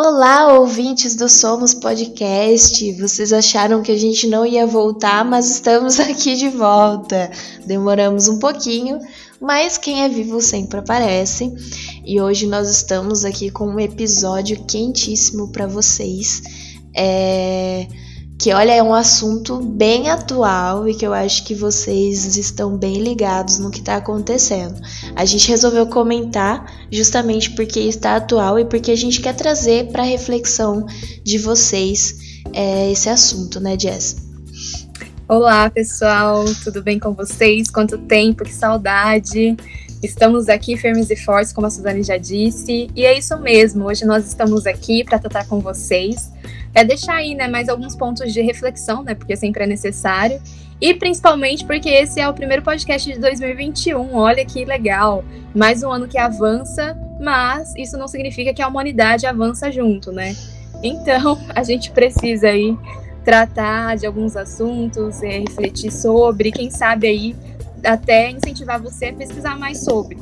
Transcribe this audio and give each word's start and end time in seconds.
Olá, 0.00 0.52
ouvintes 0.52 1.16
do 1.16 1.28
Somos 1.28 1.74
Podcast. 1.74 2.92
Vocês 3.00 3.32
acharam 3.32 3.82
que 3.82 3.90
a 3.90 3.96
gente 3.96 4.28
não 4.28 4.46
ia 4.46 4.64
voltar, 4.64 5.24
mas 5.24 5.50
estamos 5.50 5.98
aqui 5.98 6.36
de 6.36 6.48
volta. 6.48 7.28
Demoramos 7.66 8.28
um 8.28 8.38
pouquinho, 8.38 9.00
mas 9.40 9.76
quem 9.76 10.04
é 10.04 10.08
vivo 10.08 10.40
sempre 10.40 10.78
aparece. 10.78 11.52
E 12.04 12.20
hoje 12.20 12.46
nós 12.46 12.70
estamos 12.70 13.24
aqui 13.24 13.50
com 13.50 13.66
um 13.66 13.80
episódio 13.80 14.64
quentíssimo 14.66 15.50
para 15.50 15.66
vocês. 15.66 16.42
É 16.94 17.88
que 18.38 18.52
olha, 18.52 18.72
é 18.72 18.80
um 18.80 18.94
assunto 18.94 19.58
bem 19.58 20.08
atual 20.08 20.88
e 20.88 20.94
que 20.94 21.04
eu 21.04 21.12
acho 21.12 21.44
que 21.44 21.56
vocês 21.56 22.36
estão 22.36 22.76
bem 22.76 23.02
ligados 23.02 23.58
no 23.58 23.68
que 23.68 23.80
está 23.80 23.96
acontecendo. 23.96 24.80
A 25.16 25.24
gente 25.24 25.48
resolveu 25.48 25.88
comentar 25.88 26.86
justamente 26.90 27.50
porque 27.50 27.80
está 27.80 28.14
atual 28.14 28.56
e 28.56 28.64
porque 28.64 28.92
a 28.92 28.96
gente 28.96 29.20
quer 29.20 29.34
trazer 29.34 29.88
para 29.90 30.04
reflexão 30.04 30.86
de 31.24 31.36
vocês 31.36 32.42
é, 32.52 32.92
esse 32.92 33.08
assunto, 33.08 33.58
né, 33.58 33.76
Jess? 33.76 34.28
Olá, 35.28 35.68
pessoal, 35.68 36.44
tudo 36.62 36.80
bem 36.80 36.98
com 36.98 37.12
vocês? 37.12 37.68
Quanto 37.68 37.98
tempo, 37.98 38.44
que 38.44 38.54
saudade! 38.54 39.56
Estamos 40.02 40.48
aqui 40.48 40.76
firmes 40.76 41.10
e 41.10 41.16
fortes, 41.16 41.52
como 41.52 41.66
a 41.66 41.70
Suzane 41.70 42.02
já 42.02 42.16
disse, 42.16 42.88
e 42.94 43.04
é 43.04 43.18
isso 43.18 43.36
mesmo. 43.38 43.86
Hoje 43.86 44.04
nós 44.04 44.26
estamos 44.26 44.66
aqui 44.66 45.02
para 45.02 45.18
tratar 45.18 45.46
com 45.46 45.60
vocês 45.60 46.30
é 46.74 46.84
deixar 46.84 47.14
aí, 47.14 47.34
né, 47.34 47.48
mais 47.48 47.68
alguns 47.68 47.96
pontos 47.96 48.32
de 48.32 48.40
reflexão, 48.40 49.02
né, 49.02 49.14
porque 49.14 49.34
sempre 49.36 49.64
é 49.64 49.66
necessário. 49.66 50.40
E 50.80 50.94
principalmente 50.94 51.64
porque 51.64 51.88
esse 51.88 52.20
é 52.20 52.28
o 52.28 52.32
primeiro 52.32 52.62
podcast 52.62 53.12
de 53.12 53.18
2021. 53.18 54.14
Olha 54.14 54.44
que 54.44 54.64
legal. 54.64 55.24
Mais 55.52 55.82
um 55.82 55.90
ano 55.90 56.06
que 56.06 56.16
avança, 56.16 56.96
mas 57.20 57.74
isso 57.76 57.98
não 57.98 58.06
significa 58.06 58.54
que 58.54 58.62
a 58.62 58.68
humanidade 58.68 59.26
avança 59.26 59.72
junto, 59.72 60.12
né? 60.12 60.36
Então, 60.82 61.36
a 61.52 61.64
gente 61.64 61.90
precisa 61.90 62.48
aí 62.48 62.78
tratar 63.24 63.96
de 63.96 64.06
alguns 64.06 64.36
assuntos, 64.36 65.20
é, 65.22 65.40
refletir 65.40 65.90
sobre, 65.90 66.52
quem 66.52 66.70
sabe 66.70 67.08
aí 67.08 67.36
até 67.84 68.30
incentivar 68.30 68.80
você 68.80 69.06
a 69.06 69.12
pesquisar 69.12 69.58
mais 69.58 69.84
sobre. 69.84 70.18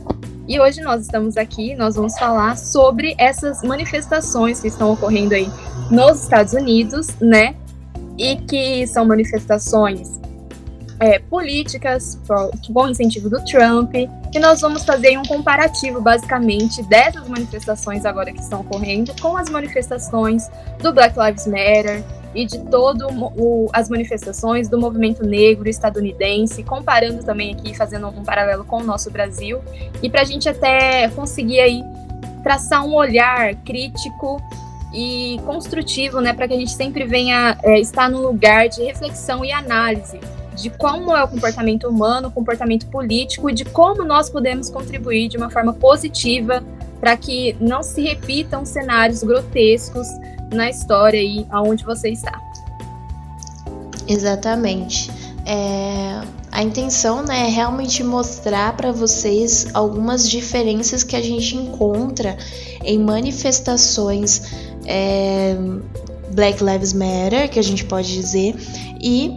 E 0.48 0.60
hoje 0.60 0.80
nós 0.80 1.02
estamos 1.02 1.36
aqui, 1.36 1.74
nós 1.74 1.96
vamos 1.96 2.16
falar 2.16 2.56
sobre 2.56 3.16
essas 3.18 3.62
manifestações 3.62 4.60
que 4.60 4.68
estão 4.68 4.92
ocorrendo 4.92 5.34
aí 5.34 5.50
nos 5.90 6.22
Estados 6.22 6.52
Unidos, 6.52 7.08
né? 7.20 7.56
E 8.16 8.36
que 8.36 8.86
são 8.86 9.04
manifestações 9.04 10.20
é, 11.00 11.18
políticas 11.18 12.18
com 12.72 12.88
incentivo 12.88 13.28
do 13.28 13.44
Trump. 13.44 13.94
E 13.94 14.38
nós 14.38 14.60
vamos 14.60 14.84
fazer 14.84 15.18
um 15.18 15.24
comparativo, 15.24 16.00
basicamente, 16.00 16.82
dessas 16.84 17.28
manifestações 17.28 18.04
agora 18.04 18.32
que 18.32 18.40
estão 18.40 18.60
ocorrendo 18.60 19.12
com 19.20 19.36
as 19.36 19.48
manifestações 19.48 20.48
do 20.80 20.92
Black 20.92 21.18
Lives 21.18 21.46
Matter 21.46 22.04
e 22.36 22.44
de 22.44 22.58
todo 22.66 23.08
o, 23.08 23.68
as 23.72 23.88
manifestações 23.88 24.68
do 24.68 24.78
movimento 24.78 25.24
negro 25.24 25.68
estadunidense, 25.68 26.62
comparando 26.62 27.24
também 27.24 27.54
aqui, 27.54 27.74
fazendo 27.74 28.08
um 28.08 28.22
paralelo 28.22 28.62
com 28.64 28.76
o 28.76 28.84
nosso 28.84 29.10
Brasil, 29.10 29.60
e 30.02 30.10
para 30.10 30.20
a 30.20 30.24
gente 30.24 30.46
até 30.46 31.08
conseguir 31.08 31.60
aí 31.60 31.82
traçar 32.42 32.84
um 32.84 32.94
olhar 32.94 33.54
crítico 33.64 34.40
e 34.92 35.40
construtivo, 35.46 36.20
né, 36.20 36.34
para 36.34 36.46
que 36.46 36.54
a 36.54 36.58
gente 36.58 36.72
sempre 36.72 37.04
venha 37.04 37.58
é, 37.62 37.80
estar 37.80 38.08
no 38.10 38.20
lugar 38.20 38.68
de 38.68 38.84
reflexão 38.84 39.44
e 39.44 39.50
análise 39.50 40.20
de 40.54 40.70
como 40.70 41.14
é 41.14 41.22
o 41.22 41.28
comportamento 41.28 41.86
humano, 41.86 42.28
o 42.28 42.30
comportamento 42.30 42.86
político 42.86 43.50
e 43.50 43.52
de 43.52 43.64
como 43.64 44.04
nós 44.04 44.30
podemos 44.30 44.70
contribuir 44.70 45.28
de 45.28 45.36
uma 45.36 45.50
forma 45.50 45.74
positiva 45.74 46.64
para 46.98 47.14
que 47.16 47.54
não 47.60 47.82
se 47.82 48.02
repitam 48.02 48.64
cenários 48.64 49.22
grotescos 49.22 50.08
na 50.52 50.70
história 50.70 51.20
aí 51.20 51.46
aonde 51.50 51.84
você 51.84 52.10
está. 52.10 52.40
Exatamente. 54.08 55.10
É, 55.44 56.20
a 56.50 56.62
intenção 56.62 57.22
né, 57.22 57.46
é 57.46 57.50
realmente 57.50 58.02
mostrar 58.02 58.76
para 58.76 58.92
vocês 58.92 59.66
algumas 59.74 60.28
diferenças 60.28 61.02
que 61.02 61.14
a 61.14 61.22
gente 61.22 61.56
encontra 61.56 62.36
em 62.84 62.98
manifestações 62.98 64.42
é, 64.86 65.56
Black 66.32 66.62
Lives 66.62 66.92
Matter, 66.92 67.50
que 67.50 67.58
a 67.58 67.62
gente 67.62 67.84
pode 67.84 68.12
dizer, 68.12 68.54
e 69.00 69.36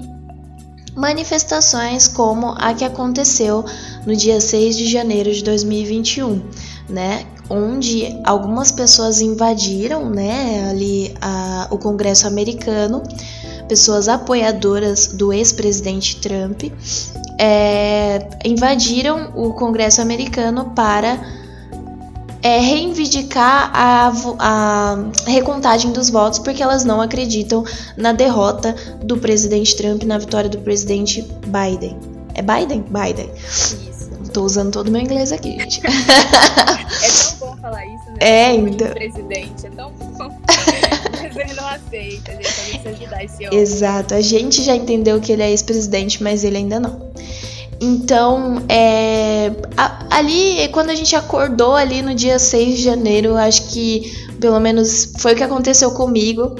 manifestações 0.96 2.08
como 2.08 2.56
a 2.58 2.74
que 2.74 2.84
aconteceu 2.84 3.64
no 4.06 4.16
dia 4.16 4.40
6 4.40 4.78
de 4.78 4.88
janeiro 4.88 5.31
de 5.31 5.44
2021, 5.44 6.41
né? 6.90 7.26
Onde 7.50 8.20
algumas 8.24 8.72
pessoas 8.72 9.22
invadiram, 9.22 10.10
né, 10.10 10.70
ali 10.70 11.14
a, 11.20 11.68
o 11.72 11.78
Congresso 11.78 12.28
americano, 12.28 13.02
pessoas 13.68 14.08
apoiadoras 14.08 15.08
do 15.08 15.34
ex-presidente 15.34 16.18
Trump, 16.18 16.64
é, 17.40 18.28
invadiram 18.46 19.32
o 19.36 19.54
Congresso 19.54 20.02
americano 20.02 20.72
para 20.76 21.20
é, 22.42 22.59
reivindicar 22.59 23.72
a, 23.74 24.12
a 24.40 24.98
recontagem 25.28 25.92
dos 25.92 26.09
votos 26.09 26.40
porque 26.40 26.64
elas 26.64 26.84
não 26.84 27.02
acreditam 27.02 27.64
na 27.98 28.14
derrota 28.14 28.76
do 29.04 29.18
presidente 29.18 29.76
Trump, 29.76 30.04
na 30.04 30.18
vitória 30.18 30.50
do 30.50 30.59
presidente 30.59 31.22
Biden. 31.48 31.98
É 32.34 32.42
Biden? 32.42 32.86
Biden. 32.90 33.30
Tô 34.34 34.44
usando 34.44 34.72
todo 34.72 34.88
o 34.88 34.92
meu 34.92 35.02
inglês 35.02 35.32
aqui, 35.32 35.52
gente. 35.59 35.82
é 35.86 37.38
tão 37.39 37.39
falar 37.69 37.85
isso, 37.85 38.06
né? 38.09 38.18
É, 38.19 38.56
então. 38.56 38.90
presidente, 38.90 39.68
é 39.68 39.69
tão 39.69 39.91
bom. 39.91 40.40
Mas 41.22 41.35
ele 41.35 41.53
não 41.53 41.68
aceita, 41.68 42.31
gente. 42.31 42.88
A 42.88 42.91
ajudar 42.91 43.24
esse 43.24 43.47
homem. 43.47 43.59
Exato. 43.59 44.13
A 44.13 44.22
gente 44.22 44.63
já 44.63 44.75
entendeu 44.75 45.19
que 45.22 45.31
ele 45.31 45.44
é 45.44 45.50
ex-presidente, 45.50 46.24
mas 46.24 46.44
ele 46.44 46.58
ainda 46.58 46.79
não. 46.79 47.09
Então, 47.81 48.62
é, 48.68 49.52
a, 49.78 50.18
ali, 50.18 50.68
quando 50.69 50.90
a 50.90 50.96
gente 50.96 51.16
acordou 51.16 51.75
ali 51.75 52.02
no 52.02 52.13
dia 52.13 52.40
6 52.40 52.78
de 52.78 52.84
janeiro, 52.84 53.35
acho 53.35 53.69
que 53.69 54.12
pelo 54.40 54.59
menos 54.59 55.13
foi 55.18 55.34
o 55.34 55.35
que 55.35 55.44
aconteceu 55.44 55.91
comigo. 55.91 56.56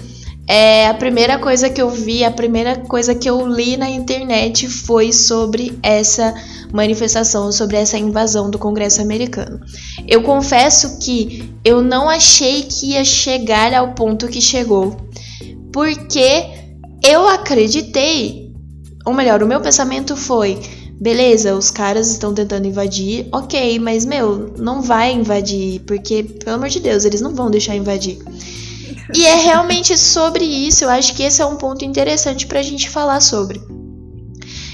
É, 0.52 0.88
a 0.88 0.96
primeira 0.96 1.38
coisa 1.38 1.70
que 1.70 1.80
eu 1.80 1.92
vi, 1.92 2.24
a 2.24 2.32
primeira 2.32 2.76
coisa 2.76 3.14
que 3.14 3.30
eu 3.30 3.46
li 3.46 3.78
na 3.78 3.88
internet 3.88 4.68
foi 4.68 5.14
sobre 5.14 5.78
essa 5.84 6.34
manifestação, 6.74 7.52
sobre 7.52 7.78
essa 7.78 8.00
invasão 8.00 8.50
do 8.50 8.58
Congresso 8.58 9.00
americano. 9.00 9.60
Eu 10.08 10.24
confesso 10.24 10.98
que 10.98 11.54
eu 11.64 11.84
não 11.84 12.10
achei 12.10 12.64
que 12.64 12.94
ia 12.94 13.06
chegar 13.06 13.76
ao 13.76 13.94
ponto 13.94 14.28
que 14.28 14.42
chegou, 14.42 14.98
porque 15.72 16.48
eu 17.06 17.28
acreditei, 17.28 18.52
ou 19.06 19.14
melhor, 19.14 19.44
o 19.44 19.48
meu 19.48 19.62
pensamento 19.62 20.16
foi 20.16 20.60
beleza, 21.00 21.56
os 21.56 21.70
caras 21.70 22.12
estão 22.12 22.34
tentando 22.34 22.68
invadir, 22.68 23.28
ok, 23.31 23.78
mas 23.78 24.04
meu, 24.04 24.52
não 24.58 24.81
vai 24.81 25.14
invadir, 25.14 25.80
porque, 25.81 26.24
pelo 26.24 26.56
amor 26.56 26.70
de 26.70 26.80
Deus, 26.80 27.06
eles 27.06 27.22
não 27.22 27.36
vão 27.36 27.52
deixar 27.52 27.76
invadir. 27.76 28.18
E 29.16 29.25
é 29.25 29.36
realmente 29.36 29.97
sobre 29.97 30.44
isso, 30.46 30.84
eu 30.84 30.90
acho 30.90 31.16
que 31.16 31.24
esse 31.24 31.42
é 31.42 31.46
um 31.46 31.56
ponto 31.56 31.84
interessante 31.84 32.46
pra 32.46 32.62
gente 32.62 32.90
falar 32.90 33.20
sobre. 33.22 33.59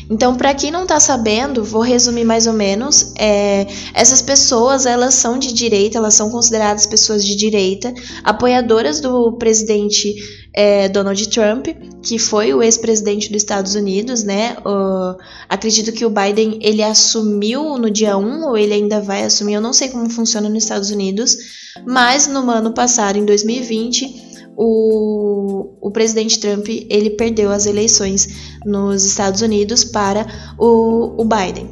Então, 0.09 0.35
para 0.35 0.53
quem 0.53 0.71
não 0.71 0.85
tá 0.85 0.99
sabendo, 0.99 1.63
vou 1.63 1.81
resumir 1.81 2.23
mais 2.23 2.45
ou 2.47 2.53
menos. 2.53 3.13
É, 3.17 3.65
essas 3.93 4.21
pessoas, 4.21 4.85
elas 4.85 5.15
são 5.15 5.37
de 5.39 5.51
direita, 5.51 5.97
elas 5.97 6.13
são 6.13 6.29
consideradas 6.29 6.85
pessoas 6.85 7.25
de 7.25 7.35
direita, 7.35 7.93
apoiadoras 8.23 8.99
do 8.99 9.33
presidente 9.33 10.15
é, 10.53 10.87
Donald 10.87 11.27
Trump, 11.29 11.67
que 12.01 12.19
foi 12.19 12.53
o 12.53 12.61
ex-presidente 12.61 13.29
dos 13.29 13.37
Estados 13.41 13.75
Unidos, 13.75 14.23
né? 14.23 14.55
Uh, 14.59 15.17
acredito 15.49 15.91
que 15.91 16.05
o 16.05 16.09
Biden 16.09 16.59
ele 16.61 16.83
assumiu 16.83 17.77
no 17.77 17.89
dia 17.89 18.15
1 18.15 18.43
ou 18.47 18.57
ele 18.57 18.73
ainda 18.73 19.01
vai 19.01 19.23
assumir, 19.23 19.55
eu 19.55 19.61
não 19.61 19.73
sei 19.73 19.89
como 19.89 20.09
funciona 20.09 20.47
nos 20.47 20.63
Estados 20.63 20.91
Unidos, 20.91 21.35
mas 21.85 22.27
no 22.27 22.49
ano 22.49 22.73
passado, 22.73 23.17
em 23.17 23.25
2020, 23.25 24.35
o, 24.55 25.75
o 25.81 25.91
presidente 25.91 26.39
Trump 26.39 26.67
ele 26.69 27.09
perdeu 27.11 27.51
as 27.51 27.65
eleições 27.65 28.54
nos 28.65 29.05
Estados 29.05 29.41
Unidos 29.41 29.83
para 29.83 30.25
o, 30.57 31.21
o 31.21 31.25
Biden. 31.25 31.69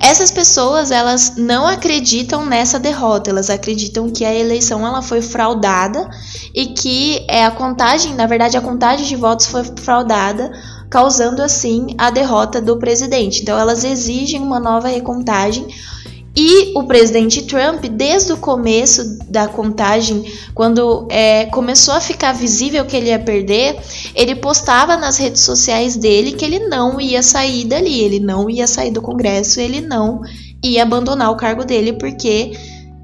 Essas 0.00 0.30
pessoas, 0.30 0.92
elas 0.92 1.34
não 1.36 1.66
acreditam 1.66 2.46
nessa 2.46 2.78
derrota, 2.78 3.30
elas 3.30 3.50
acreditam 3.50 4.08
que 4.08 4.24
a 4.24 4.32
eleição 4.32 4.86
ela 4.86 5.02
foi 5.02 5.20
fraudada 5.20 6.08
e 6.54 6.66
que 6.66 7.26
é 7.28 7.44
a 7.44 7.50
contagem, 7.50 8.14
na 8.14 8.26
verdade, 8.26 8.56
a 8.56 8.60
contagem 8.60 9.06
de 9.06 9.16
votos 9.16 9.46
foi 9.46 9.64
fraudada, 9.64 10.52
causando 10.88 11.42
assim 11.42 11.88
a 11.98 12.10
derrota 12.10 12.60
do 12.60 12.78
presidente. 12.78 13.42
Então 13.42 13.58
elas 13.58 13.82
exigem 13.82 14.40
uma 14.40 14.60
nova 14.60 14.86
recontagem 14.86 15.66
e 16.40 16.70
o 16.76 16.84
presidente 16.84 17.42
Trump, 17.42 17.84
desde 17.86 18.32
o 18.32 18.36
começo 18.36 19.18
da 19.28 19.48
contagem, 19.48 20.24
quando 20.54 21.08
é, 21.10 21.46
começou 21.46 21.94
a 21.94 22.00
ficar 22.00 22.30
visível 22.30 22.84
que 22.84 22.96
ele 22.96 23.08
ia 23.08 23.18
perder, 23.18 23.76
ele 24.14 24.36
postava 24.36 24.96
nas 24.96 25.18
redes 25.18 25.42
sociais 25.42 25.96
dele 25.96 26.30
que 26.30 26.44
ele 26.44 26.60
não 26.68 27.00
ia 27.00 27.24
sair 27.24 27.64
dali, 27.64 28.00
ele 28.00 28.20
não 28.20 28.48
ia 28.48 28.68
sair 28.68 28.92
do 28.92 29.02
Congresso, 29.02 29.58
ele 29.58 29.80
não 29.80 30.20
ia 30.62 30.84
abandonar 30.84 31.32
o 31.32 31.36
cargo 31.36 31.64
dele 31.64 31.94
porque 31.94 32.52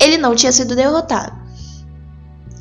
ele 0.01 0.17
não 0.17 0.37
tinha 0.37 0.53
sido 0.53 0.77
derrotado. 0.77 1.37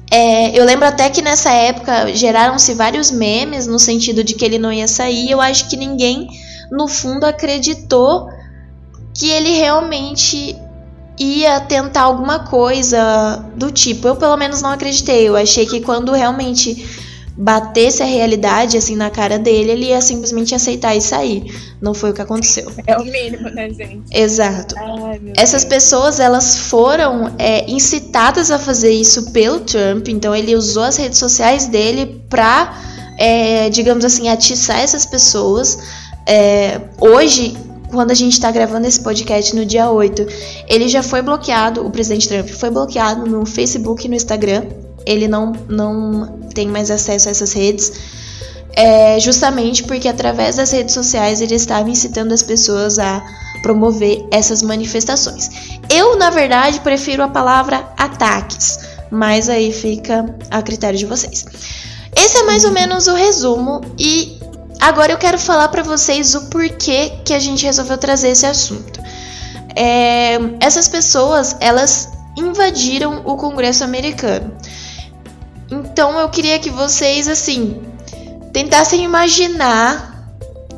É, 0.09 0.59
eu 0.59 0.65
lembro 0.65 0.87
até 0.87 1.07
que 1.07 1.21
nessa 1.21 1.51
época 1.51 2.11
geraram-se 2.15 2.73
vários 2.73 3.11
memes 3.11 3.67
no 3.67 3.77
sentido 3.77 4.23
de 4.23 4.33
que 4.33 4.43
ele 4.43 4.57
não 4.57 4.73
ia 4.73 4.87
sair. 4.87 5.29
Eu 5.29 5.39
acho 5.39 5.69
que 5.69 5.77
ninguém, 5.77 6.27
no 6.71 6.87
fundo, 6.87 7.25
acreditou 7.25 8.27
que 9.15 9.29
ele 9.29 9.51
realmente 9.51 10.55
ia 11.19 11.59
tentar 11.61 12.01
alguma 12.01 12.39
coisa 12.39 13.45
do 13.55 13.71
tipo. 13.71 14.07
Eu, 14.07 14.15
pelo 14.15 14.37
menos, 14.37 14.61
não 14.61 14.71
acreditei. 14.71 15.27
Eu 15.27 15.35
achei 15.35 15.65
que 15.65 15.81
quando 15.81 16.11
realmente 16.11 17.03
batesse 17.35 18.03
a 18.03 18.05
realidade 18.05 18.77
assim 18.77 18.95
na 18.95 19.09
cara 19.09 19.39
dele, 19.39 19.71
ele 19.71 19.85
ia 19.87 19.99
simplesmente 20.01 20.53
aceitar 20.53 20.95
e 20.95 21.01
sair. 21.01 21.43
Não 21.81 21.93
foi 21.93 22.11
o 22.11 22.13
que 22.13 22.21
aconteceu. 22.21 22.71
É 22.85 22.97
o 22.97 23.03
mínimo, 23.03 23.49
né, 23.49 23.69
gente? 23.69 24.03
Exato. 24.11 24.75
Ai, 24.77 25.19
Essas 25.37 25.63
Deus. 25.63 25.73
pessoas, 25.73 26.19
elas 26.19 26.57
foram 26.57 27.33
é, 27.39 27.69
incitadas 27.69 28.51
a 28.51 28.59
fazer 28.59 28.91
isso 28.91 29.31
pelo 29.31 29.61
Trump, 29.61 30.07
então 30.09 30.35
ele 30.35 30.55
usou 30.55 30.83
as 30.83 30.97
redes 30.97 31.17
sociais 31.17 31.65
dele 31.67 32.21
pra, 32.29 32.77
é, 33.17 33.69
digamos 33.69 34.05
assim, 34.05 34.29
atiçar 34.29 34.79
essas 34.79 35.05
pessoas. 35.05 35.79
É, 36.27 36.81
hoje, 36.99 37.57
quando 37.93 38.11
a 38.11 38.15
gente 38.15 38.33
está 38.33 38.49
gravando 38.51 38.87
esse 38.87 38.99
podcast 38.99 39.55
no 39.55 39.65
dia 39.65 39.89
8, 39.89 40.25
ele 40.67 40.89
já 40.89 41.03
foi 41.03 41.21
bloqueado, 41.21 41.85
o 41.85 41.91
presidente 41.91 42.27
Trump 42.27 42.49
foi 42.49 42.69
bloqueado 42.69 43.25
no 43.25 43.45
Facebook 43.45 44.05
e 44.05 44.09
no 44.09 44.15
Instagram. 44.15 44.65
Ele 45.05 45.27
não, 45.27 45.53
não 45.69 46.39
tem 46.53 46.67
mais 46.67 46.89
acesso 46.89 47.27
a 47.27 47.31
essas 47.31 47.53
redes. 47.53 47.91
É 48.75 49.19
justamente 49.19 49.83
porque 49.83 50.07
através 50.07 50.55
das 50.55 50.71
redes 50.71 50.95
sociais 50.95 51.39
ele 51.39 51.53
estava 51.53 51.87
incitando 51.89 52.31
as 52.31 52.41
pessoas 52.41 52.97
a 52.97 53.23
promover 53.61 54.25
essas 54.31 54.63
manifestações. 54.63 55.49
Eu, 55.89 56.17
na 56.17 56.31
verdade, 56.31 56.79
prefiro 56.79 57.21
a 57.21 57.27
palavra 57.27 57.87
ataques, 57.95 58.79
mas 59.11 59.47
aí 59.47 59.71
fica 59.71 60.25
a 60.49 60.61
critério 60.63 60.97
de 60.97 61.05
vocês. 61.05 61.45
Esse 62.15 62.37
é 62.37 62.43
mais 62.43 62.63
ou 62.65 62.71
menos 62.71 63.07
o 63.07 63.13
resumo 63.13 63.81
e 63.99 64.39
Agora 64.83 65.13
eu 65.13 65.17
quero 65.17 65.39
falar 65.39 65.69
para 65.69 65.81
vocês 65.81 66.35
o 66.35 66.49
porquê 66.49 67.13
que 67.23 67.33
a 67.33 67.39
gente 67.39 67.65
resolveu 67.65 67.97
trazer 67.97 68.27
esse 68.31 68.45
assunto. 68.45 68.99
É, 69.73 70.37
essas 70.59 70.89
pessoas, 70.89 71.55
elas 71.61 72.11
invadiram 72.37 73.21
o 73.23 73.37
Congresso 73.37 73.85
americano. 73.85 74.53
Então 75.71 76.19
eu 76.19 76.27
queria 76.27 76.59
que 76.59 76.69
vocês, 76.69 77.29
assim, 77.29 77.81
tentassem 78.51 79.05
imaginar, 79.05 80.27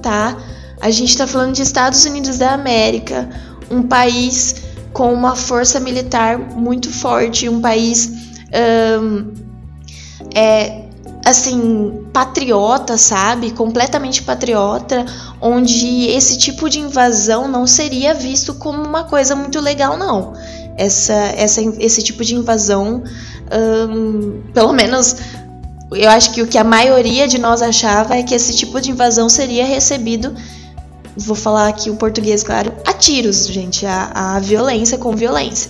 tá? 0.04 0.38
A 0.80 0.92
gente 0.92 1.10
está 1.10 1.26
falando 1.26 1.56
de 1.56 1.64
Estados 1.64 2.06
Unidos 2.06 2.38
da 2.38 2.52
América, 2.52 3.28
um 3.72 3.82
país 3.82 4.58
com 4.94 5.12
uma 5.12 5.36
força 5.36 5.80
militar 5.80 6.38
muito 6.38 6.92
forte, 6.92 7.50
um 7.50 7.60
país 7.60 8.12
um, 9.02 9.34
é, 10.36 10.84
assim, 11.26 12.05
patriota, 12.16 12.98
sabe? 12.98 13.52
Completamente 13.52 14.24
patriota, 14.24 15.06
onde 15.42 16.06
esse 16.08 16.38
tipo 16.38 16.70
de 16.70 16.80
invasão 16.80 17.46
não 17.46 17.68
seria 17.68 18.14
visto 18.14 18.54
como 18.54 18.82
uma 18.82 19.04
coisa 19.04 19.36
muito 19.36 19.60
legal, 19.60 19.98
não. 19.98 20.32
Essa, 20.78 21.12
essa, 21.12 21.62
esse 21.78 22.02
tipo 22.02 22.24
de 22.24 22.34
invasão, 22.36 23.04
hum, 23.90 24.42
pelo 24.54 24.72
menos 24.72 25.18
eu 25.92 26.10
acho 26.10 26.32
que 26.32 26.42
o 26.42 26.48
que 26.48 26.58
a 26.58 26.64
maioria 26.64 27.28
de 27.28 27.38
nós 27.38 27.62
achava 27.62 28.16
é 28.16 28.24
que 28.24 28.34
esse 28.34 28.56
tipo 28.56 28.80
de 28.80 28.92
invasão 28.92 29.28
seria 29.28 29.66
recebido, 29.66 30.34
vou 31.18 31.36
falar 31.36 31.68
aqui 31.68 31.90
o 31.90 31.98
português, 31.98 32.44
claro, 32.44 32.72
a 32.88 32.94
tiros, 32.94 33.46
gente, 33.48 33.86
a, 33.86 34.36
a 34.36 34.40
violência 34.40 34.98
com 34.98 35.14
violência. 35.18 35.70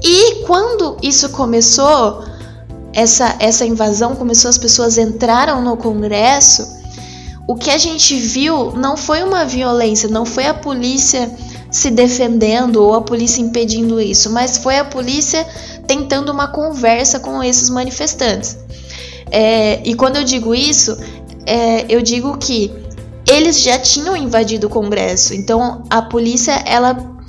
E 0.00 0.44
quando 0.46 0.96
isso 1.02 1.28
começou, 1.30 2.29
essa, 2.92 3.36
essa 3.38 3.64
invasão 3.64 4.16
começou, 4.16 4.48
as 4.48 4.58
pessoas 4.58 4.98
entraram 4.98 5.62
no 5.62 5.76
Congresso, 5.76 6.80
o 7.46 7.54
que 7.54 7.70
a 7.70 7.78
gente 7.78 8.16
viu 8.16 8.72
não 8.72 8.96
foi 8.96 9.22
uma 9.22 9.44
violência, 9.44 10.08
não 10.08 10.24
foi 10.24 10.46
a 10.46 10.54
polícia 10.54 11.30
se 11.70 11.90
defendendo 11.90 12.76
ou 12.76 12.94
a 12.94 13.00
polícia 13.00 13.40
impedindo 13.40 14.00
isso, 14.00 14.30
mas 14.30 14.58
foi 14.58 14.78
a 14.78 14.84
polícia 14.84 15.46
tentando 15.86 16.30
uma 16.30 16.48
conversa 16.48 17.20
com 17.20 17.42
esses 17.42 17.70
manifestantes. 17.70 18.56
É, 19.30 19.80
e 19.84 19.94
quando 19.94 20.16
eu 20.16 20.24
digo 20.24 20.54
isso, 20.54 20.96
é, 21.46 21.86
eu 21.88 22.02
digo 22.02 22.36
que 22.38 22.72
eles 23.28 23.62
já 23.62 23.78
tinham 23.78 24.16
invadido 24.16 24.66
o 24.66 24.70
Congresso, 24.70 25.34
então 25.34 25.84
a 25.88 26.02
polícia 26.02 26.52
ela 26.66 27.19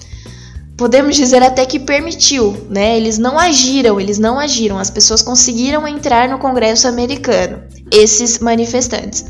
podemos 0.81 1.16
dizer 1.16 1.44
até 1.44 1.63
que 1.63 1.78
permitiu, 1.78 2.66
né? 2.68 2.98
Eles 2.98 3.19
não 3.19 3.38
agiram, 3.38 4.01
eles 4.01 4.18
não 4.18 4.39
agiram. 4.39 4.80
As 4.80 4.89
pessoas 4.89 5.22
conseguiram 5.22 5.88
entrar 5.88 6.28
no 6.28 6.39
Congresso 6.39 6.88
americano, 6.88 7.62
esses 7.92 8.39
manifestantes. 8.39 9.24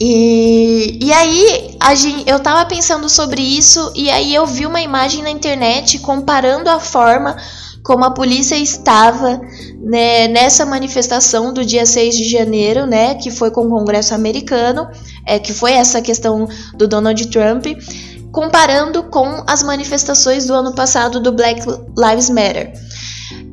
E, 0.00 1.00
e 1.02 1.12
aí 1.12 1.76
gente, 1.96 2.30
eu 2.30 2.38
tava 2.38 2.64
pensando 2.64 3.08
sobre 3.08 3.42
isso 3.42 3.92
e 3.96 4.08
aí 4.08 4.32
eu 4.32 4.46
vi 4.46 4.66
uma 4.66 4.80
imagem 4.80 5.20
na 5.20 5.30
internet 5.30 5.98
comparando 5.98 6.70
a 6.70 6.78
forma 6.78 7.36
como 7.82 8.04
a 8.04 8.10
polícia 8.12 8.56
estava 8.56 9.40
né, 9.80 10.28
nessa 10.28 10.64
manifestação 10.64 11.52
do 11.52 11.64
dia 11.64 11.84
6 11.84 12.16
de 12.16 12.28
janeiro, 12.30 12.86
né, 12.86 13.14
que 13.16 13.30
foi 13.30 13.50
com 13.50 13.66
o 13.66 13.68
Congresso 13.68 14.14
americano, 14.14 14.88
é, 15.26 15.38
que 15.38 15.52
foi 15.52 15.72
essa 15.72 16.00
questão 16.00 16.48
do 16.74 16.88
Donald 16.88 17.26
Trump, 17.28 17.66
comparando 18.34 19.04
com 19.04 19.44
as 19.46 19.62
manifestações 19.62 20.44
do 20.44 20.52
ano 20.52 20.74
passado 20.74 21.20
do 21.20 21.30
Black 21.30 21.62
Lives 21.96 22.28
Matter. 22.28 22.72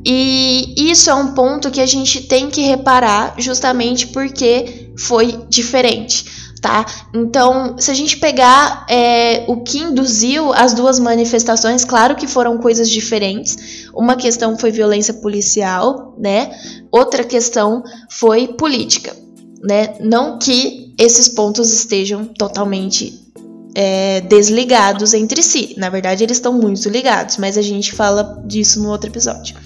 E 0.04 0.74
isso 0.76 1.08
é 1.08 1.14
um 1.14 1.34
ponto 1.34 1.70
que 1.70 1.80
a 1.80 1.86
gente 1.86 2.22
tem 2.22 2.50
que 2.50 2.62
reparar 2.62 3.34
justamente 3.38 4.08
porque 4.08 4.92
foi 4.98 5.44
diferente, 5.48 6.24
tá? 6.60 6.84
Então, 7.14 7.76
se 7.78 7.92
a 7.92 7.94
gente 7.94 8.16
pegar 8.16 8.84
é, 8.90 9.44
o 9.46 9.62
que 9.62 9.78
induziu 9.78 10.52
as 10.52 10.74
duas 10.74 10.98
manifestações, 10.98 11.84
claro 11.84 12.16
que 12.16 12.26
foram 12.26 12.58
coisas 12.58 12.90
diferentes. 12.90 13.86
Uma 13.94 14.16
questão 14.16 14.58
foi 14.58 14.72
violência 14.72 15.14
policial, 15.14 16.16
né? 16.18 16.50
Outra 16.90 17.22
questão 17.22 17.84
foi 18.10 18.48
política, 18.48 19.14
né? 19.62 19.94
Não 20.00 20.40
que 20.40 20.92
esses 20.98 21.28
pontos 21.28 21.72
estejam 21.72 22.24
totalmente 22.24 23.31
é, 23.74 24.20
desligados 24.22 25.14
entre 25.14 25.42
si. 25.42 25.74
Na 25.78 25.88
verdade, 25.88 26.22
eles 26.22 26.36
estão 26.36 26.52
muito 26.52 26.88
ligados, 26.88 27.36
mas 27.36 27.56
a 27.56 27.62
gente 27.62 27.92
fala 27.92 28.42
disso 28.44 28.82
no 28.82 28.90
outro 28.90 29.10
episódio. 29.10 29.56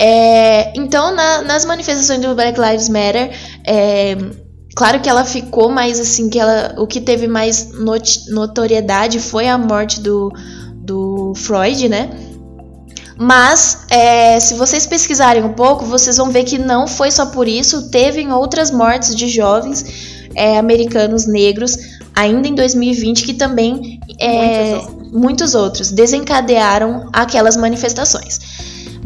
É, 0.00 0.72
então, 0.76 1.14
na, 1.14 1.42
nas 1.42 1.64
manifestações 1.64 2.20
do 2.20 2.34
Black 2.34 2.60
Lives 2.60 2.88
Matter, 2.88 3.30
é, 3.64 4.16
claro 4.74 5.00
que 5.00 5.08
ela 5.08 5.24
ficou 5.24 5.70
mais 5.70 6.00
assim, 6.00 6.28
que 6.28 6.38
ela, 6.38 6.74
o 6.78 6.86
que 6.86 7.00
teve 7.00 7.26
mais 7.28 7.72
not, 7.72 8.30
notoriedade 8.30 9.20
foi 9.20 9.48
a 9.48 9.56
morte 9.56 10.00
do, 10.00 10.32
do 10.74 11.32
Freud, 11.36 11.88
né? 11.88 12.10
Mas, 13.16 13.86
é, 13.90 14.40
se 14.40 14.54
vocês 14.54 14.86
pesquisarem 14.86 15.44
um 15.44 15.52
pouco, 15.52 15.84
vocês 15.84 16.16
vão 16.16 16.30
ver 16.30 16.42
que 16.42 16.58
não 16.58 16.88
foi 16.88 17.12
só 17.12 17.26
por 17.26 17.46
isso, 17.46 17.88
teve 17.88 18.26
outras 18.26 18.72
mortes 18.72 19.14
de 19.14 19.28
jovens 19.28 19.84
é, 20.34 20.58
americanos 20.58 21.26
negros 21.26 21.78
ainda 22.14 22.48
em 22.48 22.54
2020, 22.54 23.24
que 23.24 23.34
também 23.34 24.00
é, 24.18 24.74
muitos, 24.76 25.12
muitos 25.12 25.54
outros 25.54 25.90
desencadearam 25.90 27.08
aquelas 27.12 27.56
manifestações. 27.56 28.38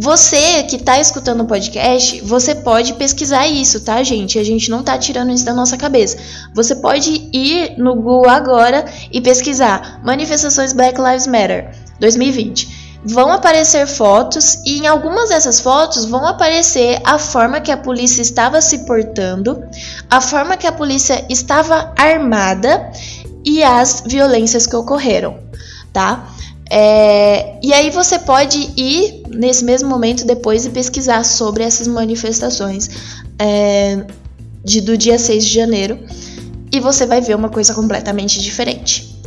Você 0.00 0.62
que 0.64 0.76
está 0.76 1.00
escutando 1.00 1.40
o 1.40 1.44
podcast, 1.44 2.20
você 2.20 2.54
pode 2.54 2.92
pesquisar 2.94 3.48
isso, 3.48 3.80
tá, 3.80 4.00
gente? 4.04 4.38
A 4.38 4.44
gente 4.44 4.70
não 4.70 4.84
tá 4.84 4.96
tirando 4.96 5.32
isso 5.32 5.44
da 5.44 5.52
nossa 5.52 5.76
cabeça. 5.76 6.16
Você 6.54 6.76
pode 6.76 7.28
ir 7.32 7.76
no 7.76 7.96
Google 7.96 8.30
agora 8.30 8.84
e 9.10 9.20
pesquisar 9.20 10.00
Manifestações 10.04 10.72
Black 10.72 11.00
Lives 11.00 11.26
Matter 11.26 11.74
2020 11.98 12.87
vão 13.04 13.32
aparecer 13.32 13.86
fotos 13.86 14.60
e 14.64 14.78
em 14.78 14.86
algumas 14.86 15.28
dessas 15.28 15.60
fotos 15.60 16.04
vão 16.04 16.26
aparecer 16.26 17.00
a 17.04 17.18
forma 17.18 17.60
que 17.60 17.70
a 17.70 17.76
polícia 17.76 18.22
estava 18.22 18.60
se 18.60 18.80
portando, 18.80 19.62
a 20.10 20.20
forma 20.20 20.56
que 20.56 20.66
a 20.66 20.72
polícia 20.72 21.24
estava 21.28 21.92
armada 21.96 22.90
e 23.44 23.62
as 23.62 24.02
violências 24.06 24.66
que 24.66 24.76
ocorreram, 24.76 25.38
tá? 25.92 26.28
É, 26.70 27.58
e 27.62 27.72
aí 27.72 27.88
você 27.90 28.18
pode 28.18 28.58
ir 28.76 29.22
nesse 29.30 29.64
mesmo 29.64 29.88
momento 29.88 30.26
depois 30.26 30.66
e 30.66 30.70
pesquisar 30.70 31.24
sobre 31.24 31.64
essas 31.64 31.88
manifestações 31.88 32.90
é, 33.38 34.04
de, 34.62 34.82
do 34.82 34.98
dia 34.98 35.18
6 35.18 35.46
de 35.46 35.54
janeiro 35.54 35.98
e 36.70 36.78
você 36.78 37.06
vai 37.06 37.20
ver 37.20 37.34
uma 37.34 37.48
coisa 37.48 37.72
completamente 37.74 38.40
diferente. 38.40 39.17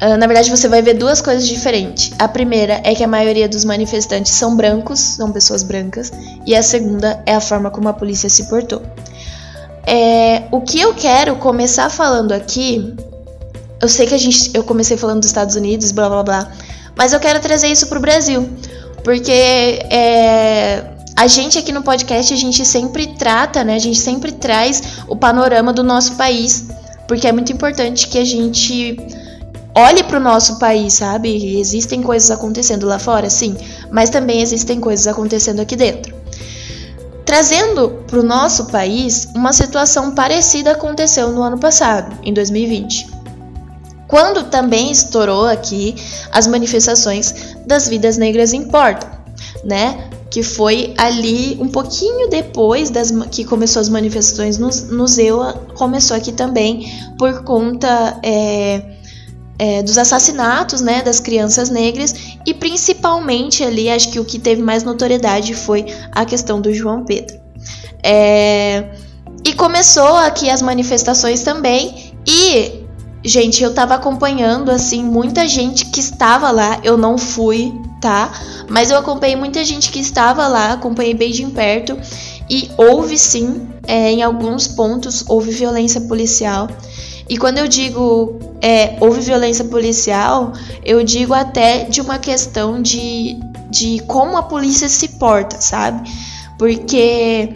Uh, 0.00 0.16
na 0.16 0.26
verdade, 0.26 0.48
você 0.48 0.66
vai 0.66 0.80
ver 0.80 0.94
duas 0.94 1.20
coisas 1.20 1.46
diferentes. 1.46 2.12
A 2.18 2.26
primeira 2.26 2.80
é 2.84 2.94
que 2.94 3.04
a 3.04 3.08
maioria 3.08 3.46
dos 3.46 3.64
manifestantes 3.64 4.32
são 4.32 4.56
brancos, 4.56 4.98
são 4.98 5.30
pessoas 5.30 5.62
brancas, 5.62 6.10
e 6.46 6.56
a 6.56 6.62
segunda 6.62 7.22
é 7.26 7.34
a 7.34 7.40
forma 7.40 7.70
como 7.70 7.88
a 7.88 7.92
polícia 7.92 8.28
se 8.30 8.44
portou. 8.44 8.82
É, 9.86 10.44
o 10.50 10.62
que 10.62 10.80
eu 10.80 10.94
quero 10.94 11.36
começar 11.36 11.90
falando 11.90 12.32
aqui, 12.32 12.94
eu 13.80 13.88
sei 13.88 14.06
que 14.06 14.14
a 14.14 14.18
gente, 14.18 14.50
eu 14.54 14.64
comecei 14.64 14.96
falando 14.96 15.20
dos 15.20 15.26
Estados 15.26 15.54
Unidos, 15.54 15.92
blá 15.92 16.08
blá 16.08 16.22
blá, 16.22 16.52
mas 16.96 17.12
eu 17.12 17.20
quero 17.20 17.40
trazer 17.40 17.68
isso 17.68 17.86
para 17.86 17.98
o 17.98 18.00
Brasil, 18.00 18.48
porque 19.04 19.32
é, 19.32 20.82
a 21.14 21.26
gente 21.26 21.58
aqui 21.58 21.72
no 21.72 21.82
podcast, 21.82 22.32
a 22.32 22.36
gente 22.36 22.64
sempre 22.64 23.06
trata, 23.06 23.62
né? 23.64 23.74
A 23.74 23.78
gente 23.78 23.98
sempre 23.98 24.32
traz 24.32 24.82
o 25.06 25.14
panorama 25.14 25.72
do 25.72 25.82
nosso 25.82 26.14
país, 26.14 26.68
porque 27.06 27.26
é 27.26 27.32
muito 27.32 27.52
importante 27.52 28.08
que 28.08 28.16
a 28.16 28.24
gente 28.24 28.96
olhe 29.80 30.02
para 30.02 30.18
o 30.18 30.20
nosso 30.20 30.58
país, 30.58 30.94
sabe? 30.94 31.58
Existem 31.58 32.02
coisas 32.02 32.30
acontecendo 32.30 32.86
lá 32.86 32.98
fora, 32.98 33.30
sim, 33.30 33.56
mas 33.90 34.10
também 34.10 34.42
existem 34.42 34.80
coisas 34.80 35.06
acontecendo 35.06 35.60
aqui 35.60 35.76
dentro. 35.76 36.14
Trazendo 37.24 38.02
para 38.06 38.18
o 38.18 38.22
nosso 38.22 38.66
país, 38.66 39.28
uma 39.34 39.52
situação 39.52 40.14
parecida 40.14 40.72
aconteceu 40.72 41.30
no 41.30 41.42
ano 41.42 41.58
passado, 41.58 42.18
em 42.24 42.34
2020. 42.34 43.08
Quando 44.08 44.44
também 44.50 44.90
estourou 44.90 45.46
aqui 45.46 45.94
as 46.32 46.48
manifestações 46.48 47.56
das 47.64 47.88
vidas 47.88 48.16
negras 48.16 48.52
importam, 48.52 49.08
né? 49.64 50.10
Que 50.28 50.42
foi 50.42 50.92
ali 50.98 51.56
um 51.60 51.68
pouquinho 51.68 52.28
depois 52.28 52.90
das 52.90 53.12
que 53.30 53.44
começou 53.44 53.80
as 53.80 53.88
manifestações 53.88 54.58
no, 54.58 54.68
no 54.96 55.06
Zewa, 55.06 55.52
começou 55.76 56.16
aqui 56.16 56.32
também 56.32 56.92
por 57.16 57.44
conta 57.44 58.18
é, 58.24 58.82
é, 59.60 59.82
dos 59.82 59.98
assassinatos 59.98 60.80
né, 60.80 61.02
das 61.02 61.20
crianças 61.20 61.68
negras 61.68 62.14
e 62.46 62.54
principalmente 62.54 63.62
ali, 63.62 63.90
acho 63.90 64.10
que 64.10 64.18
o 64.18 64.24
que 64.24 64.38
teve 64.38 64.62
mais 64.62 64.82
notoriedade 64.84 65.52
foi 65.52 65.84
a 66.12 66.24
questão 66.24 66.62
do 66.62 66.72
João 66.72 67.04
Pedro. 67.04 67.38
É, 68.02 68.86
e 69.44 69.52
começou 69.52 70.16
aqui 70.16 70.48
as 70.48 70.62
manifestações 70.62 71.42
também 71.42 72.14
e 72.26 72.86
gente, 73.22 73.62
eu 73.62 73.74
tava 73.74 73.94
acompanhando 73.96 74.70
assim 74.70 75.04
muita 75.04 75.46
gente 75.46 75.84
que 75.84 76.00
estava 76.00 76.50
lá, 76.50 76.80
eu 76.82 76.96
não 76.96 77.18
fui, 77.18 77.70
tá? 78.00 78.32
Mas 78.66 78.90
eu 78.90 78.96
acompanhei 78.96 79.36
muita 79.36 79.62
gente 79.62 79.90
que 79.90 80.00
estava 80.00 80.48
lá, 80.48 80.72
acompanhei 80.72 81.12
bem 81.12 81.32
de 81.32 81.44
perto 81.44 81.98
e 82.48 82.70
houve 82.78 83.18
sim, 83.18 83.68
é, 83.86 84.10
em 84.10 84.22
alguns 84.22 84.66
pontos 84.66 85.22
houve 85.28 85.50
violência 85.50 86.00
policial. 86.00 86.66
E 87.30 87.38
quando 87.38 87.58
eu 87.58 87.68
digo 87.68 88.40
é, 88.60 88.96
houve 89.00 89.20
violência 89.20 89.64
policial, 89.64 90.52
eu 90.84 91.04
digo 91.04 91.32
até 91.32 91.84
de 91.84 92.00
uma 92.00 92.18
questão 92.18 92.82
de, 92.82 93.38
de 93.70 94.02
como 94.08 94.36
a 94.36 94.42
polícia 94.42 94.88
se 94.88 95.10
porta, 95.10 95.60
sabe? 95.60 96.10
Porque 96.58 97.54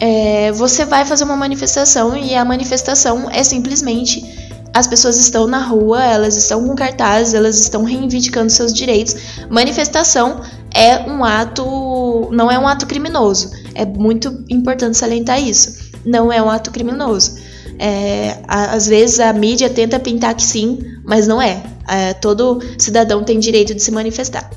é, 0.00 0.50
você 0.52 0.86
vai 0.86 1.04
fazer 1.04 1.24
uma 1.24 1.36
manifestação 1.36 2.16
e 2.16 2.34
a 2.34 2.42
manifestação 2.42 3.28
é 3.30 3.44
simplesmente 3.44 4.24
as 4.72 4.86
pessoas 4.86 5.18
estão 5.18 5.46
na 5.46 5.58
rua, 5.58 6.02
elas 6.02 6.34
estão 6.34 6.66
com 6.66 6.74
cartazes, 6.74 7.34
elas 7.34 7.60
estão 7.60 7.84
reivindicando 7.84 8.48
seus 8.48 8.72
direitos. 8.72 9.14
Manifestação 9.50 10.40
é 10.74 11.00
um 11.00 11.22
ato, 11.22 12.30
não 12.32 12.50
é 12.50 12.58
um 12.58 12.66
ato 12.66 12.86
criminoso. 12.86 13.50
É 13.74 13.84
muito 13.84 14.42
importante 14.48 14.96
salientar 14.96 15.38
isso. 15.38 15.92
Não 16.02 16.32
é 16.32 16.42
um 16.42 16.48
ato 16.48 16.70
criminoso. 16.70 17.41
É, 17.84 18.38
às 18.46 18.86
vezes 18.86 19.18
a 19.18 19.32
mídia 19.32 19.68
tenta 19.68 19.98
pintar 19.98 20.36
que 20.36 20.44
sim, 20.44 20.78
mas 21.04 21.26
não 21.26 21.42
é. 21.42 21.60
é 21.88 22.14
todo 22.14 22.60
cidadão 22.78 23.24
tem 23.24 23.40
direito 23.40 23.74
de 23.74 23.82
se 23.82 23.90
manifestar. 23.90 24.48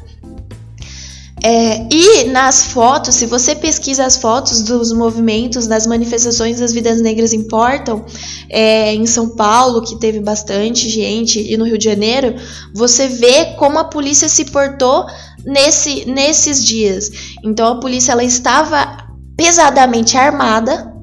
É, 1.43 1.87
e 1.91 2.25
nas 2.25 2.67
fotos, 2.67 3.15
se 3.15 3.25
você 3.25 3.55
pesquisa 3.55 4.05
as 4.05 4.15
fotos 4.15 4.61
dos 4.61 4.93
movimentos, 4.93 5.65
das 5.65 5.87
manifestações 5.87 6.59
das 6.59 6.71
vidas 6.71 7.01
negras 7.01 7.33
importam, 7.33 8.05
é, 8.47 8.93
em 8.93 9.07
São 9.07 9.29
Paulo, 9.29 9.81
que 9.81 9.99
teve 9.99 10.19
bastante 10.19 10.87
gente, 10.87 11.39
e 11.39 11.57
no 11.57 11.65
Rio 11.65 11.79
de 11.79 11.85
Janeiro, 11.85 12.35
você 12.75 13.07
vê 13.07 13.53
como 13.57 13.79
a 13.79 13.85
polícia 13.85 14.29
se 14.29 14.45
portou 14.45 15.05
nesse, 15.43 16.05
nesses 16.05 16.63
dias. 16.63 17.09
Então 17.43 17.73
a 17.73 17.79
polícia 17.79 18.11
ela 18.11 18.23
estava 18.23 18.97
pesadamente 19.35 20.15
armada, 20.15 20.94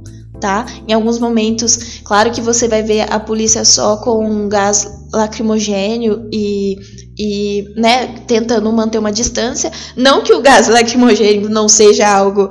tá? 0.43 0.67
Em 0.89 0.93
alguns 0.93 1.21
momentos, 1.21 2.01
claro 2.05 2.33
que 2.33 2.41
você 2.41 2.67
vai 2.67 2.83
ver 2.83 3.11
a 3.11 3.21
polícia 3.21 3.65
só 3.65 3.97
com 3.99 4.49
gás 4.49 5.07
lacrimogênio 5.13 6.29
e, 6.33 6.77
e 7.17 7.73
né, 7.77 8.09
tentando 8.27 8.71
manter 8.73 8.99
uma 8.99 9.13
distância. 9.13 9.71
Não 9.97 10.23
que 10.23 10.35
o 10.35 10.43
gás 10.43 10.67
lacrimogênio 10.67 11.49
não 11.49 11.69
seja 11.69 12.09
algo 12.09 12.49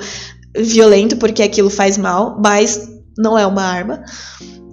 violento, 0.57 1.17
porque 1.17 1.43
aquilo 1.43 1.69
faz 1.69 1.97
mal, 1.97 2.39
mas 2.41 2.79
não 3.17 3.37
é 3.37 3.45
uma 3.45 3.63
arma. 3.63 4.05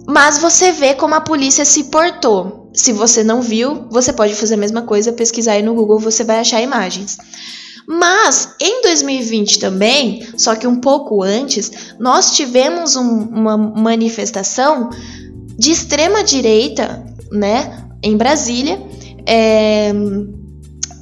Mas 0.07 0.37
você 0.37 0.71
vê 0.71 0.93
como 0.93 1.13
a 1.13 1.21
polícia 1.21 1.65
se 1.65 1.85
portou. 1.85 2.71
Se 2.73 2.93
você 2.93 3.21
não 3.21 3.41
viu, 3.41 3.85
você 3.91 4.13
pode 4.13 4.33
fazer 4.33 4.53
a 4.53 4.57
mesma 4.57 4.83
coisa, 4.83 5.11
pesquisar 5.11 5.53
aí 5.53 5.61
no 5.61 5.75
Google, 5.75 5.99
você 5.99 6.23
vai 6.23 6.39
achar 6.39 6.61
imagens. 6.61 7.17
Mas 7.91 8.53
em 8.59 8.83
2020 8.83 9.57
também, 9.57 10.23
só 10.37 10.55
que 10.55 10.67
um 10.67 10.75
pouco 10.75 11.23
antes, 11.23 11.71
nós 11.97 12.35
tivemos 12.35 12.95
um, 12.95 13.23
uma 13.23 13.57
manifestação 13.57 14.91
de 15.57 15.71
extrema 15.71 16.23
direita, 16.23 17.03
né, 17.31 17.83
em 18.03 18.15
Brasília, 18.15 18.79
é, 19.25 19.91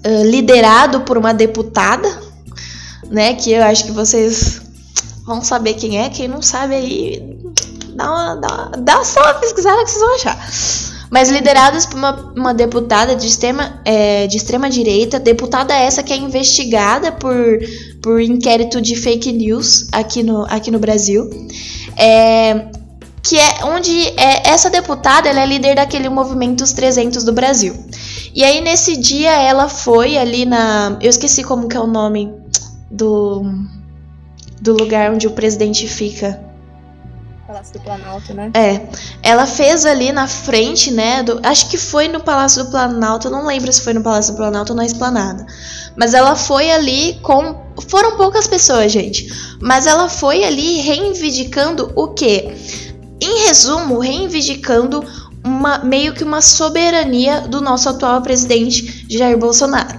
é, 0.02 0.24
liderado 0.24 1.02
por 1.02 1.18
uma 1.18 1.34
deputada, 1.34 2.08
né, 3.10 3.34
que 3.34 3.52
eu 3.52 3.64
acho 3.64 3.84
que 3.84 3.92
vocês 3.92 4.62
vão 5.26 5.44
saber 5.44 5.74
quem 5.74 6.00
é, 6.00 6.10
quem 6.10 6.30
não 6.30 6.42
sabe 6.42 6.74
aí, 6.74 7.38
dá, 7.96 8.10
uma, 8.10 8.36
dá, 8.36 8.72
dá 8.78 9.04
só 9.04 9.20
uma 9.20 9.34
pesquisada 9.34 9.84
que 9.84 9.92
vocês 9.92 10.02
vão 10.02 10.16
achar 10.16 10.97
mas 11.10 11.30
lideradas 11.30 11.86
por 11.86 11.98
uma, 11.98 12.34
uma 12.36 12.54
deputada 12.54 13.16
de 13.16 13.28
extrema, 13.28 13.82
é, 13.86 14.28
de 14.28 14.38
extrema 14.38 14.70
direita, 14.70 15.20
deputada 15.20 15.74
essa 15.74 16.04
que 16.04 16.12
é 16.12 16.18
investigada 16.18 17.12
por, 17.12 17.36
por 18.02 18.22
inquérito 18.22 18.82
de 18.82 18.96
fake 18.96 19.32
news 19.32 19.88
aqui 19.92 20.24
no, 20.24 20.44
aqui 20.46 20.70
no 20.70 20.80
Brasil. 20.80 21.30
É, 21.98 22.68
que 23.24 23.38
é 23.38 23.66
onde 23.66 23.92
é, 24.18 24.50
essa 24.50 24.70
deputada 24.70 25.28
ela 25.28 25.42
é 25.42 25.46
líder 25.46 25.76
daquele 25.76 26.08
movimento 26.08 26.64
Os 26.64 26.72
300 26.72 27.24
do 27.24 27.34
Brasil. 27.34 27.76
E 28.34 28.44
aí 28.44 28.62
nesse 28.62 28.96
dia 28.96 29.34
ela 29.34 29.68
foi 29.68 30.18
ali 30.18 30.46
na, 30.46 30.98
eu 31.02 31.10
esqueci 31.10 31.44
como 31.44 31.68
que 31.68 31.76
é 31.76 31.80
o 31.80 31.88
nome 31.88 32.32
do 32.90 33.44
do 34.62 34.74
lugar 34.74 35.12
onde 35.12 35.28
o 35.28 35.32
presidente 35.32 35.88
fica. 35.88 36.47
Palácio 37.48 37.74
do 37.76 37.80
Planalto, 37.80 38.34
né? 38.34 38.52
É. 38.54 38.90
Ela 39.24 39.48
fez 39.48 39.86
ali 39.86 40.12
na 40.12 40.28
frente, 40.28 40.92
né? 40.92 41.24
Do, 41.24 41.40
acho 41.42 41.70
que 41.70 41.78
foi 41.78 42.10
no 42.10 42.20
Palácio 42.20 42.66
do 42.66 42.70
Planalto, 42.70 43.30
não 43.30 43.46
lembro 43.46 43.72
se 43.72 43.80
foi 43.82 43.94
no 43.94 44.04
Palácio 44.04 44.34
do 44.34 44.38
Planalto 44.38 44.74
ou 44.74 44.78
na 44.78 44.86
Esplanada. 44.86 45.46
Mas 45.96 46.14
ela 46.14 46.36
foi 46.36 46.70
ali 46.70 47.18
com. 47.22 47.56
Foram 47.88 48.18
poucas 48.18 48.48
pessoas, 48.48 48.92
gente. 48.92 49.32
Mas 49.62 49.88
ela 49.88 50.10
foi 50.10 50.44
ali 50.44 50.82
reivindicando 50.82 51.94
o 51.96 52.10
quê? 52.10 52.54
Em 53.22 53.48
resumo, 53.48 54.00
reivindicando 54.00 55.02
uma, 55.42 55.78
meio 55.80 56.14
que 56.14 56.26
uma 56.26 56.42
soberania 56.42 57.42
do 57.42 57.62
nosso 57.62 57.88
atual 57.88 58.22
presidente 58.22 59.06
Jair 59.10 59.38
Bolsonaro. 59.38 59.98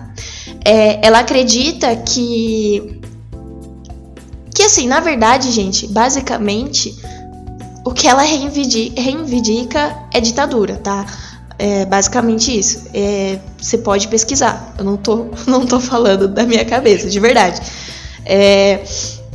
É, 0.66 1.04
ela 1.06 1.20
acredita 1.20 1.96
que. 1.96 3.00
Que 4.54 4.64
assim, 4.64 4.86
na 4.86 5.00
verdade, 5.00 5.50
gente, 5.50 5.86
basicamente 5.86 6.94
o 7.88 7.94
que 7.94 8.06
ela 8.06 8.20
reivindica, 8.20 9.96
é 10.12 10.20
ditadura, 10.20 10.76
tá? 10.76 11.06
É 11.58 11.86
basicamente 11.86 12.56
isso. 12.56 12.82
É, 12.92 13.38
você 13.58 13.78
pode 13.78 14.08
pesquisar. 14.08 14.74
Eu 14.76 14.84
não 14.84 14.98
tô, 14.98 15.28
não 15.48 15.64
tô 15.64 15.80
falando 15.80 16.28
da 16.28 16.44
minha 16.44 16.66
cabeça, 16.66 17.08
de 17.08 17.18
verdade. 17.18 17.62
É, 18.26 18.80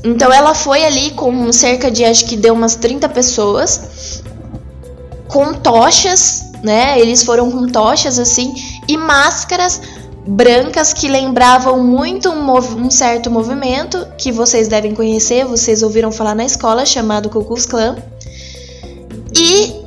então 0.03 0.31
ela 0.31 0.53
foi 0.53 0.85
ali 0.85 1.09
com 1.11 1.51
cerca 1.51 1.89
de, 1.89 2.05
acho 2.05 2.25
que 2.25 2.37
deu 2.37 2.53
umas 2.53 2.75
30 2.75 3.09
pessoas, 3.09 4.21
com 5.27 5.51
tochas, 5.55 6.51
né? 6.61 6.99
Eles 6.99 7.23
foram 7.23 7.49
com 7.49 7.65
tochas 7.65 8.19
assim, 8.19 8.53
e 8.87 8.95
máscaras 8.95 9.81
brancas 10.27 10.93
que 10.93 11.07
lembravam 11.07 11.83
muito 11.83 12.29
um, 12.29 12.51
um, 12.85 12.91
certo 12.91 13.31
movimento 13.31 14.07
que 14.15 14.31
vocês 14.31 14.67
devem 14.67 14.93
conhecer, 14.93 15.43
vocês 15.43 15.81
ouviram 15.81 16.11
falar 16.11 16.35
na 16.35 16.45
escola, 16.45 16.85
chamado 16.85 17.31
Ku 17.31 17.43
Klux 17.43 17.65
Klan. 17.65 17.95
E 19.35 19.83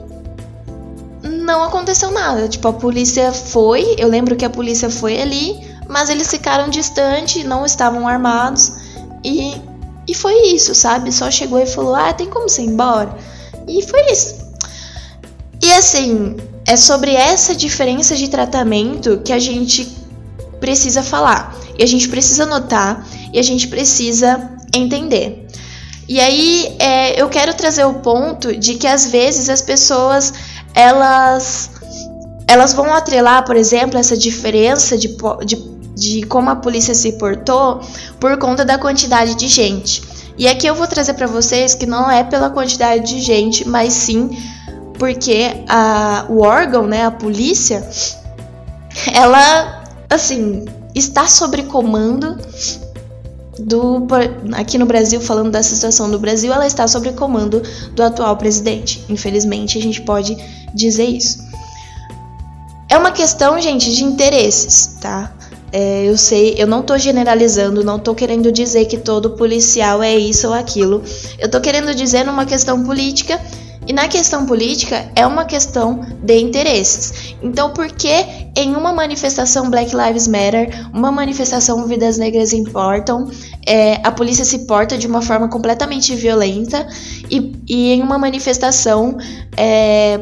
não 1.23 1.63
aconteceu 1.63 2.11
nada. 2.11 2.49
Tipo, 2.49 2.69
a 2.69 2.73
polícia 2.73 3.33
foi, 3.33 3.95
eu 3.99 4.09
lembro 4.09 4.37
que 4.37 4.45
a 4.45 4.51
polícia 4.51 4.91
foi 4.91 5.21
ali, 5.21 5.61
mas 5.89 6.11
eles 6.11 6.29
ficaram 6.29 6.69
distantes, 6.69 7.45
não 7.45 7.65
estavam 7.65 8.07
armados. 8.07 8.73
E, 9.25 9.61
e 10.09 10.15
foi 10.15 10.35
isso, 10.49 10.75
sabe? 10.75 11.13
Só 11.13 11.31
chegou 11.31 11.59
e 11.61 11.67
falou: 11.67 11.95
ah, 11.95 12.13
tem 12.13 12.29
como 12.29 12.49
você 12.49 12.63
ir 12.63 12.67
embora? 12.67 13.17
E 13.69 13.83
foi 13.83 14.13
isso. 14.13 14.47
E 15.63 15.73
assim, 15.73 16.37
é 16.67 16.77
sobre 16.77 17.13
essa 17.13 17.55
diferença 17.55 18.15
de 18.15 18.29
tratamento 18.29 19.21
que 19.25 19.33
a 19.33 19.39
gente 19.39 19.97
precisa 20.61 21.03
falar. 21.03 21.57
E 21.79 21.83
a 21.83 21.87
gente 21.87 22.09
precisa 22.09 22.47
notar 22.47 23.07
e 23.33 23.39
a 23.39 23.43
gente 23.43 23.69
precisa 23.69 24.51
entender. 24.75 25.47
E 26.09 26.21
aí 26.21 26.77
é, 26.79 27.21
eu 27.21 27.29
quero 27.29 27.55
trazer 27.55 27.85
o 27.85 27.95
ponto 27.95 28.57
de 28.57 28.75
que 28.75 28.87
às 28.87 29.07
vezes 29.07 29.49
as 29.49 29.61
pessoas 29.61 30.33
elas 30.75 31.71
elas 32.49 32.73
vão 32.73 32.95
atrelar, 32.95 33.45
por 33.45 33.57
exemplo, 33.57 33.99
essa 33.99 34.17
diferença 34.17 34.97
de, 34.97 35.17
de 35.45 35.77
de 35.97 36.23
como 36.25 36.51
a 36.51 36.57
polícia 36.57 36.95
se 36.95 37.13
portou 37.13 37.81
por 38.21 38.39
conta 38.39 38.65
da 38.65 38.77
quantidade 38.77 39.35
de 39.35 39.49
gente. 39.49 40.03
E 40.37 40.47
aqui 40.47 40.67
eu 40.67 40.75
vou 40.75 40.87
trazer 40.87 41.15
para 41.15 41.27
vocês 41.27 41.75
que 41.75 41.87
não 41.87 42.11
é 42.11 42.23
pela 42.23 42.51
quantidade 42.51 43.07
de 43.07 43.21
gente, 43.21 43.67
mas 43.67 43.95
sim 43.95 44.31
porque 44.99 45.65
a, 45.69 46.27
o 46.29 46.43
órgão, 46.43 46.87
né, 46.87 47.07
a 47.07 47.11
polícia, 47.11 47.87
ela, 49.13 49.85
assim, 50.11 50.65
está 50.95 51.27
sob 51.27 51.63
comando 51.65 52.37
do 53.59 54.07
aqui 54.53 54.79
no 54.79 54.87
Brasil, 54.87 55.21
falando 55.21 55.51
da 55.51 55.63
situação 55.63 56.11
do 56.11 56.19
Brasil, 56.19 56.53
ela 56.53 56.67
está 56.67 56.87
sob 56.87 57.13
comando 57.13 57.63
do 57.93 58.03
atual 58.03 58.37
presidente. 58.37 59.05
Infelizmente, 59.09 59.79
a 59.79 59.83
gente 59.83 60.01
pode 60.03 60.37
dizer 60.75 61.05
isso. 61.07 61.39
É 62.89 62.97
uma 62.97 63.11
questão, 63.11 63.61
gente, 63.61 63.93
de 63.93 64.05
interesses, 64.05 64.99
tá? 65.01 65.33
É, 65.73 66.05
eu 66.05 66.17
sei, 66.17 66.55
eu 66.57 66.67
não 66.67 66.83
tô 66.83 66.97
generalizando, 66.97 67.83
não 67.83 67.99
tô 67.99 68.15
querendo 68.15 68.53
dizer 68.53 68.85
que 68.87 68.97
todo 68.97 69.31
policial 69.31 70.03
é 70.03 70.17
isso 70.17 70.47
ou 70.47 70.55
aquilo. 70.55 71.03
Eu 71.39 71.51
tô 71.51 71.61
querendo 71.61 71.95
dizer 71.95 72.25
numa 72.25 72.47
questão 72.47 72.85
política 72.85 73.41
e 73.87 73.93
na 73.93 74.09
questão 74.09 74.45
política 74.47 75.11
é 75.15 75.25
uma 75.27 75.45
questão 75.45 76.01
de 76.23 76.39
interesses. 76.39 77.37
Então, 77.41 77.73
por 77.73 77.87
que 77.89 78.27
em 78.57 78.75
uma 78.75 78.93
manifestação 78.93 79.71
Black 79.71 79.95
Lives 79.95 80.27
Matter, 80.27 80.89
uma 80.93 81.13
manifestação 81.13 81.87
Vidas 81.87 82.19
Negras 82.19 82.53
Importam, 82.53 83.31
é, 83.67 84.01
a 84.03 84.11
polícia 84.11 84.45
se 84.45 84.67
porta 84.67 84.99
de 84.99 85.07
uma 85.07 85.23
forma 85.23 85.49
completamente 85.49 86.15
violenta 86.17 86.87
e, 87.31 87.53
e 87.69 87.93
em 87.93 88.03
uma 88.03 88.19
manifestação 88.19 89.17
é, 89.57 90.19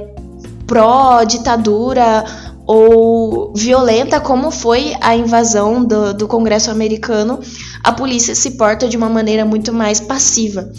pró-ditadura 0.66 2.24
ou 2.66 3.52
violenta, 3.54 4.20
como 4.20 4.50
foi 4.50 4.94
a 5.00 5.14
invasão 5.14 5.84
do, 5.84 6.12
do 6.14 6.28
Congresso 6.28 6.70
americano, 6.70 7.40
a 7.82 7.92
polícia 7.92 8.34
se 8.34 8.52
porta 8.52 8.88
de 8.88 8.96
uma 8.96 9.08
maneira 9.08 9.44
muito 9.44 9.72
mais 9.72 10.00
passiva 10.00 10.70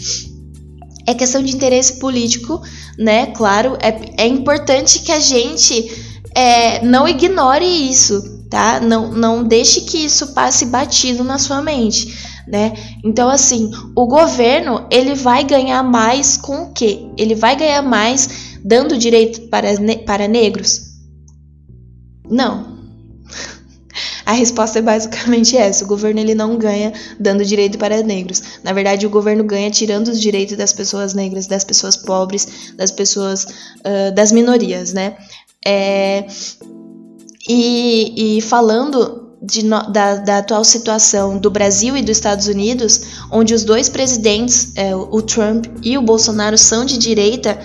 é 1.06 1.14
questão 1.14 1.42
de 1.42 1.54
interesse 1.54 1.98
político, 1.98 2.60
né? 2.98 3.26
Claro, 3.26 3.78
é, 3.80 4.24
é 4.24 4.26
importante 4.26 5.00
que 5.00 5.12
a 5.12 5.20
gente 5.20 5.90
é, 6.34 6.84
não 6.84 7.06
ignore 7.08 7.64
isso, 7.64 8.44
tá? 8.50 8.80
Não, 8.80 9.12
não 9.12 9.44
deixe 9.44 9.82
que 9.82 10.04
isso 10.04 10.34
passe 10.34 10.66
batido 10.66 11.22
na 11.22 11.38
sua 11.38 11.62
mente, 11.62 12.14
né? 12.46 12.72
Então, 13.04 13.28
assim, 13.28 13.70
o 13.94 14.06
governo 14.06 14.86
ele 14.90 15.14
vai 15.14 15.44
ganhar 15.44 15.82
mais 15.82 16.36
com 16.36 16.64
o 16.64 16.72
quê? 16.72 17.08
Ele 17.16 17.34
vai 17.34 17.56
ganhar 17.56 17.82
mais 17.82 18.58
dando 18.64 18.98
direito 18.98 19.48
para, 19.48 19.68
para 20.04 20.26
negros? 20.26 20.82
Não, 22.28 22.78
a 24.26 24.32
resposta 24.32 24.80
é 24.80 24.82
basicamente 24.82 25.56
essa: 25.56 25.84
o 25.84 25.86
governo 25.88 26.18
ele 26.18 26.34
não 26.34 26.58
ganha 26.58 26.92
dando 27.18 27.44
direito 27.44 27.78
para 27.78 28.02
negros. 28.02 28.42
Na 28.64 28.72
verdade, 28.72 29.06
o 29.06 29.10
governo 29.10 29.44
ganha 29.44 29.70
tirando 29.70 30.08
os 30.08 30.20
direitos 30.20 30.56
das 30.56 30.72
pessoas 30.72 31.14
negras, 31.14 31.46
das 31.46 31.62
pessoas 31.62 31.96
pobres, 31.96 32.74
das 32.76 32.90
pessoas 32.90 33.44
uh, 33.44 34.12
das 34.14 34.32
minorias, 34.32 34.92
né? 34.92 35.16
É, 35.64 36.26
e, 37.48 38.38
e 38.38 38.40
falando 38.42 39.36
de, 39.40 39.62
da, 39.62 40.16
da, 40.16 40.38
atual 40.38 40.64
situação 40.64 41.38
do 41.38 41.50
Brasil 41.50 41.96
e 41.96 42.02
dos 42.02 42.16
Estados 42.16 42.48
Unidos, 42.48 43.02
onde 43.30 43.54
os 43.54 43.64
dois 43.64 43.88
presidentes, 43.88 44.72
é, 44.74 44.94
o 44.94 45.22
Trump 45.22 45.66
e 45.82 45.96
o 45.96 46.02
Bolsonaro, 46.02 46.58
são 46.58 46.84
de 46.84 46.98
direita, 46.98 47.58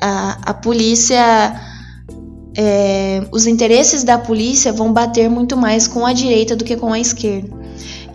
a, 0.00 0.50
a 0.50 0.54
polícia 0.54 1.71
é, 2.54 3.24
os 3.32 3.46
interesses 3.46 4.04
da 4.04 4.18
polícia 4.18 4.72
vão 4.72 4.92
bater 4.92 5.28
muito 5.28 5.56
mais 5.56 5.88
com 5.88 6.04
a 6.04 6.12
direita 6.12 6.54
do 6.54 6.64
que 6.64 6.76
com 6.76 6.92
a 6.92 7.00
esquerda. 7.00 7.48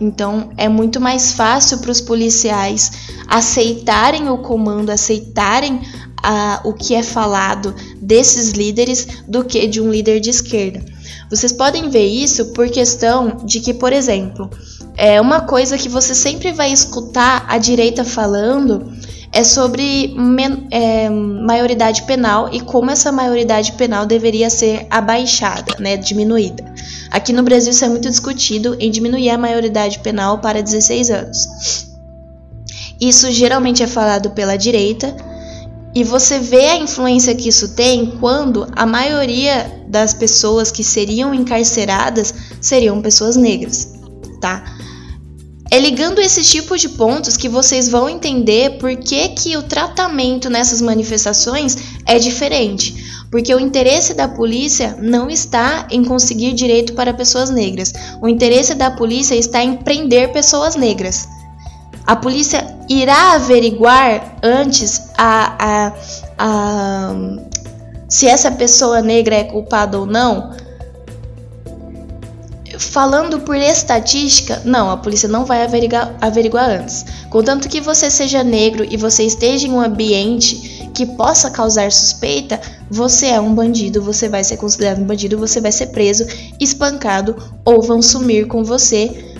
Então 0.00 0.50
é 0.56 0.68
muito 0.68 1.00
mais 1.00 1.32
fácil 1.32 1.78
para 1.78 1.90
os 1.90 2.00
policiais 2.00 2.92
aceitarem 3.26 4.28
o 4.28 4.38
comando, 4.38 4.90
aceitarem 4.90 5.80
a, 6.22 6.60
o 6.64 6.72
que 6.72 6.94
é 6.94 7.02
falado 7.02 7.74
desses 8.00 8.52
líderes 8.52 9.06
do 9.26 9.44
que 9.44 9.66
de 9.66 9.80
um 9.80 9.90
líder 9.90 10.20
de 10.20 10.30
esquerda. 10.30 10.84
Vocês 11.30 11.52
podem 11.52 11.90
ver 11.90 12.06
isso 12.06 12.46
por 12.52 12.68
questão 12.70 13.38
de 13.44 13.60
que, 13.60 13.74
por 13.74 13.92
exemplo, 13.92 14.48
é 14.96 15.20
uma 15.20 15.42
coisa 15.42 15.76
que 15.76 15.88
você 15.88 16.14
sempre 16.14 16.52
vai 16.52 16.72
escutar 16.72 17.44
a 17.48 17.58
direita 17.58 18.04
falando 18.04 18.92
é 19.32 19.44
sobre 19.44 20.16
é, 20.70 21.08
maioridade 21.10 22.02
penal 22.02 22.48
e 22.52 22.60
como 22.60 22.90
essa 22.90 23.12
maioridade 23.12 23.72
penal 23.72 24.06
deveria 24.06 24.48
ser 24.48 24.86
abaixada, 24.90 25.76
né, 25.78 25.96
diminuída. 25.96 26.64
Aqui 27.10 27.32
no 27.32 27.42
Brasil 27.42 27.70
isso 27.70 27.84
é 27.84 27.88
muito 27.88 28.08
discutido 28.08 28.76
em 28.80 28.90
diminuir 28.90 29.30
a 29.30 29.38
maioridade 29.38 29.98
penal 30.00 30.38
para 30.38 30.62
16 30.62 31.10
anos. 31.10 31.88
Isso 33.00 33.30
geralmente 33.30 33.82
é 33.82 33.86
falado 33.86 34.30
pela 34.30 34.56
direita 34.56 35.14
e 35.94 36.04
você 36.04 36.38
vê 36.38 36.66
a 36.66 36.76
influência 36.76 37.34
que 37.34 37.48
isso 37.48 37.74
tem 37.74 38.12
quando 38.18 38.66
a 38.74 38.84
maioria 38.84 39.82
das 39.88 40.12
pessoas 40.12 40.70
que 40.70 40.84
seriam 40.84 41.32
encarceradas 41.32 42.34
seriam 42.60 43.00
pessoas 43.00 43.36
negras, 43.36 43.94
tá? 44.40 44.77
É 45.70 45.78
ligando 45.78 46.18
esses 46.18 46.50
tipos 46.50 46.80
de 46.80 46.88
pontos 46.88 47.36
que 47.36 47.48
vocês 47.48 47.88
vão 47.90 48.08
entender 48.08 48.78
por 48.78 48.96
que, 48.96 49.28
que 49.28 49.56
o 49.56 49.62
tratamento 49.62 50.48
nessas 50.48 50.80
manifestações 50.80 51.76
é 52.06 52.18
diferente. 52.18 52.94
Porque 53.30 53.54
o 53.54 53.60
interesse 53.60 54.14
da 54.14 54.26
polícia 54.26 54.96
não 54.98 55.28
está 55.28 55.86
em 55.90 56.02
conseguir 56.02 56.54
direito 56.54 56.94
para 56.94 57.12
pessoas 57.12 57.50
negras. 57.50 57.92
O 58.22 58.28
interesse 58.28 58.74
da 58.74 58.90
polícia 58.90 59.34
está 59.34 59.62
em 59.62 59.76
prender 59.76 60.32
pessoas 60.32 60.74
negras. 60.74 61.28
A 62.06 62.16
polícia 62.16 62.66
irá 62.88 63.34
averiguar 63.34 64.38
antes 64.42 65.10
a, 65.18 65.56
a, 65.58 65.92
a, 66.38 67.14
se 68.08 68.26
essa 68.26 68.50
pessoa 68.50 69.02
negra 69.02 69.36
é 69.36 69.44
culpada 69.44 69.98
ou 69.98 70.06
não 70.06 70.50
falando 72.78 73.40
por 73.40 73.56
estatística, 73.56 74.62
não, 74.64 74.90
a 74.90 74.96
polícia 74.96 75.28
não 75.28 75.44
vai 75.44 75.62
averiguar, 75.64 76.16
averiguar 76.20 76.70
antes. 76.70 77.04
Contanto 77.28 77.68
que 77.68 77.80
você 77.80 78.10
seja 78.10 78.44
negro 78.44 78.86
e 78.88 78.96
você 78.96 79.24
esteja 79.24 79.66
em 79.66 79.72
um 79.72 79.80
ambiente 79.80 80.88
que 80.94 81.04
possa 81.04 81.50
causar 81.50 81.90
suspeita, 81.90 82.60
você 82.90 83.26
é 83.26 83.40
um 83.40 83.54
bandido, 83.54 84.00
você 84.00 84.28
vai 84.28 84.42
ser 84.42 84.56
considerado 84.56 85.00
um 85.00 85.04
bandido, 85.04 85.38
você 85.38 85.60
vai 85.60 85.72
ser 85.72 85.88
preso, 85.88 86.24
espancado 86.58 87.36
ou 87.64 87.82
vão 87.82 88.00
sumir 88.00 88.46
com 88.46 88.64
você, 88.64 89.34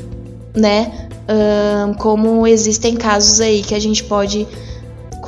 né? 0.54 1.08
Um, 1.30 1.94
como 1.94 2.46
existem 2.46 2.96
casos 2.96 3.40
aí 3.40 3.62
que 3.62 3.74
a 3.74 3.78
gente 3.78 4.02
pode 4.04 4.48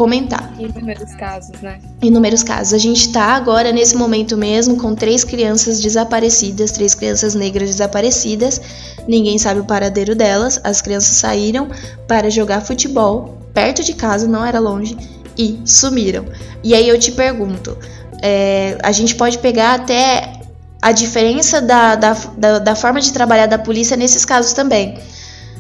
comentar. 0.01 0.51
Inúmeros 0.59 1.15
casos, 1.15 1.61
né? 1.61 1.79
Inúmeros 2.01 2.43
casos. 2.43 2.73
A 2.73 2.79
gente 2.79 3.01
está 3.01 3.35
agora, 3.35 3.71
nesse 3.71 3.95
momento 3.95 4.35
mesmo, 4.35 4.79
com 4.79 4.95
três 4.95 5.25
crianças 5.25 5.79
desaparecidas, 5.79 6.71
três 6.71 6.95
crianças 6.95 7.35
negras 7.35 7.69
desaparecidas. 7.69 8.63
Ninguém 9.07 9.37
sabe 9.37 9.61
o 9.61 9.65
paradeiro 9.67 10.15
delas. 10.17 10.59
As 10.65 10.81
crianças 10.81 11.17
saíram 11.17 11.69
para 12.09 12.31
jogar 12.31 12.63
futebol 12.63 13.37
perto 13.53 13.85
de 13.85 13.93
casa, 13.93 14.27
não 14.27 14.43
era 14.43 14.59
longe, 14.59 14.97
e 15.37 15.61
sumiram. 15.67 16.25
E 16.65 16.75
aí 16.75 16.89
eu 16.89 16.99
te 16.99 17.13
pergunto: 17.13 17.77
é, 18.23 18.79
a 18.83 18.93
gente 18.93 19.15
pode 19.17 19.37
pegar 19.37 19.75
até 19.75 20.33
a 20.81 20.93
diferença 20.93 21.61
da, 21.61 21.95
da, 21.95 22.13
da, 22.39 22.59
da 22.59 22.75
forma 22.75 23.03
de 23.03 23.13
trabalhar 23.13 23.49
da 23.49 23.59
polícia 23.59 23.99
nesses 23.99 24.25
casos 24.25 24.55
também. 24.55 24.99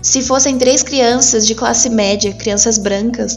Se 0.00 0.22
fossem 0.22 0.56
três 0.56 0.82
crianças 0.82 1.46
de 1.46 1.54
classe 1.54 1.90
média, 1.90 2.32
crianças 2.32 2.78
brancas, 2.78 3.36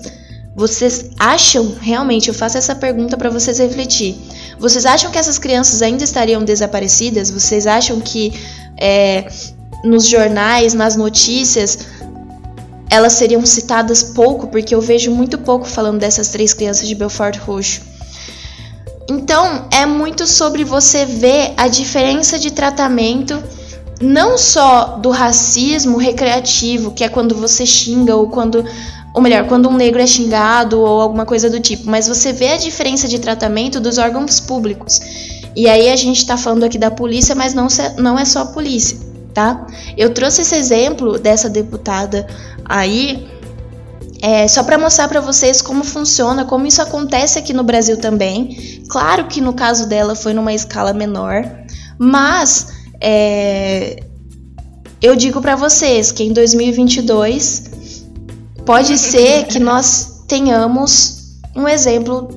vocês 0.56 1.10
acham, 1.20 1.76
realmente, 1.82 2.28
eu 2.28 2.34
faço 2.34 2.58
essa 2.58 2.76
pergunta 2.76 3.18
para 3.18 3.30
vocês 3.30 3.58
refletir. 3.58 4.16
Vocês 4.60 4.86
acham 4.86 5.10
que 5.10 5.18
essas 5.18 5.40
crianças 5.40 5.82
ainda 5.82 6.04
estariam 6.04 6.44
desaparecidas? 6.44 7.32
Vocês 7.32 7.66
acham 7.66 8.00
que 8.00 8.34
é, 8.78 9.28
nos 9.84 10.08
jornais, 10.08 10.76
nas 10.76 10.96
notícias, 10.96 11.80
elas 12.88 13.14
seriam 13.14 13.44
citadas 13.48 14.04
pouco? 14.04 14.48
Porque 14.48 14.76
eu 14.76 14.82
vejo 14.82 15.10
muito 15.10 15.40
pouco 15.40 15.66
falando 15.66 16.00
dessas 16.00 16.30
três 16.30 16.54
crianças 16.54 16.88
de 16.88 16.94
Belfort 16.94 17.38
Roxo. 17.40 17.82
Então, 19.10 19.68
é 19.72 19.88
muito 19.88 20.28
sobre 20.28 20.64
você 20.64 21.04
ver 21.04 21.54
a 21.58 21.68
diferença 21.68 22.38
de 22.38 22.52
tratamento, 22.52 23.42
não 24.00 24.38
só 24.38 24.98
do 24.98 25.10
racismo 25.10 25.98
recreativo, 25.98 26.92
que 26.92 27.04
é 27.04 27.10
quando 27.10 27.36
você 27.36 27.66
xinga 27.66 28.16
ou 28.16 28.30
quando 28.30 28.64
ou 29.14 29.22
melhor, 29.22 29.46
quando 29.48 29.70
um 29.70 29.76
negro 29.76 30.02
é 30.02 30.08
xingado 30.08 30.80
ou 30.80 31.00
alguma 31.00 31.26
coisa 31.26 31.50
do 31.50 31.60
tipo, 31.60 31.90
mas 31.90 32.08
você 32.08 32.34
vê 32.34 32.50
a 32.50 32.58
diferença 32.58 33.08
de 33.08 33.20
tratamento 33.20 33.80
dos 33.80 33.98
órgãos 33.98 34.40
públicos. 34.40 35.00
E 35.56 35.70
aí 35.70 35.92
a 35.92 35.96
gente 35.96 36.18
está 36.18 36.36
falando 36.36 36.64
aqui 36.64 36.80
da 36.80 36.90
polícia, 36.90 37.36
mas 37.36 37.54
não, 37.54 37.68
não 37.98 38.18
é 38.18 38.26
só 38.26 38.42
a 38.42 38.46
polícia, 38.46 38.98
tá? 39.32 39.68
Eu 39.96 40.14
trouxe 40.14 40.42
esse 40.42 40.56
exemplo 40.56 41.20
dessa 41.20 41.48
deputada 41.48 42.26
aí 42.66 43.28
é, 44.20 44.48
só 44.48 44.64
para 44.64 44.78
mostrar 44.78 45.08
para 45.10 45.20
vocês 45.20 45.62
como 45.62 45.84
funciona, 45.84 46.46
como 46.46 46.66
isso 46.66 46.82
acontece 46.82 47.38
aqui 47.38 47.54
no 47.54 47.62
Brasil 47.62 47.98
também. 47.98 48.82
Claro 48.90 49.28
que 49.28 49.42
no 49.42 49.54
caso 49.54 49.88
dela 49.88 50.16
foi 50.16 50.34
numa 50.34 50.54
escala 50.54 50.92
menor, 50.92 51.46
mas 52.00 52.68
é, 53.00 54.02
eu 55.02 55.16
digo 55.16 55.40
para 55.42 55.56
vocês 55.56 56.12
que 56.12 56.24
em 56.24 56.32
2022 56.32 57.83
pode 58.66 58.98
ser 58.98 59.46
que 59.46 59.60
nós 59.60 60.24
tenhamos 60.28 61.40
um 61.56 61.68
exemplo 61.68 62.30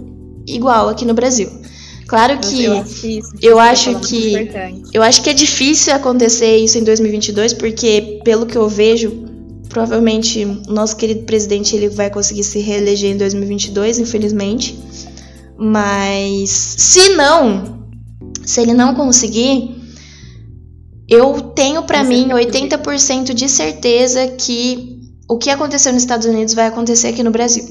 igual 0.47 0.89
aqui 0.89 1.05
no 1.05 1.15
Brasil. 1.15 1.51
Claro 2.07 2.39
que 2.39 2.65
eu 2.65 2.79
acho 2.79 3.01
que, 3.01 3.19
isso, 3.19 3.33
eu, 3.43 3.59
acho 3.59 4.01
que 4.01 4.51
eu 4.93 5.03
acho 5.03 5.23
que 5.23 5.31
é 5.31 5.33
difícil 5.33 5.93
acontecer 5.93 6.57
isso 6.57 6.79
em 6.79 6.85
2022 6.85 7.53
porque 7.55 8.21
pelo 8.25 8.47
que 8.47 8.57
eu 8.57 8.69
vejo 8.69 9.27
provavelmente 9.69 10.45
o 10.45 10.73
nosso 10.73 10.97
querido 10.97 11.25
presidente 11.25 11.75
ele 11.75 11.89
vai 11.89 12.09
conseguir 12.09 12.45
se 12.45 12.61
reeleger 12.61 13.11
em 13.11 13.17
2022, 13.17 13.99
infelizmente. 13.99 14.79
Mas 15.59 16.51
se 16.51 17.09
não, 17.11 17.89
se 18.45 18.61
ele 18.61 18.73
não 18.73 18.95
conseguir, 18.95 19.75
eu 21.09 21.41
tenho 21.55 21.83
para 21.83 22.05
mim 22.05 22.29
80% 22.29 23.35
de 23.35 23.49
certeza 23.49 24.29
que 24.29 24.97
o 25.29 25.39
que 25.39 25.51
aconteceu 25.51 25.93
nos 25.93 26.03
Estados 26.03 26.27
Unidos 26.27 26.55
vai 26.55 26.67
acontecer 26.67 27.09
aqui 27.09 27.23
no 27.23 27.31
Brasil. 27.31 27.65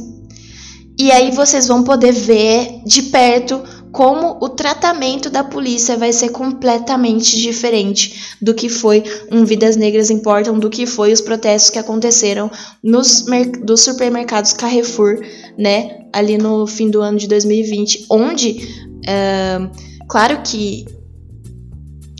E 0.97 1.11
aí 1.11 1.31
vocês 1.31 1.67
vão 1.67 1.83
poder 1.83 2.13
ver 2.13 2.81
de 2.85 3.03
perto 3.03 3.61
como 3.91 4.37
o 4.41 4.49
tratamento 4.49 5.29
da 5.29 5.43
polícia 5.43 5.95
vai 5.95 6.11
ser 6.11 6.29
completamente 6.29 7.39
diferente 7.39 8.35
do 8.41 8.53
que 8.53 8.67
foi 8.67 9.03
um 9.31 9.45
Vidas 9.45 9.77
Negras 9.77 10.09
Importam, 10.09 10.59
do 10.59 10.69
que 10.69 10.85
foi 10.85 11.13
os 11.13 11.21
protestos 11.21 11.69
que 11.69 11.79
aconteceram 11.79 12.51
nos 12.83 13.25
dos 13.63 13.81
supermercados 13.81 14.51
Carrefour, 14.51 15.21
né, 15.57 15.99
ali 16.11 16.37
no 16.37 16.67
fim 16.67 16.89
do 16.89 17.01
ano 17.01 17.17
de 17.17 17.27
2020, 17.27 18.05
onde, 18.09 18.67
uh, 18.99 19.71
claro 20.09 20.41
que 20.43 20.85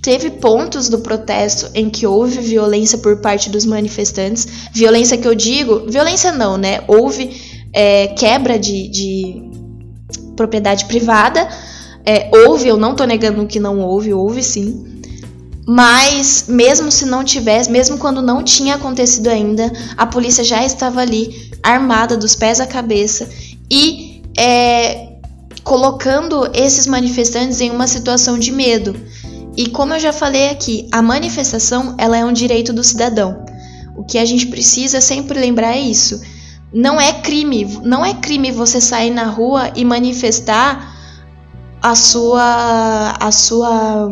teve 0.06 0.30
pontos 0.30 0.88
do 0.88 1.00
protesto 1.00 1.68
em 1.74 1.90
que 1.90 2.06
houve 2.06 2.40
violência 2.40 2.96
por 3.00 3.18
parte 3.22 3.50
dos 3.50 3.66
manifestantes, 3.66 4.48
violência 4.72 5.18
que 5.18 5.28
eu 5.28 5.34
digo, 5.34 5.90
violência 5.90 6.32
não, 6.32 6.58
né, 6.58 6.82
houve 6.88 7.42
é, 7.74 8.10
quebra 8.10 8.60
de, 8.60 8.88
de 8.88 9.50
propriedade 10.36 10.86
privada. 10.86 11.50
É, 12.06 12.30
houve, 12.32 12.68
eu 12.68 12.78
não 12.78 12.96
tô 12.96 13.04
negando 13.04 13.48
que 13.48 13.60
não 13.60 13.80
houve, 13.80 14.14
houve 14.14 14.44
sim. 14.44 15.02
Mas, 15.68 16.46
mesmo 16.48 16.92
se 16.92 17.04
não 17.08 17.24
tivesse, 17.24 17.72
mesmo 17.72 17.98
quando 17.98 18.22
não 18.22 18.44
tinha 18.44 18.76
acontecido 18.76 19.30
ainda, 19.30 19.74
a 19.98 20.06
polícia 20.06 20.44
já 20.44 20.64
estava 20.64 21.02
ali, 21.02 21.52
armada 21.64 22.16
dos 22.16 22.36
pés 22.36 22.60
à 22.60 22.68
cabeça 22.68 23.28
e 23.72 24.22
é, 24.38 25.14
colocando 25.64 26.48
esses 26.54 26.86
manifestantes 26.86 27.60
em 27.60 27.72
uma 27.72 27.88
situação 27.88 28.38
de 28.38 28.52
medo. 28.52 28.96
E 29.58 29.70
como 29.70 29.94
eu 29.94 30.00
já 30.00 30.12
falei 30.12 30.50
aqui, 30.50 30.88
a 30.92 31.02
manifestação 31.02 31.96
ela 31.98 32.18
é 32.18 32.26
um 32.26 32.34
direito 32.34 32.74
do 32.74 32.84
cidadão. 32.84 33.46
O 33.96 34.04
que 34.04 34.18
a 34.18 34.26
gente 34.26 34.48
precisa 34.48 35.00
sempre 35.00 35.40
lembrar 35.40 35.76
é 35.76 35.80
isso 35.80 36.22
não 36.76 37.00
é 37.00 37.14
crime, 37.14 37.80
não 37.84 38.06
é 38.06 38.14
crime 38.14 38.52
você 38.52 38.82
sair 38.82 39.10
na 39.10 39.24
rua 39.24 39.72
e 39.78 39.86
manifestar 39.86 40.94
a 41.82 41.96
sua 41.96 43.16
a 43.18 43.32
sua 43.32 44.10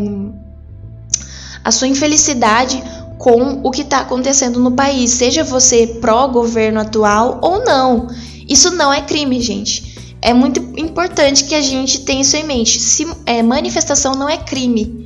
a 1.61 1.71
sua 1.71 1.87
infelicidade 1.89 2.81
com 3.17 3.59
o 3.63 3.69
que 3.69 3.81
está 3.81 3.99
acontecendo 3.99 4.61
no 4.61 4.71
país, 4.71 5.11
seja 5.11 5.43
você 5.43 5.87
pró 5.99 6.27
governo 6.27 6.79
atual 6.79 7.39
ou 7.41 7.65
não. 7.65 8.07
Isso 8.47 8.71
não 8.71 8.93
é 8.93 9.01
crime, 9.01 9.41
gente. 9.41 10.17
É 10.21 10.33
muito 10.33 10.61
importante 10.77 11.43
que 11.43 11.55
a 11.55 11.61
gente 11.61 11.99
tenha 12.01 12.21
isso 12.21 12.35
em 12.37 12.43
mente. 12.43 12.79
Se, 12.79 13.05
é, 13.25 13.41
manifestação 13.41 14.13
não 14.15 14.27
é 14.27 14.37
crime. 14.37 15.02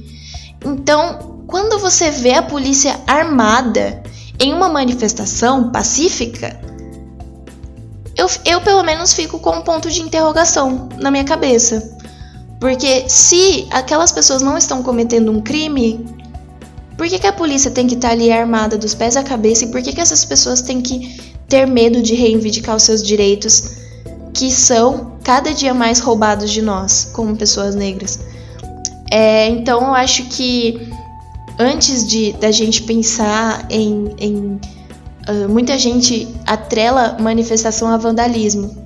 Então, 0.68 1.44
quando 1.48 1.80
você 1.80 2.12
vê 2.12 2.34
a 2.34 2.42
polícia 2.42 3.00
armada 3.08 4.04
em 4.38 4.54
uma 4.54 4.68
manifestação 4.68 5.72
pacífica, 5.72 6.60
eu, 8.18 8.28
eu 8.44 8.60
pelo 8.60 8.84
menos 8.84 9.14
fico 9.14 9.40
com 9.40 9.52
um 9.52 9.62
ponto 9.62 9.90
de 9.90 10.02
interrogação 10.02 10.90
na 10.98 11.10
minha 11.10 11.24
cabeça. 11.24 11.96
Porque 12.60 13.08
se 13.08 13.66
aquelas 13.72 14.12
pessoas 14.12 14.42
não 14.42 14.58
estão 14.58 14.84
cometendo 14.84 15.32
um 15.32 15.40
crime, 15.40 16.06
por 16.98 17.08
que, 17.08 17.18
que 17.18 17.28
a 17.28 17.32
polícia 17.34 17.72
tem 17.72 17.88
que 17.88 17.96
estar 17.96 18.10
ali 18.10 18.30
armada 18.30 18.78
dos 18.78 18.94
pés 18.94 19.16
à 19.16 19.24
cabeça 19.24 19.64
e 19.64 19.68
por 19.72 19.82
que, 19.82 19.94
que 19.94 20.02
essas 20.02 20.26
pessoas 20.26 20.62
têm 20.62 20.82
que 20.82 21.34
ter 21.48 21.66
medo 21.66 22.02
de 22.02 22.14
reivindicar 22.14 22.76
os 22.76 22.84
seus 22.84 23.02
direitos 23.02 23.78
que 24.34 24.52
são 24.52 25.14
cada 25.24 25.54
dia 25.54 25.74
mais 25.74 26.00
roubados 26.00 26.52
de 26.52 26.62
nós, 26.62 27.10
como 27.14 27.38
pessoas 27.38 27.74
negras? 27.74 28.20
É, 29.12 29.48
então 29.50 29.82
eu 29.82 29.94
acho 29.94 30.26
que 30.26 30.90
antes 31.58 32.06
de 32.06 32.34
da 32.34 32.52
gente 32.52 32.84
pensar 32.84 33.66
em, 33.70 34.14
em 34.18 34.60
uh, 35.28 35.50
muita 35.50 35.78
gente 35.78 36.28
atrela 36.46 37.18
manifestação 37.20 37.88
a 37.88 37.98
vandalismo. 37.98 38.86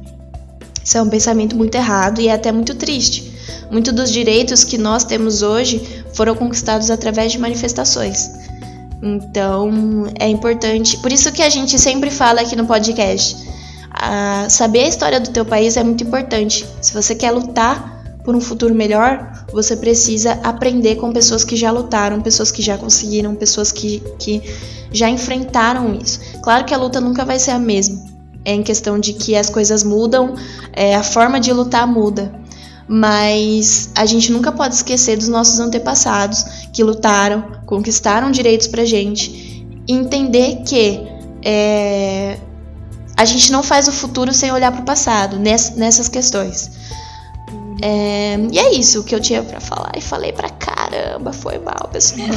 Isso 0.84 0.98
é 0.98 1.02
um 1.02 1.10
pensamento 1.10 1.56
muito 1.56 1.76
errado 1.76 2.22
e 2.22 2.28
é 2.28 2.34
até 2.34 2.52
muito 2.52 2.76
triste. 2.76 3.32
Muitos 3.70 3.94
dos 3.94 4.12
direitos 4.12 4.64
que 4.64 4.78
nós 4.78 5.04
temos 5.04 5.42
hoje 5.42 6.04
foram 6.14 6.36
conquistados 6.36 6.90
através 6.90 7.32
de 7.32 7.40
manifestações. 7.40 8.32
Então 9.02 10.08
é 10.20 10.28
importante, 10.28 10.98
por 10.98 11.12
isso 11.12 11.32
que 11.32 11.42
a 11.42 11.50
gente 11.50 11.78
sempre 11.80 12.12
fala 12.12 12.42
aqui 12.42 12.56
no 12.56 12.66
podcast. 12.66 13.36
Uh, 13.92 14.50
saber 14.50 14.86
a 14.86 14.88
história 14.88 15.20
do 15.20 15.30
teu 15.32 15.46
país 15.46 15.78
é 15.78 15.84
muito 15.84 16.04
importante. 16.04 16.66
Se 16.82 16.94
você 16.94 17.14
quer 17.14 17.32
lutar 17.32 17.91
por 18.24 18.36
um 18.36 18.42
futuro 18.42 18.74
melhor, 18.74 19.46
você 19.52 19.76
precisa 19.76 20.34
aprender 20.44 20.96
com 20.96 21.12
pessoas 21.12 21.44
que 21.44 21.56
já 21.56 21.72
lutaram, 21.72 22.22
pessoas 22.22 22.52
que 22.52 22.62
já 22.62 22.78
conseguiram, 22.78 23.36
pessoas 23.36 23.72
que, 23.72 24.04
que 24.20 24.42
já 24.92 25.10
enfrentaram 25.10 25.96
isso. 25.96 26.20
Claro 26.42 26.66
que 26.66 26.74
a 26.74 26.78
luta 26.78 27.02
nunca 27.02 27.26
vai 27.26 27.40
ser 27.40 27.52
a 27.52 27.60
mesma. 27.60 28.00
É 28.44 28.54
em 28.54 28.64
questão 28.64 29.00
de 29.00 29.14
que 29.14 29.36
as 29.36 29.50
coisas 29.50 29.84
mudam, 29.84 30.36
é, 30.74 30.96
a 30.96 31.04
forma 31.04 31.40
de 31.40 31.52
lutar 31.52 31.88
muda. 31.88 32.32
Mas 32.88 33.90
a 33.96 34.06
gente 34.06 34.32
nunca 34.32 34.52
pode 34.52 34.76
esquecer 34.76 35.18
dos 35.18 35.28
nossos 35.28 35.60
antepassados 35.60 36.44
que 36.74 36.84
lutaram, 36.84 37.62
conquistaram 37.66 38.32
direitos 38.32 38.68
pra 38.68 38.84
gente. 38.84 39.66
E 39.88 39.94
entender 39.94 40.64
que 40.66 41.02
é, 41.44 42.38
a 43.16 43.26
gente 43.26 43.52
não 43.52 43.64
faz 43.64 43.88
o 43.88 43.92
futuro 43.92 44.34
sem 44.34 44.52
olhar 44.52 44.72
para 44.72 44.82
o 44.82 44.86
passado 44.86 45.40
nessas 45.40 46.08
questões. 46.08 46.81
É, 47.82 48.38
e 48.52 48.60
é 48.60 48.74
isso 48.74 49.04
que 49.04 49.16
eu 49.16 49.20
tinha 49.20 49.42
para 49.44 49.60
falar. 49.60 49.92
E 49.98 50.02
falei 50.02 50.32
pra 50.32 50.50
caramba, 50.50 51.34
foi 51.34 51.58
mal, 51.60 51.90
pessoal. 51.92 52.28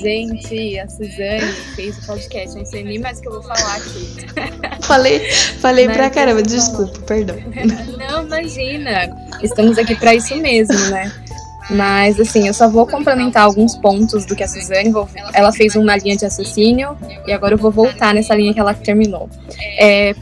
Gente, 0.00 0.78
a 0.78 0.88
Suzane 0.88 1.52
fez 1.76 1.98
o 1.98 2.06
podcast, 2.06 2.56
não 2.56 2.64
sei 2.64 2.84
nem 2.84 2.98
mais 2.98 3.18
o 3.18 3.22
que 3.22 3.28
eu 3.28 3.32
vou 3.32 3.42
falar 3.42 3.76
aqui. 3.76 4.26
falei 4.82 5.20
falei 5.60 5.88
pra 5.88 6.10
caramba, 6.10 6.42
desculpa, 6.42 6.98
perdão. 7.00 7.36
Não, 7.98 8.24
imagina. 8.24 9.10
Estamos 9.42 9.78
aqui 9.78 9.94
para 9.94 10.14
isso 10.14 10.36
mesmo, 10.36 10.78
né? 10.90 11.12
Mas, 11.70 12.18
assim, 12.18 12.46
eu 12.46 12.54
só 12.54 12.68
vou 12.68 12.86
complementar 12.86 13.44
alguns 13.44 13.76
pontos 13.76 14.24
do 14.26 14.34
que 14.34 14.42
a 14.42 14.48
Suzane. 14.48 14.92
Ela 15.32 15.52
fez 15.52 15.76
uma 15.76 15.96
linha 15.96 16.16
de 16.16 16.24
raciocínio 16.24 16.96
e 17.26 17.32
agora 17.32 17.54
eu 17.54 17.58
vou 17.58 17.70
voltar 17.70 18.14
nessa 18.14 18.34
linha 18.34 18.52
que 18.52 18.60
ela 18.60 18.74
terminou. 18.74 19.28
É, 19.78 20.14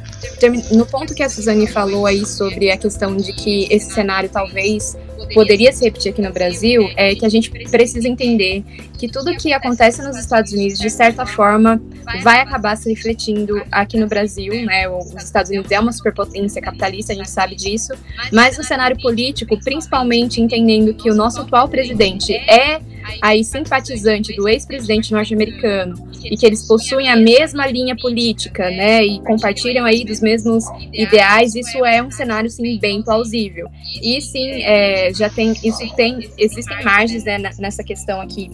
no 0.72 0.86
ponto 0.86 1.14
que 1.14 1.22
a 1.22 1.28
Suzane 1.28 1.66
falou 1.66 2.06
aí 2.06 2.26
sobre 2.26 2.70
a 2.70 2.76
questão 2.76 3.16
de 3.16 3.32
que 3.32 3.66
esse 3.70 3.92
cenário 3.92 4.28
talvez 4.28 4.96
poderia 5.34 5.72
se 5.72 5.84
repetir 5.84 6.12
aqui 6.12 6.22
no 6.22 6.32
Brasil, 6.32 6.88
é 6.96 7.14
que 7.14 7.24
a 7.24 7.28
gente 7.28 7.50
precisa 7.50 8.08
entender 8.08 8.64
que 9.00 9.08
tudo 9.08 9.34
que 9.34 9.50
acontece 9.54 10.02
nos 10.02 10.14
Estados 10.18 10.52
Unidos, 10.52 10.78
de 10.78 10.90
certa 10.90 11.24
forma, 11.24 11.80
vai 12.22 12.40
acabar 12.40 12.76
se 12.76 12.90
refletindo 12.90 13.62
aqui 13.72 13.98
no 13.98 14.06
Brasil, 14.06 14.52
né? 14.66 14.86
Os 14.90 15.14
Estados 15.24 15.50
Unidos 15.50 15.72
é 15.72 15.80
uma 15.80 15.90
superpotência 15.90 16.60
capitalista, 16.60 17.14
a 17.14 17.16
gente 17.16 17.30
sabe 17.30 17.56
disso, 17.56 17.94
mas 18.30 18.58
no 18.58 18.64
cenário 18.64 19.00
político, 19.00 19.58
principalmente 19.58 20.38
entendendo 20.38 20.92
que 20.92 21.10
o 21.10 21.14
nosso 21.14 21.40
atual 21.40 21.66
presidente 21.66 22.34
é 22.34 22.82
aí 23.22 23.42
simpatizante 23.42 24.36
do 24.36 24.46
ex-presidente 24.46 25.12
norte-americano 25.12 25.94
e 26.22 26.36
que 26.36 26.44
eles 26.44 26.66
possuem 26.66 27.08
a 27.08 27.16
mesma 27.16 27.66
linha 27.66 27.96
política, 27.96 28.70
né, 28.70 29.02
e 29.02 29.18
compartilham 29.20 29.86
aí 29.86 30.04
dos 30.04 30.20
mesmos 30.20 30.64
ideais, 30.92 31.54
isso 31.54 31.82
é 31.86 32.02
um 32.02 32.10
cenário 32.10 32.50
sim 32.50 32.78
bem 32.78 33.02
plausível. 33.02 33.68
E 34.02 34.20
sim, 34.20 34.62
é, 34.62 35.10
já 35.14 35.30
tem 35.30 35.52
isso 35.64 35.80
tem 35.96 36.30
existem 36.36 36.84
margens 36.84 37.24
né, 37.24 37.38
nessa 37.58 37.82
questão 37.82 38.20
aqui 38.20 38.50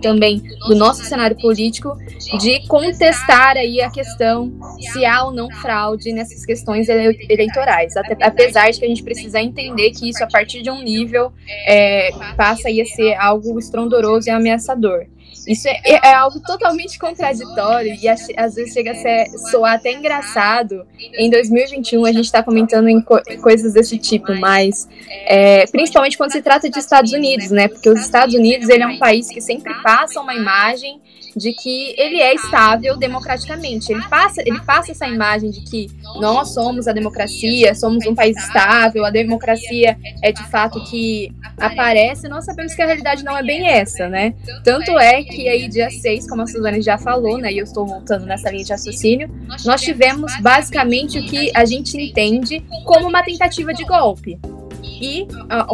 também 0.00 0.42
do 0.66 0.74
nosso 0.74 1.04
cenário 1.04 1.36
político 1.36 1.96
de 2.38 2.66
contestar 2.66 3.56
aí 3.56 3.80
a 3.80 3.90
questão 3.90 4.52
se 4.92 5.04
há 5.04 5.24
ou 5.24 5.32
não 5.32 5.50
fraude 5.50 6.12
nessas 6.12 6.44
questões 6.44 6.88
eleitorais, 6.88 7.96
Até, 7.96 8.16
apesar 8.24 8.70
de 8.70 8.78
que 8.78 8.84
a 8.84 8.88
gente 8.88 9.02
precisa 9.02 9.40
entender 9.40 9.90
que 9.90 10.08
isso 10.08 10.22
a 10.22 10.26
partir 10.26 10.62
de 10.62 10.70
um 10.70 10.82
nível 10.82 11.32
é, 11.66 12.10
passa 12.36 12.68
a 12.68 12.84
ser 12.84 13.14
algo 13.14 13.58
estrondoroso 13.58 14.28
e 14.28 14.30
ameaçador. 14.30 15.06
Isso 15.46 15.68
é, 15.68 15.80
é, 15.84 16.14
algo 16.14 16.40
totalmente 16.40 16.98
contraditório 16.98 17.94
e 18.00 18.08
às 18.08 18.54
vezes 18.54 18.72
chega 18.72 18.92
a 18.92 18.94
ser, 18.94 19.26
soar 19.50 19.74
até 19.74 19.92
engraçado. 19.92 20.86
Em 21.18 21.30
2021 21.30 22.04
a 22.04 22.12
gente 22.12 22.24
está 22.24 22.42
comentando 22.42 22.88
em 22.88 23.00
co 23.00 23.20
coisas 23.42 23.72
desse 23.72 23.98
tipo, 23.98 24.34
mas 24.36 24.88
é, 25.26 25.66
principalmente 25.66 26.16
quando 26.16 26.32
se 26.32 26.42
trata 26.42 26.68
de 26.68 26.78
Estados 26.78 27.12
Unidos, 27.12 27.50
né? 27.50 27.68
Porque 27.68 27.88
os 27.88 28.00
Estados 28.00 28.34
Unidos 28.34 28.68
ele 28.68 28.82
é 28.82 28.86
um 28.86 28.98
país 28.98 29.28
que 29.28 29.40
sempre 29.40 29.72
passa 29.82 30.20
uma 30.20 30.34
imagem 30.34 31.00
de 31.36 31.52
que 31.52 31.94
ele 31.96 32.20
é 32.20 32.34
estável 32.34 32.96
democraticamente. 32.96 33.92
Ele 33.92 34.02
passa, 34.08 34.42
ele 34.44 34.60
passa 34.60 34.92
essa 34.92 35.06
imagem 35.06 35.50
de 35.50 35.60
que 35.62 35.88
nós 36.16 36.52
somos 36.52 36.88
a 36.88 36.92
democracia, 36.92 37.74
somos 37.74 38.06
um 38.06 38.14
país 38.14 38.36
estável, 38.36 39.04
a 39.04 39.10
democracia 39.10 39.96
é 40.22 40.32
de 40.32 40.42
fato 40.50 40.82
que 40.84 41.32
aparece. 41.58 42.28
Nós 42.28 42.44
sabemos 42.44 42.74
que 42.74 42.82
a 42.82 42.86
realidade 42.86 43.24
não 43.24 43.36
é 43.36 43.42
bem 43.42 43.68
essa, 43.68 44.08
né? 44.08 44.34
Tanto 44.64 44.98
é 44.98 45.22
que 45.22 45.48
aí 45.48 45.68
dia 45.68 45.90
6, 45.90 46.28
como 46.28 46.42
a 46.42 46.46
Suzane 46.46 46.82
já 46.82 46.98
falou, 46.98 47.38
né, 47.38 47.52
e 47.52 47.58
eu 47.58 47.64
estou 47.64 47.86
voltando 47.86 48.26
nessa 48.26 48.50
linha 48.50 48.64
de 48.64 48.72
raciocínio, 48.72 49.30
nós 49.64 49.80
tivemos 49.80 50.32
basicamente 50.40 51.18
o 51.18 51.24
que 51.24 51.50
a 51.54 51.64
gente 51.64 51.96
entende 51.96 52.64
como 52.84 53.08
uma 53.08 53.22
tentativa 53.22 53.72
de 53.72 53.84
golpe 53.84 54.38
e 54.82 55.26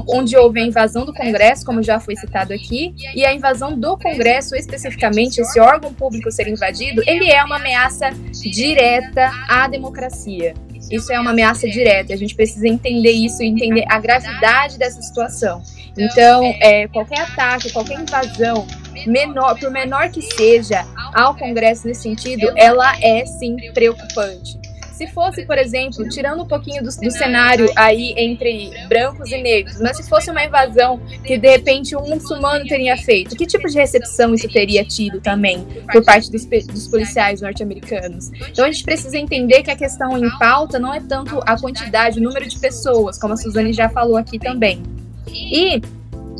onde 0.08 0.36
houve 0.36 0.60
a 0.60 0.64
invasão 0.64 1.04
do 1.04 1.12
Congresso, 1.12 1.64
como 1.64 1.82
já 1.82 1.98
foi 2.00 2.16
citado 2.16 2.52
aqui, 2.52 2.94
e 3.14 3.24
a 3.24 3.34
invasão 3.34 3.78
do 3.78 3.96
Congresso, 3.96 4.54
especificamente 4.54 5.40
esse 5.40 5.58
órgão 5.60 5.92
público 5.92 6.30
ser 6.30 6.48
invadido, 6.48 7.02
ele 7.06 7.30
é 7.30 7.42
uma 7.44 7.56
ameaça 7.56 8.10
direta 8.32 9.30
à 9.48 9.68
democracia. 9.68 10.54
Isso 10.90 11.12
é 11.12 11.18
uma 11.18 11.30
ameaça 11.30 11.68
direta. 11.68 12.12
A 12.12 12.16
gente 12.16 12.34
precisa 12.34 12.68
entender 12.68 13.10
isso 13.10 13.42
e 13.42 13.46
entender 13.46 13.84
a 13.88 13.98
gravidade 13.98 14.78
dessa 14.78 15.00
situação. 15.02 15.62
Então, 15.98 16.44
é, 16.60 16.86
qualquer 16.88 17.20
ataque, 17.20 17.72
qualquer 17.72 18.00
invasão, 18.00 18.66
menor, 19.06 19.58
por 19.58 19.70
menor 19.70 20.10
que 20.10 20.22
seja, 20.22 20.86
ao 21.14 21.34
Congresso 21.34 21.86
nesse 21.86 22.02
sentido, 22.02 22.52
ela 22.56 22.94
é 23.00 23.24
sim 23.24 23.56
preocupante. 23.72 24.58
Se 24.96 25.06
fosse, 25.08 25.44
por 25.44 25.58
exemplo, 25.58 26.08
tirando 26.08 26.42
um 26.42 26.46
pouquinho 26.46 26.82
do, 26.82 26.88
do, 26.88 27.10
cenário 27.10 27.70
aí 27.76 28.14
entre 28.16 28.70
brancos 28.88 29.30
e 29.30 29.36
negros, 29.36 29.78
mas 29.78 29.98
se 29.98 30.08
fosse 30.08 30.30
uma 30.30 30.42
invasão 30.42 30.98
que 31.22 31.36
de 31.36 31.50
repente 31.50 31.94
um 31.94 32.08
muçulmano 32.08 32.64
teria 32.64 32.96
feito, 32.96 33.36
que 33.36 33.44
tipo 33.44 33.68
de 33.68 33.76
recepção 33.76 34.32
isso 34.32 34.48
teria 34.48 34.82
tido 34.86 35.20
também 35.20 35.66
por 35.92 36.02
parte 36.02 36.30
dos, 36.30 36.46
dos 36.46 36.88
policiais 36.88 37.42
norte-americanos? 37.42 38.30
Então 38.48 38.64
a 38.64 38.70
gente 38.70 38.84
precisa 38.84 39.18
entender 39.18 39.62
que 39.62 39.70
a 39.70 39.76
questão 39.76 40.16
em 40.16 40.30
pauta 40.38 40.78
não 40.78 40.94
é 40.94 41.00
tanto 41.00 41.42
a 41.44 41.60
quantidade, 41.60 42.18
o 42.18 42.22
número 42.22 42.48
de 42.48 42.58
pessoas, 42.58 43.18
como 43.18 43.34
a 43.34 43.36
Suzane 43.36 43.74
já 43.74 43.90
falou 43.90 44.16
aqui 44.16 44.38
também. 44.38 44.82
E 45.30 45.82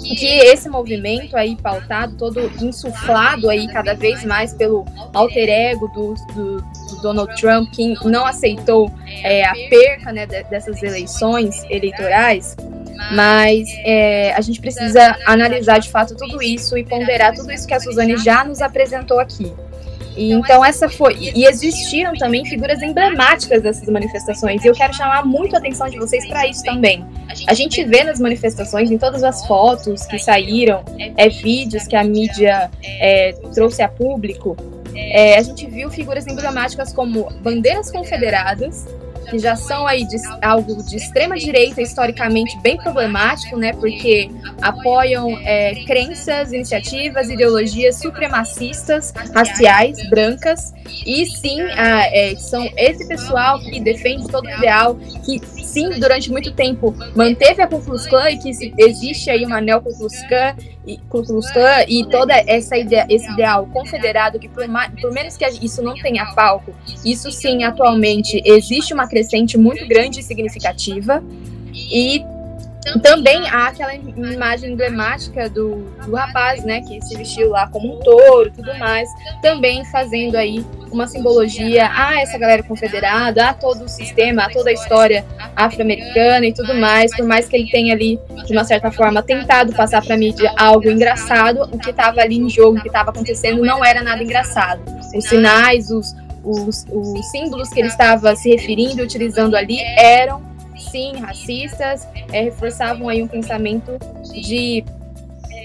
que 0.03 0.27
esse 0.27 0.69
movimento 0.69 1.37
aí 1.37 1.57
pautado, 1.57 2.17
todo 2.17 2.41
insuflado 2.63 3.49
aí 3.49 3.67
cada 3.69 3.95
vez 3.95 4.25
mais 4.25 4.53
pelo 4.53 4.85
alter 5.13 5.49
ego 5.49 5.89
do, 5.89 6.15
do, 6.35 6.57
do 6.61 7.03
Donald 7.03 7.35
Trump, 7.41 7.71
que 7.73 7.95
não 8.05 8.27
aceitou 8.27 8.91
é, 9.23 9.45
a 9.45 9.55
perca 9.69 10.13
né, 10.13 10.27
dessas 10.27 10.83
eleições 10.83 11.65
eleitorais, 11.71 12.57
mas 13.13 13.69
é, 13.85 14.33
a 14.35 14.41
gente 14.41 14.61
precisa 14.61 15.17
analisar 15.27 15.79
de 15.79 15.91
fato 15.91 16.17
tudo 16.17 16.43
isso 16.43 16.77
e 16.77 16.85
ponderar 16.85 17.35
tudo 17.35 17.53
isso 17.53 17.67
que 17.67 17.75
a 17.75 17.81
Suzane 17.81 18.17
já 18.17 18.45
nos 18.45 18.61
apresentou 18.61 19.19
aqui. 19.21 19.53
E, 20.17 20.33
então 20.33 20.65
essa 20.65 20.89
foi 20.89 21.15
e 21.19 21.45
existiram 21.45 22.15
também 22.15 22.45
figuras 22.45 22.81
emblemáticas 22.83 23.63
dessas 23.63 23.89
manifestações 23.89 24.65
e 24.65 24.69
eu 24.69 24.75
quero 24.75 24.95
chamar 24.95 25.25
muito 25.25 25.55
a 25.55 25.59
atenção 25.59 25.89
de 25.89 25.99
vocês 25.99 26.27
para 26.27 26.47
isso 26.47 26.63
também. 26.63 27.05
A 27.47 27.55
gente 27.55 27.85
vê 27.85 28.03
nas 28.03 28.19
manifestações, 28.19 28.91
em 28.91 28.99
todas 28.99 29.23
as 29.23 29.47
fotos 29.47 30.07
que 30.07 30.19
saíram, 30.19 30.83
é 31.17 31.29
vídeos 31.29 31.87
que 31.87 31.95
a 31.95 32.03
mídia 32.03 32.71
é, 32.83 33.33
trouxe 33.53 33.83
a 33.83 33.89
público, 33.89 34.57
é, 34.95 35.39
a 35.39 35.43
gente 35.43 35.67
viu 35.67 35.91
figuras 35.91 36.27
emblemáticas 36.27 36.93
como 36.93 37.29
bandeiras 37.43 37.91
confederadas, 37.91 38.87
que 39.29 39.39
já 39.39 39.57
são 39.57 39.87
aí 39.87 40.07
de, 40.07 40.17
algo 40.43 40.83
de 40.83 40.97
extrema 40.97 41.37
direita 41.37 41.83
historicamente 41.83 42.59
bem 42.61 42.77
problemático, 42.77 43.57
né? 43.57 43.73
Porque 43.73 44.31
apoiam 44.61 45.37
é, 45.45 45.75
crenças, 45.85 46.53
iniciativas, 46.53 47.29
ideologias 47.29 47.97
supremacistas, 47.97 49.12
raciais, 49.35 49.99
brancas, 50.09 50.73
e 51.05 51.27
sim, 51.27 51.61
a, 51.61 52.07
é, 52.15 52.35
são 52.37 52.69
esse 52.77 53.07
pessoal 53.09 53.59
que 53.61 53.81
defende 53.81 54.29
todo 54.29 54.47
o 54.47 54.51
ideal, 54.51 54.97
que 55.25 55.41
sim, 55.67 55.91
durante 56.01 56.31
muito 56.31 56.53
tempo 56.53 56.95
manteve 57.15 57.63
a 57.63 57.67
Ku 57.67 57.81
Klux 57.81 58.07
Klan 58.07 58.31
e 58.31 58.39
que 58.39 58.51
existe 58.79 59.31
aí 59.31 59.45
uma 59.45 59.61
neo 59.61 59.81
Ku 59.81 59.93
Klux 59.97 60.23
Klan 60.29 60.55
e, 60.87 61.01
e 61.89 62.07
toda 62.07 62.35
essa 62.47 62.77
ideia, 62.77 63.07
esse 63.09 63.31
ideal 63.33 63.67
confederado 63.73 64.39
que 64.39 64.49
por, 64.49 64.65
por 65.01 65.13
menos 65.13 65.37
que 65.37 65.45
isso 65.61 65.83
não 65.83 65.95
tenha 65.95 66.27
palco, 66.35 66.73
isso 67.05 67.31
sim 67.31 67.65
atualmente 67.65 68.41
existe 68.45 68.95
uma 68.95 69.09
crescente 69.09 69.59
muito 69.59 69.87
grande 69.87 70.21
e 70.21 70.23
significativa. 70.23 71.23
E 71.75 72.25
também 73.03 73.49
há 73.49 73.68
aquela 73.68 73.94
imagem 73.94 74.72
emblemática 74.72 75.51
do, 75.51 75.77
do 76.07 76.14
rapaz, 76.14 76.64
né, 76.64 76.81
que 76.81 77.01
se 77.03 77.16
vestiu 77.16 77.51
lá 77.51 77.66
como 77.66 77.96
um 77.96 78.01
touro 78.01 78.49
e 78.49 78.53
tudo 78.53 78.72
mais, 78.79 79.09
também 79.42 79.85
fazendo 79.87 80.37
aí 80.37 80.64
uma 80.90 81.07
simbologia 81.07 81.90
a 81.92 82.20
essa 82.20 82.38
galera 82.38 82.62
confederada, 82.62 83.49
a 83.49 83.55
todo 83.55 83.85
o 83.85 83.88
sistema, 83.88 84.44
a 84.44 84.51
toda 84.51 84.70
a 84.70 84.72
história 84.72 85.25
afro-americana 85.55 86.46
e 86.46 86.55
tudo 86.55 86.75
mais, 86.75 87.14
por 87.16 87.27
mais 87.27 87.49
que 87.49 87.57
ele 87.57 87.70
tenha 87.70 87.92
ali, 87.92 88.18
de 88.46 88.53
uma 88.53 88.64
certa 88.64 88.90
forma, 88.90 89.22
tentado 89.22 89.72
passar 89.72 90.03
para 90.05 90.14
a 90.14 90.18
mídia 90.18 90.53
algo 90.57 90.88
engraçado, 90.88 91.68
o 91.72 91.79
que 91.79 91.90
estava 91.90 92.20
ali 92.20 92.37
em 92.37 92.49
jogo, 92.49 92.79
o 92.79 92.83
que 92.83 92.88
estava 92.88 93.11
acontecendo 93.11 93.62
não 93.64 93.85
era 93.85 94.03
nada 94.03 94.22
engraçado. 94.22 94.81
Os 95.14 95.25
sinais, 95.25 95.90
os, 95.90 96.14
os, 96.44 96.87
os 96.90 97.31
símbolos 97.31 97.68
que 97.68 97.81
ele 97.81 97.88
estava 97.88 98.35
se 98.37 98.51
referindo, 98.51 99.03
utilizando 99.03 99.57
ali, 99.57 99.81
eram 99.99 100.56
sim 100.90 101.16
racistas, 101.18 102.07
é, 102.33 102.42
reforçavam 102.42 103.09
aí 103.09 103.22
um 103.22 103.29
pensamento 103.29 103.99
de 104.33 104.85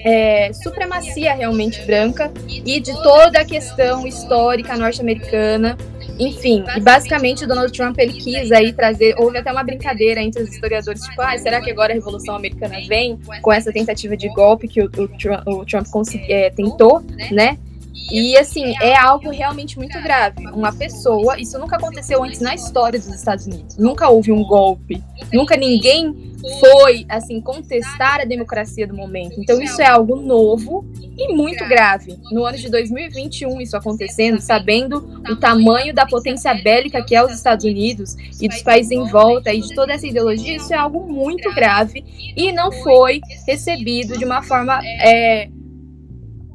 é, 0.04 0.52
supremacia 0.52 1.34
realmente 1.34 1.82
branca 1.82 2.30
e 2.48 2.80
de 2.80 2.92
toda 3.02 3.40
a 3.40 3.44
questão 3.44 4.06
histórica 4.06 4.76
norte-americana. 4.76 5.76
Enfim, 6.18 6.64
e 6.76 6.80
basicamente 6.80 7.46
Donald 7.46 7.72
Trump 7.72 7.98
ele 7.98 8.12
quis 8.12 8.52
aí 8.52 8.72
trazer, 8.72 9.14
houve 9.18 9.38
até 9.38 9.50
uma 9.50 9.64
brincadeira 9.64 10.20
entre 10.20 10.42
os 10.42 10.50
historiadores, 10.50 11.00
tipo, 11.00 11.20
ah, 11.22 11.36
será 11.38 11.60
que 11.60 11.70
agora 11.70 11.92
a 11.92 11.94
Revolução 11.94 12.36
Americana 12.36 12.76
vem 12.86 13.18
com 13.40 13.52
essa 13.52 13.72
tentativa 13.72 14.16
de 14.16 14.28
golpe 14.28 14.68
que 14.68 14.82
o, 14.82 14.84
o 14.84 15.08
Trump, 15.08 15.46
o 15.46 15.64
Trump 15.64 15.86
é, 16.28 16.50
tentou, 16.50 17.02
né? 17.30 17.56
E 18.10 18.36
assim, 18.36 18.74
é 18.80 18.96
algo 18.96 19.30
realmente 19.30 19.78
muito 19.78 20.00
grave. 20.02 20.46
Uma 20.48 20.72
pessoa, 20.72 21.38
isso 21.40 21.58
nunca 21.58 21.76
aconteceu 21.76 22.22
antes 22.22 22.40
na 22.40 22.54
história 22.54 22.98
dos 22.98 23.08
Estados 23.08 23.46
Unidos. 23.46 23.76
Nunca 23.76 24.08
houve 24.08 24.32
um 24.32 24.42
golpe. 24.44 25.02
Nunca 25.32 25.56
ninguém 25.56 26.32
foi 26.60 27.06
assim 27.08 27.40
contestar 27.40 28.20
a 28.20 28.24
democracia 28.24 28.86
do 28.86 28.94
momento. 28.94 29.40
Então 29.40 29.60
isso 29.62 29.80
é 29.80 29.86
algo 29.86 30.16
novo 30.16 30.84
e 31.16 31.32
muito 31.32 31.66
grave. 31.68 32.18
No 32.30 32.44
ano 32.44 32.58
de 32.58 32.68
2021 32.68 33.60
isso 33.60 33.76
acontecendo, 33.76 34.40
sabendo 34.40 35.22
o 35.30 35.36
tamanho 35.36 35.94
da 35.94 36.06
potência 36.06 36.52
bélica 36.54 37.02
que 37.02 37.14
é 37.14 37.24
os 37.24 37.32
Estados 37.32 37.64
Unidos 37.64 38.16
e 38.40 38.48
dos 38.48 38.62
países 38.62 38.90
em 38.90 39.04
volta 39.08 39.52
e 39.52 39.60
de 39.60 39.74
toda 39.74 39.92
essa 39.92 40.06
ideologia, 40.06 40.56
isso 40.56 40.72
é 40.72 40.76
algo 40.76 41.06
muito 41.10 41.52
grave 41.54 42.04
e 42.36 42.50
não 42.52 42.72
foi 42.72 43.20
recebido 43.46 44.18
de 44.18 44.24
uma 44.24 44.42
forma 44.42 44.80
é, 44.84 45.48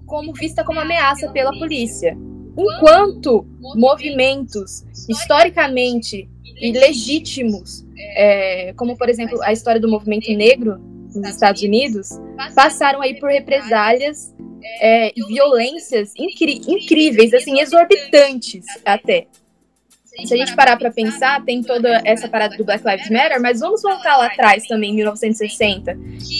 como 0.07 0.33
vista 0.33 0.63
como 0.63 0.79
ameaça 0.79 1.29
pela 1.31 1.51
polícia. 1.51 2.17
Enquanto 2.57 3.45
movimentos 3.75 4.83
historicamente 5.07 6.27
legítimos, 6.59 7.85
é, 8.15 8.73
como 8.75 8.97
por 8.97 9.09
exemplo 9.09 9.39
a 9.43 9.53
história 9.53 9.79
do 9.79 9.87
movimento 9.87 10.31
negro 10.33 10.79
nos 11.13 11.29
Estados 11.29 11.61
Unidos, 11.61 12.09
passaram 12.55 13.01
aí 13.01 13.19
por 13.19 13.29
represálias 13.29 14.33
é, 14.81 15.13
e 15.15 15.25
violências 15.27 16.13
incríveis, 16.17 17.33
assim, 17.33 17.59
exorbitantes 17.59 18.65
até. 18.83 19.27
Se 20.25 20.33
a 20.33 20.37
gente 20.37 20.55
parar 20.55 20.77
para 20.77 20.91
pensar, 20.91 21.45
tem 21.45 21.61
toda 21.61 22.01
essa 22.03 22.27
parada 22.27 22.57
do 22.57 22.65
Black 22.65 22.83
Lives 22.83 23.09
Matter, 23.09 23.39
mas 23.39 23.59
vamos 23.59 23.83
voltar 23.83 24.17
lá 24.17 24.25
atrás 24.25 24.65
também, 24.65 24.91
em 24.91 24.95
1960, 24.95 25.95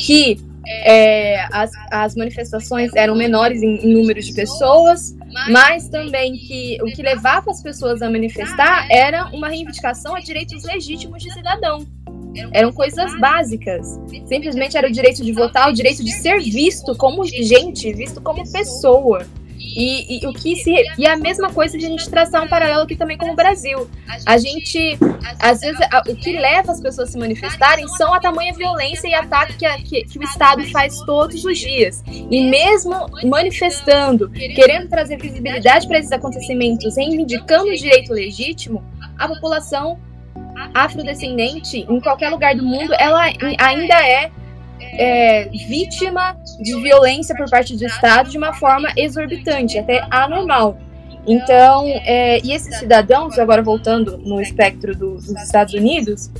que 0.06 0.40
é, 0.68 1.48
as, 1.52 1.72
as 1.92 2.16
manifestações 2.16 2.92
eram 2.96 3.16
menores 3.16 3.62
em, 3.62 3.78
em 3.78 3.94
número 3.94 4.22
de 4.22 4.34
pessoas, 4.34 5.16
mas 5.50 5.88
também 5.88 6.34
que 6.34 6.78
o 6.82 6.86
que 6.86 7.02
levava 7.02 7.52
as 7.52 7.62
pessoas 7.62 8.02
a 8.02 8.10
manifestar 8.10 8.88
era 8.90 9.28
uma 9.28 9.48
reivindicação 9.48 10.16
a 10.16 10.20
direitos 10.20 10.64
legítimos 10.64 11.24
de 11.24 11.34
cidadão. 11.34 11.86
Eram 12.52 12.72
coisas 12.72 13.18
básicas. 13.20 14.00
Simplesmente 14.28 14.78
era 14.78 14.88
o 14.88 14.92
direito 14.92 15.24
de 15.24 15.32
votar, 15.32 15.70
o 15.70 15.74
direito 15.74 16.04
de 16.04 16.12
ser 16.12 16.40
visto 16.40 16.96
como 16.96 17.26
gente, 17.26 17.92
visto 17.94 18.22
como 18.22 18.50
pessoa. 18.52 19.26
E, 19.60 20.24
e, 20.24 20.28
o 20.28 20.34
que 20.34 20.56
se, 20.56 20.74
e 20.98 21.08
a 21.08 21.18
mesma 21.18 21.52
coisa 21.52 21.78
de 21.78 21.86
a 21.86 21.90
gente 21.90 22.10
traçar 22.10 22.44
um 22.44 22.48
paralelo 22.48 22.84
aqui 22.84 22.96
também 22.96 23.18
com 23.18 23.32
o 23.32 23.36
Brasil. 23.36 23.90
A 24.26 24.38
gente, 24.38 24.98
às 25.40 25.62
vezes, 25.62 25.80
a, 25.92 26.04
o 26.08 26.16
que 26.16 26.34
leva 26.34 26.72
as 26.72 26.80
pessoas 26.80 27.10
a 27.10 27.12
se 27.12 27.18
manifestarem 27.18 27.88
são 27.90 28.14
a 28.14 28.20
tamanha 28.20 28.54
violência 28.54 29.08
e 29.08 29.14
ataque 29.14 29.58
que, 29.58 29.66
a, 29.66 29.78
que, 29.78 30.04
que 30.04 30.20
o 30.20 30.24
Estado 30.24 30.64
faz 30.72 31.00
todos 31.02 31.44
os 31.44 31.58
dias. 31.58 32.04
E 32.08 32.50
mesmo 32.50 32.94
manifestando, 33.26 34.30
querendo 34.30 34.90
trazer 34.90 35.18
visibilidade 35.18 35.88
para 35.88 36.00
esses 36.00 36.12
acontecimentos, 36.12 36.96
reivindicando 36.96 37.70
o 37.70 37.76
direito 37.76 38.14
legítimo, 38.14 38.84
a 39.18 39.28
população 39.28 40.00
afrodescendente, 40.74 41.86
em 41.90 42.00
qualquer 42.00 42.30
lugar 42.30 42.56
do 42.56 42.64
mundo, 42.64 42.94
ela 42.98 43.32
ainda 43.60 43.96
é 43.96 44.32
é, 44.80 45.50
vítima 45.68 46.36
de 46.60 46.80
violência 46.82 47.36
por 47.36 47.50
parte 47.50 47.76
do 47.76 47.86
Estado 47.86 48.30
de 48.30 48.38
uma 48.38 48.54
forma 48.54 48.92
exorbitante, 48.96 49.78
até 49.78 50.06
anormal. 50.10 50.78
Então, 51.28 51.86
é, 51.88 52.40
e 52.44 52.54
esses 52.54 52.78
cidadãos, 52.80 53.38
agora 53.38 53.62
voltando 53.62 54.18
no 54.18 54.40
espectro 54.40 54.96
do, 54.96 55.16
dos 55.16 55.30
Estados 55.30 55.74
Unidos, 55.74 56.32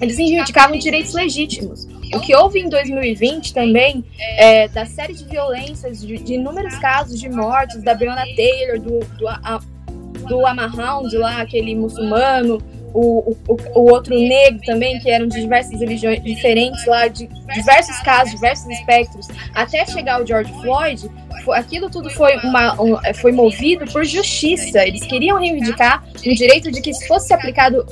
eles 0.00 0.16
reivindicavam 0.16 0.78
direitos 0.78 1.12
legítimos. 1.12 1.88
O 2.14 2.20
que 2.20 2.34
houve 2.34 2.60
em 2.60 2.68
2020 2.68 3.52
também, 3.52 4.04
é, 4.36 4.68
da 4.68 4.86
série 4.86 5.14
de 5.14 5.24
violências, 5.24 6.00
de, 6.00 6.18
de, 6.18 6.34
inúmeros 6.34 6.76
casos 6.78 7.18
de 7.18 7.28
mortes, 7.28 7.82
da 7.82 7.94
Breonna 7.94 8.24
Taylor, 8.36 8.78
do, 8.78 9.00
do, 9.00 10.28
do 10.28 10.46
Amahound 10.46 11.16
lá, 11.16 11.40
aquele 11.40 11.74
muçulmano, 11.74 12.62
o, 12.94 13.36
o, 13.48 13.56
o, 13.74 13.90
outro 13.90 14.14
negro 14.14 14.60
também, 14.64 14.98
que 15.00 15.10
eram 15.10 15.26
de 15.26 15.40
diversas 15.40 15.80
religiões 15.80 16.22
diferentes 16.22 16.84
lá, 16.86 17.08
de 17.08 17.26
diversos 17.54 17.98
casos, 18.00 18.32
diversos 18.32 18.68
espectros, 18.68 19.28
até 19.54 19.84
chegar 19.86 20.22
o 20.22 20.26
George 20.26 20.52
Floyd, 20.60 21.10
aquilo 21.52 21.90
tudo 21.90 22.10
foi, 22.10 22.36
uma, 22.38 22.80
um, 22.80 22.96
foi 23.14 23.32
movido 23.32 23.84
por 23.90 24.04
justiça. 24.04 24.86
Eles 24.86 25.04
queriam 25.04 25.38
reivindicar 25.38 26.04
o 26.14 26.34
direito 26.34 26.70
de 26.70 26.80
que 26.80 26.92
se 26.92 27.06
fosse 27.08 27.32
aplicado 27.32 27.84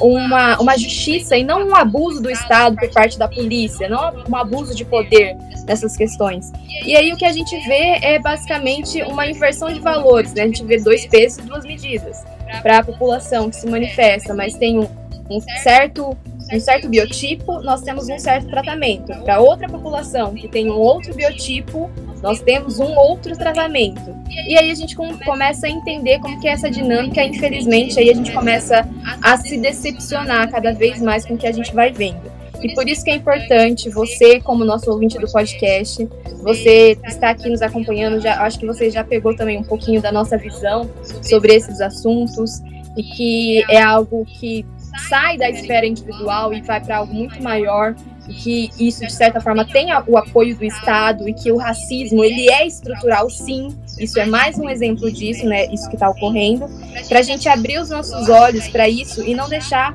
uma, 0.00 0.58
uma 0.60 0.76
justiça 0.76 1.36
e 1.36 1.44
não 1.44 1.68
um 1.68 1.74
abuso 1.74 2.20
do 2.20 2.30
Estado 2.30 2.76
por 2.76 2.88
parte 2.90 3.18
da 3.18 3.28
polícia, 3.28 3.88
não 3.88 4.24
um 4.28 4.36
abuso 4.36 4.74
de 4.74 4.84
poder 4.84 5.36
nessas 5.66 5.96
questões. 5.96 6.52
E 6.84 6.96
aí 6.96 7.12
o 7.12 7.16
que 7.16 7.24
a 7.24 7.32
gente 7.32 7.56
vê 7.66 7.98
é 8.02 8.18
basicamente 8.18 9.02
uma 9.02 9.26
inversão 9.26 9.72
de 9.72 9.80
valores, 9.80 10.34
né? 10.34 10.42
A 10.42 10.46
gente 10.46 10.64
vê 10.64 10.78
dois 10.78 11.06
pesos 11.06 11.38
e 11.38 11.42
duas 11.42 11.64
medidas 11.64 12.22
para 12.62 12.78
a 12.78 12.84
população 12.84 13.50
que 13.50 13.56
se 13.56 13.66
manifesta, 13.66 14.34
mas 14.34 14.54
tem 14.54 14.78
um, 14.78 14.88
um 15.30 15.40
certo 15.62 16.16
um 16.52 16.60
certo 16.60 16.88
biotipo, 16.88 17.60
nós 17.60 17.80
temos 17.80 18.08
um 18.08 18.18
certo 18.18 18.48
tratamento. 18.48 19.12
Para 19.22 19.40
outra 19.40 19.68
população 19.68 20.34
que 20.34 20.46
tem 20.46 20.70
um 20.70 20.76
outro 20.76 21.14
biotipo, 21.14 21.90
nós 22.22 22.40
temos 22.40 22.78
um 22.78 22.94
outro 22.96 23.36
tratamento. 23.36 24.14
E 24.46 24.56
aí 24.56 24.70
a 24.70 24.74
gente 24.74 24.94
com, 24.94 25.16
começa 25.18 25.66
a 25.66 25.70
entender 25.70 26.18
como 26.20 26.40
que 26.40 26.48
é 26.48 26.52
essa 26.52 26.70
dinâmica, 26.70 27.22
infelizmente, 27.22 27.98
aí 27.98 28.10
a 28.10 28.14
gente 28.14 28.32
começa 28.32 28.88
a 29.22 29.36
se 29.36 29.56
decepcionar 29.56 30.50
cada 30.50 30.72
vez 30.72 31.00
mais 31.00 31.24
com 31.24 31.34
o 31.34 31.38
que 31.38 31.46
a 31.46 31.52
gente 31.52 31.74
vai 31.74 31.92
vendo. 31.92 32.33
E 32.64 32.74
por 32.74 32.88
isso 32.88 33.04
que 33.04 33.10
é 33.10 33.14
importante 33.14 33.90
você, 33.90 34.40
como 34.40 34.64
nosso 34.64 34.90
ouvinte 34.90 35.18
do 35.18 35.30
podcast, 35.30 36.08
você 36.42 36.98
está 37.04 37.28
aqui 37.28 37.50
nos 37.50 37.60
acompanhando, 37.60 38.22
já 38.22 38.40
acho 38.42 38.58
que 38.58 38.66
você 38.66 38.90
já 38.90 39.04
pegou 39.04 39.36
também 39.36 39.58
um 39.58 39.62
pouquinho 39.62 40.00
da 40.00 40.10
nossa 40.10 40.38
visão 40.38 40.90
sobre 41.22 41.54
esses 41.54 41.82
assuntos 41.82 42.62
e 42.96 43.02
que 43.02 43.64
é 43.70 43.82
algo 43.82 44.24
que 44.24 44.64
sai 45.10 45.36
da 45.36 45.50
esfera 45.50 45.84
individual 45.84 46.54
e 46.54 46.62
vai 46.62 46.80
para 46.80 46.96
algo 46.96 47.12
muito 47.12 47.42
maior 47.42 47.94
que 48.32 48.70
isso 48.80 49.00
de 49.00 49.12
certa 49.12 49.38
forma 49.42 49.66
tem 49.66 49.88
o 50.06 50.16
apoio 50.16 50.56
do 50.56 50.64
Estado 50.64 51.28
e 51.28 51.34
que 51.34 51.52
o 51.52 51.58
racismo 51.58 52.24
ele 52.24 52.50
é 52.50 52.66
estrutural 52.66 53.28
sim. 53.28 53.76
Isso 53.98 54.18
é 54.18 54.24
mais 54.24 54.58
um 54.58 54.70
exemplo 54.70 55.12
disso 55.12 55.44
né? 55.44 55.66
Isso 55.66 55.86
que 55.90 55.96
está 55.96 56.08
ocorrendo. 56.08 56.66
Para 57.06 57.18
a 57.18 57.22
gente 57.22 57.46
abrir 57.46 57.78
os 57.78 57.90
nossos 57.90 58.26
olhos 58.30 58.66
para 58.68 58.88
isso 58.88 59.22
e 59.22 59.34
não 59.34 59.50
deixar 59.50 59.94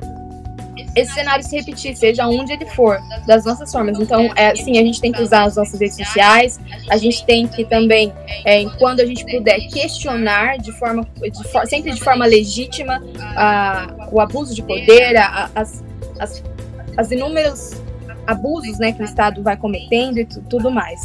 esse 0.96 1.14
cenário 1.14 1.44
se 1.44 1.56
repetir, 1.56 1.96
seja 1.96 2.28
onde 2.28 2.54
ele 2.54 2.66
for, 2.66 3.00
das 3.26 3.46
nossas 3.46 3.72
formas. 3.72 4.00
Então, 4.00 4.32
é, 4.36 4.56
sim, 4.56 4.78
a 4.78 4.82
gente 4.82 5.00
tem 5.00 5.12
que 5.12 5.22
usar 5.22 5.44
as 5.44 5.56
nossas 5.56 5.80
redes 5.80 5.98
sociais, 5.98 6.60
a 6.90 6.98
gente 6.98 7.26
tem 7.26 7.48
que 7.48 7.66
também, 7.66 8.14
é, 8.46 8.66
quando 8.78 9.00
a 9.00 9.06
gente 9.06 9.26
puder, 9.26 9.60
questionar 9.68 10.58
de 10.58 10.72
forma, 10.74 11.06
de 11.22 11.44
for, 11.50 11.66
sempre 11.68 11.92
de 11.92 12.02
forma 12.02 12.26
legítima 12.26 13.02
a, 13.36 14.08
o 14.12 14.20
abuso 14.20 14.54
de 14.54 14.62
poder, 14.62 15.18
a, 15.18 15.50
as, 15.56 15.84
as, 16.20 16.44
as 16.98 17.12
inúmeros 17.12 17.82
abusos 18.28 18.78
né, 18.78 18.92
que 18.92 19.02
o 19.02 19.06
Estado 19.06 19.42
vai 19.42 19.58
cometendo 19.58 20.20
e 20.20 20.26
tudo 20.26 20.70
mais. 20.70 21.00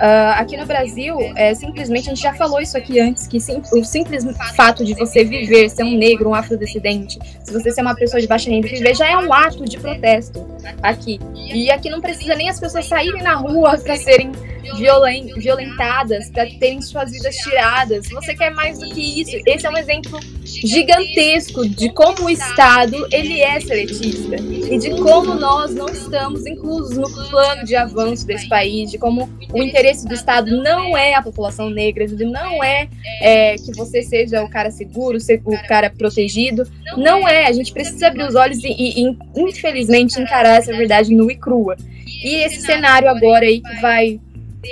Uh, 0.00 0.32
aqui 0.36 0.56
no 0.56 0.66
Brasil, 0.66 1.16
é, 1.36 1.54
simplesmente, 1.54 2.10
a 2.10 2.14
gente 2.14 2.22
já 2.22 2.34
falou 2.34 2.60
isso 2.60 2.76
aqui 2.76 2.98
antes, 2.98 3.26
que 3.26 3.38
sim, 3.38 3.62
o 3.72 3.84
simples 3.84 4.24
fato 4.56 4.84
de 4.84 4.94
você 4.94 5.22
viver, 5.22 5.68
ser 5.68 5.84
um 5.84 5.96
negro, 5.96 6.30
um 6.30 6.34
afrodescendente, 6.34 7.18
se 7.42 7.52
você 7.52 7.70
ser 7.70 7.82
uma 7.82 7.94
pessoa 7.94 8.20
de 8.20 8.26
baixa 8.26 8.50
renda 8.50 8.66
viver, 8.66 8.96
já 8.96 9.08
é 9.08 9.16
um 9.16 9.32
ato 9.32 9.64
de 9.64 9.78
protesto 9.78 10.44
aqui. 10.82 11.20
E 11.34 11.70
aqui 11.70 11.88
não 11.88 12.00
precisa 12.00 12.34
nem 12.34 12.48
as 12.48 12.58
pessoas 12.58 12.86
saírem 12.86 13.22
na 13.22 13.34
rua 13.34 13.78
para 13.78 13.96
serem 13.96 14.32
violen 14.76 15.26
violentadas, 15.36 16.30
para 16.30 16.46
terem 16.58 16.80
suas 16.80 17.10
vidas 17.10 17.34
tiradas. 17.36 18.08
Você 18.08 18.34
quer 18.34 18.50
mais 18.50 18.78
do 18.78 18.88
que 18.90 19.20
isso. 19.20 19.36
Esse 19.46 19.66
é 19.66 19.70
um 19.70 19.76
exemplo 19.76 20.18
gigantesco 20.44 21.68
de 21.68 21.90
como 21.90 22.24
o 22.24 22.30
Estado 22.30 23.06
ele 23.10 23.40
é 23.40 23.60
seletista 23.60 24.36
e 24.36 24.78
de 24.78 24.90
como 25.02 25.34
nós 25.34 25.74
não 25.74 25.88
estamos 25.88 26.46
inclusos 26.46 26.96
no 26.96 27.10
plano 27.28 27.64
de 27.64 27.76
avanço 27.76 28.26
desse 28.26 28.48
país, 28.48 28.90
de 28.90 28.98
como 28.98 29.28
o 29.52 29.62
interesse 29.62 30.06
do 30.06 30.14
Estado 30.14 30.62
não 30.62 30.96
é 30.96 31.14
a 31.14 31.22
população 31.22 31.70
negra, 31.70 32.06
de 32.06 32.24
não 32.24 32.62
é, 32.62 32.88
é 33.20 33.56
que 33.56 33.72
você 33.72 34.02
seja 34.02 34.42
o 34.42 34.50
cara 34.50 34.70
seguro, 34.70 35.18
o 35.44 35.68
cara 35.68 35.90
protegido, 35.90 36.64
não 36.96 37.26
é. 37.26 37.46
A 37.46 37.52
gente 37.52 37.72
precisa 37.72 38.08
abrir 38.08 38.24
os 38.24 38.34
olhos 38.34 38.58
e, 38.62 38.68
e, 38.68 39.16
infelizmente 39.36 40.20
encarar 40.20 40.58
essa 40.58 40.72
verdade 40.76 41.14
nua 41.14 41.32
e 41.32 41.36
crua. 41.36 41.76
E 42.24 42.36
esse 42.44 42.60
cenário 42.62 43.08
agora 43.08 43.44
aí 43.44 43.60
que 43.60 43.80
vai 43.80 44.20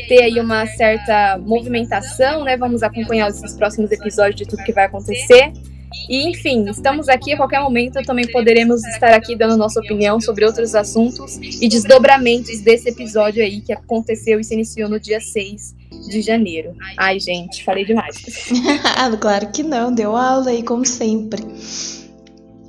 ter 0.09 0.23
aí 0.23 0.41
uma 0.41 0.67
certa 0.67 1.39
movimentação, 1.39 2.45
né? 2.45 2.57
Vamos 2.57 2.83
acompanhar 2.83 3.29
esses 3.29 3.55
próximos 3.55 3.91
episódios 3.91 4.37
de 4.37 4.47
tudo 4.47 4.63
que 4.65 4.73
vai 4.73 4.85
acontecer. 4.85 5.53
E, 6.09 6.29
enfim, 6.29 6.69
estamos 6.69 7.09
aqui 7.09 7.33
a 7.33 7.37
qualquer 7.37 7.61
momento. 7.61 8.01
Também 8.03 8.31
poderemos 8.31 8.85
estar 8.85 9.13
aqui 9.13 9.37
dando 9.37 9.57
nossa 9.57 9.81
opinião 9.81 10.21
sobre 10.21 10.45
outros 10.45 10.75
assuntos 10.75 11.37
e 11.37 11.69
desdobramentos 11.69 12.61
desse 12.61 12.89
episódio 12.89 13.43
aí 13.43 13.61
que 13.61 13.73
aconteceu 13.73 14.39
e 14.39 14.45
se 14.45 14.55
iniciou 14.55 14.89
no 14.89 15.01
dia 15.01 15.21
6 15.21 15.75
de 16.09 16.23
janeiro. 16.23 16.75
Ai, 16.97 17.19
gente, 17.19 17.65
falei 17.65 17.85
demais. 17.85 18.17
claro 19.21 19.51
que 19.53 19.63
não, 19.63 19.93
deu 19.93 20.17
aula 20.17 20.51
aí, 20.51 20.63
como 20.63 20.87
sempre. 20.87 21.43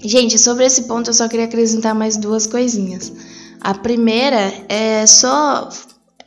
Gente, 0.03 0.39
sobre 0.39 0.65
esse 0.65 0.88
ponto 0.88 1.12
eu 1.12 1.13
só 1.13 1.27
queria 1.27 1.45
acrescentar 1.45 1.93
mais 1.93 2.17
duas 2.17 2.47
coisinhas. 2.47 3.13
A 3.62 3.75
primeira 3.75 4.51
é 4.67 5.05
só 5.05 5.69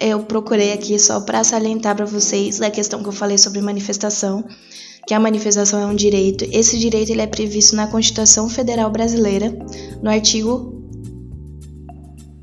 eu 0.01 0.21
procurei 0.21 0.73
aqui 0.73 0.99
só 0.99 1.21
para 1.21 1.45
salientar 1.45 1.95
para 1.97 2.05
vocês 2.05 2.61
a 2.61 2.71
questão 2.71 3.03
que 3.03 3.09
eu 3.09 3.13
falei 3.13 3.39
sobre 3.39 3.61
manifestação, 3.61 4.45
que 5.07 5.15
a 5.15 5.21
manifestação 5.21 5.81
é 5.81 5.87
um 5.87 5.95
direito. 5.95 6.47
Esse 6.51 6.79
direito 6.79 7.11
ele 7.11 7.23
é 7.23 7.27
previsto 7.27 7.77
na 7.77 7.87
Constituição 7.87 8.49
Federal 8.49 8.91
Brasileira, 8.91 9.55
no 10.03 10.11
artigo 10.11 10.73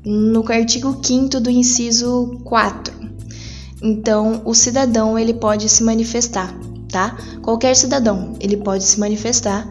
no 0.04 0.44
artigo 0.50 0.98
5 1.00 1.38
do 1.40 1.48
inciso 1.48 2.40
4. 2.44 2.92
Então, 3.80 4.42
o 4.44 4.54
cidadão 4.54 5.18
ele 5.18 5.34
pode 5.34 5.68
se 5.68 5.82
manifestar, 5.82 6.52
tá? 6.88 7.16
Qualquer 7.40 7.74
cidadão, 7.76 8.34
ele 8.40 8.56
pode 8.56 8.84
se 8.84 8.98
manifestar. 8.98 9.68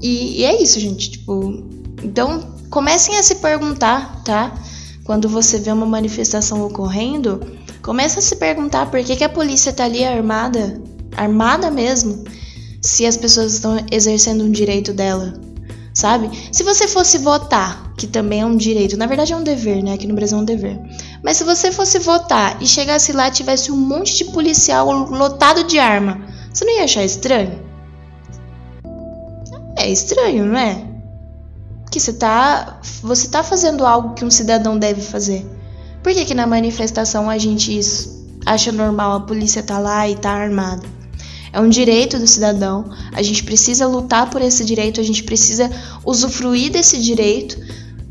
E, 0.00 0.40
e 0.40 0.44
é 0.44 0.62
isso, 0.62 0.78
gente, 0.80 1.10
tipo, 1.10 1.64
então 2.02 2.56
comecem 2.70 3.18
a 3.18 3.22
se 3.22 3.36
perguntar, 3.36 4.22
tá? 4.22 4.54
Quando 5.08 5.26
você 5.26 5.58
vê 5.58 5.72
uma 5.72 5.86
manifestação 5.86 6.62
ocorrendo, 6.66 7.40
começa 7.80 8.18
a 8.18 8.22
se 8.22 8.36
perguntar 8.36 8.90
por 8.90 9.02
que, 9.02 9.16
que 9.16 9.24
a 9.24 9.28
polícia 9.30 9.70
está 9.70 9.84
ali 9.86 10.04
armada, 10.04 10.82
armada 11.16 11.70
mesmo, 11.70 12.24
se 12.82 13.06
as 13.06 13.16
pessoas 13.16 13.54
estão 13.54 13.82
exercendo 13.90 14.44
um 14.44 14.50
direito 14.50 14.92
dela, 14.92 15.32
sabe? 15.94 16.28
Se 16.52 16.62
você 16.62 16.86
fosse 16.86 17.16
votar, 17.16 17.94
que 17.96 18.06
também 18.06 18.42
é 18.42 18.44
um 18.44 18.54
direito, 18.54 18.98
na 18.98 19.06
verdade 19.06 19.32
é 19.32 19.36
um 19.36 19.42
dever, 19.42 19.82
né? 19.82 19.94
Aqui 19.94 20.06
no 20.06 20.14
Brasil 20.14 20.36
é 20.36 20.40
um 20.42 20.44
dever. 20.44 20.78
Mas 21.24 21.38
se 21.38 21.44
você 21.44 21.72
fosse 21.72 21.98
votar 21.98 22.62
e 22.62 22.66
chegasse 22.66 23.10
lá 23.12 23.28
e 23.28 23.30
tivesse 23.30 23.72
um 23.72 23.78
monte 23.78 24.14
de 24.14 24.26
policial 24.26 24.92
lotado 24.92 25.64
de 25.64 25.78
arma, 25.78 26.20
você 26.52 26.66
não 26.66 26.76
ia 26.76 26.84
achar 26.84 27.02
estranho? 27.02 27.58
É 29.74 29.90
estranho, 29.90 30.44
não 30.44 30.58
é? 30.58 30.87
Que 31.90 32.00
você 32.00 32.12
tá, 32.12 32.80
você 33.02 33.28
tá 33.28 33.42
fazendo 33.42 33.86
algo 33.86 34.14
que 34.14 34.24
um 34.24 34.30
cidadão 34.30 34.78
deve 34.78 35.00
fazer. 35.00 35.46
Por 36.02 36.12
que, 36.12 36.24
que 36.24 36.34
na 36.34 36.46
manifestação 36.46 37.28
a 37.28 37.38
gente 37.38 37.80
acha 38.46 38.72
normal 38.72 39.12
a 39.12 39.20
polícia 39.20 39.62
tá 39.62 39.78
lá 39.78 40.08
e 40.08 40.16
tá 40.16 40.30
armada? 40.30 40.86
É 41.52 41.60
um 41.60 41.68
direito 41.68 42.18
do 42.18 42.26
cidadão, 42.26 42.84
a 43.12 43.22
gente 43.22 43.42
precisa 43.42 43.86
lutar 43.86 44.28
por 44.30 44.42
esse 44.42 44.64
direito, 44.64 45.00
a 45.00 45.04
gente 45.04 45.22
precisa 45.22 45.70
usufruir 46.04 46.70
desse 46.70 47.00
direito, 47.00 47.58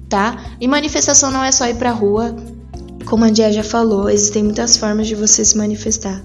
tá? 0.09 0.43
E 0.59 0.67
manifestação 0.67 1.29
não 1.31 1.43
é 1.43 1.51
só 1.51 1.67
ir 1.67 1.75
pra 1.75 1.91
rua, 1.91 2.35
como 3.05 3.23
a 3.25 3.29
Dia 3.29 3.51
já 3.51 3.63
falou, 3.63 4.09
existem 4.09 4.43
muitas 4.43 4.75
formas 4.75 5.07
de 5.07 5.15
você 5.15 5.45
se 5.45 5.55
manifestar. 5.57 6.21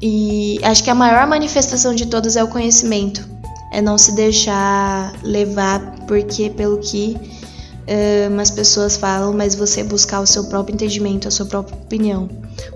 E 0.00 0.60
acho 0.62 0.84
que 0.84 0.90
a 0.90 0.94
maior 0.94 1.26
manifestação 1.26 1.94
de 1.94 2.06
todas 2.06 2.36
é 2.36 2.44
o 2.44 2.48
conhecimento. 2.48 3.26
É 3.72 3.80
não 3.80 3.98
se 3.98 4.12
deixar 4.12 5.12
levar 5.22 5.95
porque 6.06 6.50
pelo 6.50 6.78
que 6.78 7.16
uh, 7.86 8.40
as 8.40 8.50
pessoas 8.50 8.96
falam, 8.96 9.32
mas 9.32 9.54
você 9.54 9.82
buscar 9.82 10.20
o 10.20 10.26
seu 10.26 10.44
próprio 10.44 10.74
entendimento, 10.74 11.28
a 11.28 11.30
sua 11.30 11.46
própria 11.46 11.76
opinião, 11.76 12.28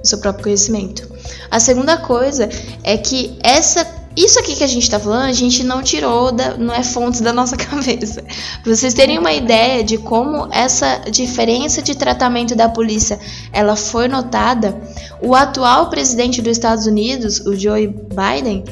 o 0.03 0.07
seu 0.07 0.19
próprio 0.19 0.45
conhecimento. 0.45 1.09
A 1.51 1.61
segunda 1.61 1.99
coisa 1.99 2.49
é 2.83 2.97
que 2.97 3.37
essa 3.43 4.01
isso 4.17 4.41
aqui 4.41 4.57
que 4.57 4.65
a 4.65 4.67
gente 4.67 4.91
tá 4.91 4.99
falando, 4.99 5.27
a 5.27 5.33
gente 5.33 5.63
não 5.63 5.83
tirou, 5.83 6.33
da, 6.33 6.57
não 6.57 6.75
é 6.75 6.83
fontes 6.83 7.21
da 7.21 7.33
nossa 7.33 7.55
cabeça. 7.57 8.23
Pra 8.63 8.75
vocês 8.75 8.93
terem 8.93 9.19
uma 9.19 9.33
ideia 9.33 9.85
de 9.85 9.99
como 9.99 10.49
essa 10.53 10.99
diferença 11.11 11.81
de 11.81 11.95
tratamento 11.95 12.57
da 12.57 12.69
polícia 12.69 13.21
ela 13.53 13.77
foi 13.77 14.09
notada, 14.09 14.77
o 15.23 15.35
atual 15.35 15.89
presidente 15.91 16.43
dos 16.43 16.53
Estados 16.53 16.87
Unidos, 16.87 17.41
o 17.41 17.55
Joe 17.55 17.87
Biden, 17.87 18.65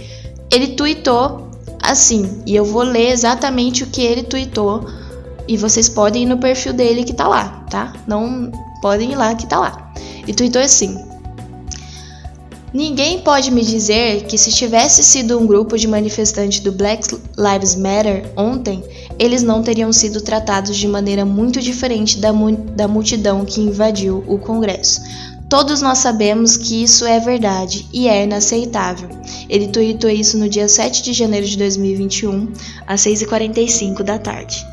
ele 0.50 0.68
tweetou 0.68 1.47
assim, 1.91 2.43
e 2.47 2.55
eu 2.55 2.64
vou 2.64 2.82
ler 2.82 3.11
exatamente 3.11 3.82
o 3.82 3.86
que 3.86 4.03
ele 4.03 4.22
tweetou, 4.22 4.86
e 5.47 5.57
vocês 5.57 5.89
podem 5.89 6.24
ir 6.24 6.26
no 6.26 6.39
perfil 6.39 6.72
dele 6.72 7.05
que 7.05 7.14
tá 7.14 7.26
lá, 7.26 7.64
tá? 7.70 7.93
Não 8.07 8.53
podem 8.82 9.12
ir 9.12 9.16
lá 9.16 9.34
que 9.34 9.47
tá 9.47 9.59
lá. 9.59 9.93
E 10.26 10.34
tweetou 10.34 10.61
assim: 10.61 11.09
Ninguém 12.72 13.20
pode 13.20 13.51
me 13.51 13.62
dizer 13.62 14.24
que 14.24 14.36
se 14.36 14.53
tivesse 14.53 15.03
sido 15.03 15.39
um 15.39 15.47
grupo 15.47 15.78
de 15.78 15.89
manifestantes 15.89 16.61
do 16.61 16.70
Black 16.70 17.09
Lives 17.36 17.74
Matter 17.74 18.30
ontem, 18.36 18.84
eles 19.18 19.43
não 19.43 19.62
teriam 19.62 19.91
sido 19.91 20.20
tratados 20.20 20.76
de 20.76 20.86
maneira 20.86 21.24
muito 21.24 21.61
diferente 21.62 22.18
da, 22.18 22.30
mu 22.30 22.53
da 22.53 22.86
multidão 22.86 23.45
que 23.47 23.62
invadiu 23.62 24.22
o 24.26 24.39
Congresso. 24.39 25.01
Todos 25.49 25.80
nós 25.80 25.99
sabemos 25.99 26.59
que 26.59 26.82
isso 26.82 27.07
é 27.07 27.18
verdade 27.18 27.88
e 27.90 28.07
é 28.07 28.24
inaceitável. 28.24 29.09
Ele 29.49 29.68
tweetou 29.68 30.11
isso 30.11 30.36
no 30.36 30.46
dia 30.46 30.68
7 30.68 31.03
de 31.03 31.14
janeiro 31.14 31.46
de 31.46 31.57
2021, 31.57 32.53
às 32.86 33.01
6h45 33.01 34.03
da 34.03 34.18
tarde. 34.18 34.66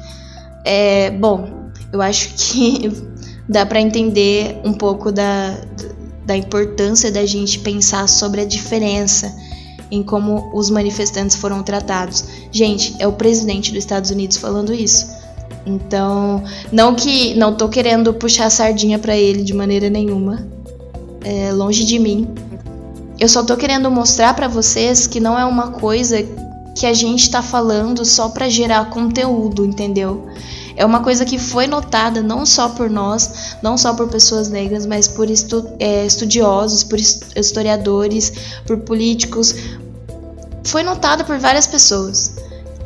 É, 0.66 1.12
bom, 1.12 1.70
eu 1.94 2.02
acho 2.02 2.30
que 2.36 2.92
dá 3.48 3.66
para 3.66 3.80
entender 3.80 4.60
um 4.66 4.74
pouco 4.74 5.14
da, 5.14 5.58
da 6.26 6.36
importância 6.36 7.10
da 7.10 7.26
gente 7.26 7.60
pensar 7.60 8.10
sobre 8.10 8.42
a 8.42 8.46
diferença 8.46 9.34
em 9.90 10.04
como 10.04 10.52
os 10.54 10.70
manifestantes 10.70 11.38
foram 11.38 11.64
tratados. 11.64 12.26
Gente, 12.52 12.96
é 13.00 13.08
o 13.08 13.14
presidente 13.14 13.72
dos 13.72 13.80
Estados 13.80 14.12
Unidos 14.12 14.36
falando 14.36 14.74
isso. 14.74 15.08
Então, 15.66 16.44
não 16.72 16.94
que 16.94 17.34
não 17.36 17.56
tô 17.56 17.70
querendo 17.70 18.14
puxar 18.14 18.48
a 18.48 18.50
sardinha 18.50 19.00
para 19.00 19.16
ele 19.16 19.42
de 19.42 19.54
maneira 19.54 19.90
nenhuma. 19.90 20.55
É, 21.26 21.52
longe 21.52 21.84
de 21.84 21.98
mim. 21.98 22.34
Eu 23.20 23.28
só 23.28 23.44
tô 23.44 23.58
querendo 23.58 23.90
mostrar 23.90 24.36
para 24.36 24.48
vocês 24.48 25.08
que 25.08 25.20
não 25.20 25.38
é 25.40 25.44
uma 25.44 25.72
coisa 25.72 26.18
que 26.76 26.86
a 26.86 26.94
gente 26.94 27.32
tá 27.32 27.42
falando 27.42 28.06
só 28.06 28.30
para 28.30 28.48
gerar 28.48 28.90
conteúdo, 28.90 29.66
entendeu? 29.66 30.28
É 30.76 30.86
uma 30.86 31.02
coisa 31.02 31.26
que 31.26 31.40
foi 31.40 31.66
notada 31.66 32.22
não 32.22 32.46
só 32.46 32.70
por 32.70 32.90
nós, 32.90 33.56
não 33.64 33.78
só 33.78 33.94
por 33.94 34.10
pessoas 34.10 34.50
negras, 34.50 34.86
mas 34.86 35.08
por 35.08 35.30
estu 35.30 35.66
é, 35.80 36.06
estudiosos, 36.06 36.84
por 36.84 37.00
historiadores, 37.00 38.32
por 38.68 38.78
políticos. 38.80 39.56
Foi 40.66 40.84
notada 40.84 41.24
por 41.24 41.40
várias 41.40 41.66
pessoas. 41.66 42.36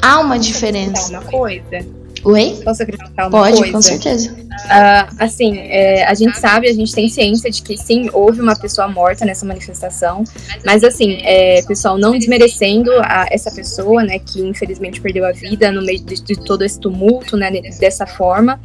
Há 0.02 0.20
uma 0.20 0.38
diferença. 0.38 1.20
Uma 1.20 1.24
coisa. 1.24 1.99
Oi? 2.24 2.60
Posso 2.64 2.84
acrescentar 2.84 3.28
uma 3.28 3.32
Pode, 3.32 3.58
coisa? 3.58 3.72
com 3.72 3.82
certeza. 3.82 4.32
Uh, 4.32 5.16
assim, 5.18 5.58
é, 5.58 6.06
a 6.06 6.14
gente 6.14 6.38
sabe, 6.38 6.68
a 6.68 6.74
gente 6.74 6.94
tem 6.94 7.08
ciência 7.08 7.50
de 7.50 7.62
que 7.62 7.78
sim, 7.78 8.10
houve 8.12 8.42
uma 8.42 8.56
pessoa 8.56 8.88
morta 8.88 9.26
nessa 9.26 9.46
manifestação, 9.46 10.24
mas 10.66 10.84
assim, 10.84 11.20
é, 11.24 11.62
pessoal, 11.64 11.98
não 11.98 12.18
desmerecendo 12.18 12.92
a, 13.02 13.28
essa 13.32 13.52
pessoa, 13.52 14.04
né, 14.04 14.20
que 14.20 14.42
infelizmente 14.42 15.00
perdeu 15.00 15.26
a 15.26 15.32
vida 15.32 15.72
no 15.72 15.82
meio 15.82 16.00
de, 16.00 16.22
de 16.22 16.36
todo 16.36 16.64
esse 16.64 16.80
tumulto, 16.80 17.38
né, 17.38 17.50
dessa 17.80 18.06
forma, 18.06 18.60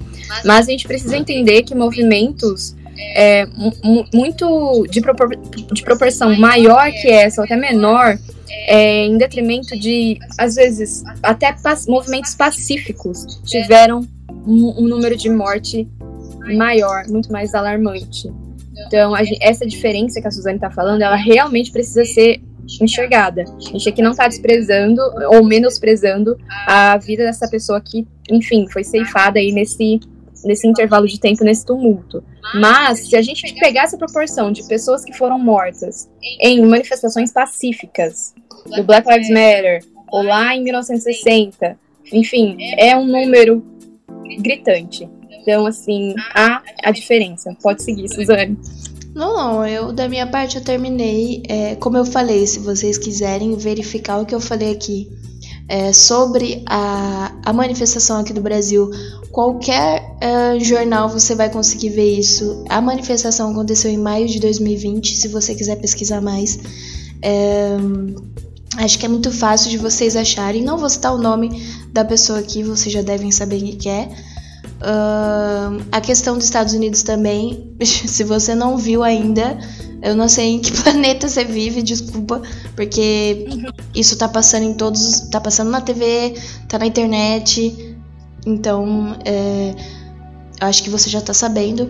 mas 0.45 0.69
a 0.69 0.71
gente 0.71 0.87
precisa 0.87 1.17
entender 1.17 1.63
que 1.63 1.75
movimentos 1.75 2.75
é, 2.97 3.47
muito 4.13 4.87
de, 4.91 5.01
propor 5.01 5.31
de 5.73 5.83
proporção 5.83 6.37
maior 6.39 6.91
que 6.91 7.09
essa, 7.09 7.41
ou 7.41 7.45
até 7.45 7.57
menor, 7.57 8.19
é, 8.67 9.05
em 9.05 9.17
detrimento 9.19 9.79
de, 9.79 10.19
às 10.39 10.55
vezes, 10.55 11.03
até 11.23 11.55
movimentos 11.89 12.35
pacíficos 12.35 13.41
tiveram 13.45 14.07
um, 14.47 14.83
um, 14.83 14.89
número 14.89 15.17
de 15.17 15.29
morte 15.29 15.89
maior, 16.57 17.05
muito 17.09 17.33
mais 17.33 17.55
alarmante. 17.55 18.31
Então, 18.87 19.15
essa 19.41 19.67
diferença 19.67 20.21
que 20.21 20.27
a 20.27 20.31
Suzane 20.31 20.57
está 20.57 20.71
falando, 20.71 21.03
ela 21.03 21.17
realmente 21.17 21.71
precisa 21.71 22.05
ser 22.05 22.43
enxergada. 22.81 23.45
A 23.57 23.61
gente 23.61 23.89
aqui 23.89 24.03
não 24.03 24.13
está 24.13 24.27
desprezando 24.27 25.01
ou 25.31 25.45
menosprezando 25.45 26.37
a 26.67 26.97
vida 26.97 27.25
dessa 27.25 27.49
pessoa 27.49 27.81
que, 27.81 28.07
enfim, 28.31 28.67
foi 28.69 28.83
ceifada 28.83 29.39
aí 29.39 29.53
nesse, 29.53 30.01
nesse 30.45 30.67
intervalo 30.67 31.07
de 31.07 31.19
tempo, 31.19 31.45
nesse 31.45 31.65
tumulto. 31.65 32.23
Mas, 32.55 33.09
se 33.09 33.17
a 33.17 33.23
gente 33.23 33.55
pegar 33.59 33.85
essa 33.85 33.97
proporção 33.97 34.53
de 34.53 34.67
pessoas 34.67 35.05
que 35.05 35.13
foram 35.13 35.39
mortas 35.39 36.09
em 36.41 36.65
manifestações 36.65 37.33
pacíficas 37.33 38.35
do 38.67 38.83
Black 38.85 39.09
Lives 39.09 39.29
Matter, 39.29 39.85
ou 40.11 40.23
lá 40.23 40.55
em 40.55 40.63
1960, 40.63 41.79
enfim, 42.13 42.57
é 42.79 42.97
um 42.97 43.07
número 43.07 43.65
gritante. 44.41 45.09
Então, 45.31 45.67
assim, 45.67 46.15
há 46.35 46.63
a 46.83 46.91
diferença. 46.91 47.55
Pode 47.63 47.83
seguir, 47.83 48.09
Suzane. 48.09 48.59
Não, 49.15 49.37
não, 49.37 49.67
eu 49.67 49.93
da 49.93 50.09
minha 50.09 50.27
parte 50.27 50.57
eu 50.57 50.65
terminei. 50.65 51.43
É, 51.49 51.77
como 51.77 51.97
eu 51.97 52.05
falei, 52.05 52.47
se 52.47 52.59
vocês 52.59 52.99
quiserem 52.99 53.57
verificar 53.57 54.19
o 54.19 54.27
que 54.27 54.35
eu 54.35 54.41
falei 54.41 54.73
aqui 54.73 55.09
é, 55.69 55.93
sobre 55.93 56.63
a, 56.67 57.33
a 57.45 57.53
manifestação 57.53 58.21
aqui 58.21 58.33
do 58.33 58.41
Brasil, 58.41 58.91
qualquer 59.31 60.17
é, 60.21 60.59
jornal 60.61 61.09
você 61.09 61.35
vai 61.35 61.51
conseguir 61.51 61.91
ver 61.91 62.19
isso. 62.19 62.65
A 62.69 62.81
manifestação 62.81 63.51
aconteceu 63.51 63.91
em 63.91 63.99
maio 63.99 64.27
de 64.29 64.39
2020, 64.41 65.17
se 65.17 65.29
você 65.29 65.55
quiser 65.55 65.77
pesquisar 65.77 66.21
mais. 66.21 66.59
É, 67.23 67.77
acho 68.77 68.99
que 68.99 69.07
é 69.07 69.09
muito 69.09 69.31
fácil 69.31 69.71
de 69.71 69.79
vocês 69.79 70.17
acharem. 70.17 70.63
Não 70.63 70.77
vou 70.77 70.89
citar 70.89 71.15
o 71.15 71.19
nome 71.19 71.63
da 71.93 72.05
pessoa 72.05 72.39
aqui, 72.39 72.63
vocês 72.63 72.93
já 72.93 73.03
devem 73.03 73.31
saber 73.31 73.61
quem 73.77 73.93
é. 73.93 74.34
Uh, 74.85 75.83
a 75.91 75.99
questão 75.99 76.37
dos 76.37 76.45
Estados 76.45 76.75
Unidos 76.75 77.03
também, 77.03 77.75
se 77.81 78.23
você 78.23 78.55
não 78.55 78.77
viu 78.77 79.03
ainda, 79.03 79.59
eu 80.03 80.15
não 80.15 80.29
sei 80.29 80.57
em 80.57 80.61
que 80.61 80.71
planeta 80.83 81.27
você 81.27 81.43
vive, 81.43 81.83
desculpa, 81.83 82.43
porque 82.77 83.47
isso 83.95 84.17
tá 84.19 84.29
passando 84.29 84.65
em 84.65 84.75
todos. 84.75 85.21
tá 85.31 85.41
passando 85.41 85.71
na 85.71 85.81
TV, 85.81 86.35
tá 86.69 86.79
na 86.79 86.87
internet. 86.87 87.97
Então, 88.47 89.17
é, 89.25 89.75
acho 90.61 90.83
que 90.83 90.91
você 90.91 91.09
já 91.09 91.23
tá 91.23 91.33
sabendo. 91.33 91.85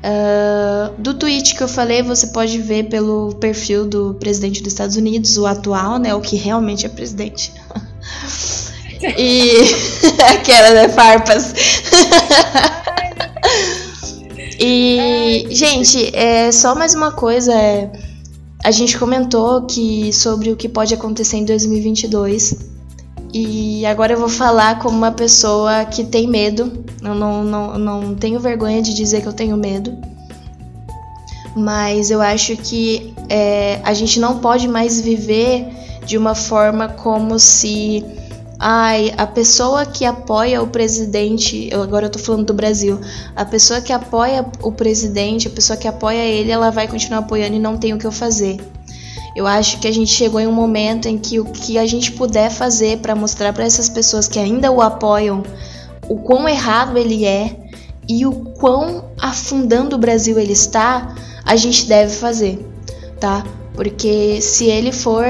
Uh, 0.00 1.00
do 1.00 1.14
tweet 1.14 1.54
que 1.54 1.62
eu 1.62 1.68
falei, 1.68 2.02
você 2.02 2.28
pode 2.28 2.58
ver 2.58 2.88
pelo 2.88 3.34
perfil 3.34 3.86
do 3.86 4.14
presidente 4.14 4.60
dos 4.60 4.72
Estados 4.72 4.96
Unidos, 4.96 5.36
o 5.38 5.46
atual, 5.46 5.98
né? 5.98 6.12
O 6.14 6.20
que 6.20 6.34
realmente 6.34 6.84
é 6.84 6.88
presidente. 6.88 7.52
e. 9.16 9.52
Aquela, 10.32 10.70
né? 10.70 10.88
Farpas. 10.88 11.54
e, 14.58 15.46
gente, 15.50 16.14
é, 16.14 16.52
só 16.52 16.74
mais 16.74 16.94
uma 16.94 17.12
coisa. 17.12 17.52
É, 17.52 17.90
a 18.62 18.70
gente 18.70 18.98
comentou 18.98 19.62
que 19.62 20.12
sobre 20.12 20.50
o 20.50 20.56
que 20.56 20.68
pode 20.68 20.92
acontecer 20.92 21.38
em 21.38 21.44
2022. 21.44 22.68
E 23.32 23.86
agora 23.86 24.14
eu 24.14 24.18
vou 24.18 24.28
falar 24.28 24.80
como 24.80 24.96
uma 24.96 25.12
pessoa 25.12 25.84
que 25.84 26.04
tem 26.04 26.26
medo. 26.26 26.84
Eu 27.02 27.14
não, 27.14 27.44
não, 27.44 27.78
não 27.78 28.14
tenho 28.14 28.40
vergonha 28.40 28.82
de 28.82 28.92
dizer 28.92 29.22
que 29.22 29.28
eu 29.28 29.32
tenho 29.32 29.56
medo. 29.56 29.96
Mas 31.56 32.10
eu 32.10 32.20
acho 32.20 32.56
que 32.56 33.14
é, 33.28 33.80
a 33.82 33.94
gente 33.94 34.20
não 34.20 34.38
pode 34.38 34.68
mais 34.68 35.00
viver 35.00 35.68
de 36.04 36.18
uma 36.18 36.34
forma 36.34 36.88
como 36.88 37.38
se 37.38 38.04
ai, 38.62 39.10
a 39.16 39.26
pessoa 39.26 39.86
que 39.86 40.04
apoia 40.04 40.62
o 40.62 40.66
presidente, 40.66 41.70
agora 41.72 42.06
eu 42.06 42.10
tô 42.10 42.18
falando 42.18 42.44
do 42.44 42.52
Brasil, 42.52 43.00
a 43.34 43.42
pessoa 43.42 43.80
que 43.80 43.90
apoia 43.90 44.44
o 44.62 44.70
presidente, 44.70 45.48
a 45.48 45.50
pessoa 45.50 45.78
que 45.78 45.88
apoia 45.88 46.22
ele, 46.22 46.50
ela 46.50 46.68
vai 46.70 46.86
continuar 46.86 47.20
apoiando 47.20 47.56
e 47.56 47.58
não 47.58 47.78
tem 47.78 47.94
o 47.94 47.98
que 47.98 48.06
eu 48.06 48.12
fazer. 48.12 48.60
Eu 49.34 49.46
acho 49.46 49.80
que 49.80 49.88
a 49.88 49.92
gente 49.92 50.12
chegou 50.12 50.38
em 50.40 50.46
um 50.46 50.52
momento 50.52 51.08
em 51.08 51.16
que 51.16 51.40
o 51.40 51.46
que 51.46 51.78
a 51.78 51.86
gente 51.86 52.12
puder 52.12 52.50
fazer 52.50 52.98
para 52.98 53.14
mostrar 53.14 53.54
para 53.54 53.64
essas 53.64 53.88
pessoas 53.88 54.28
que 54.28 54.38
ainda 54.38 54.70
o 54.70 54.82
apoiam 54.82 55.42
o 56.06 56.16
quão 56.16 56.46
errado 56.46 56.98
ele 56.98 57.24
é 57.24 57.56
e 58.06 58.26
o 58.26 58.32
quão 58.32 59.06
afundando 59.18 59.96
o 59.96 59.98
Brasil 59.98 60.38
ele 60.38 60.52
está, 60.52 61.14
a 61.46 61.56
gente 61.56 61.86
deve 61.86 62.14
fazer, 62.14 62.58
tá? 63.18 63.42
Porque 63.72 64.42
se 64.42 64.66
ele 64.66 64.92
for 64.92 65.24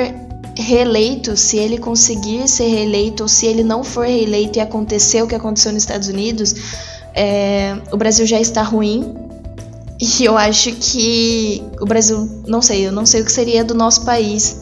reeleito, 0.57 1.37
se 1.37 1.57
ele 1.57 1.79
conseguir 1.79 2.49
ser 2.49 2.69
reeleito 2.69 3.23
ou 3.23 3.29
se 3.29 3.47
ele 3.47 3.63
não 3.63 3.83
for 3.83 4.07
reeleito 4.07 4.59
e 4.59 4.61
acontecer 4.61 5.23
o 5.23 5.27
que 5.27 5.35
aconteceu 5.35 5.73
nos 5.73 5.83
Estados 5.83 6.09
Unidos, 6.09 6.55
é, 7.15 7.77
o 7.93 7.97
Brasil 7.97 8.27
já 8.27 8.41
está 8.41 8.63
ruim 8.63 9.15
E 10.01 10.25
eu 10.25 10.37
acho 10.39 10.73
que 10.73 11.63
o 11.79 11.85
Brasil, 11.85 12.43
não 12.47 12.63
sei, 12.63 12.87
eu 12.87 12.93
não 12.93 13.05
sei 13.05 13.21
o 13.21 13.25
que 13.25 13.33
seria 13.33 13.63
do 13.63 13.75
nosso 13.75 14.03
país 14.05 14.59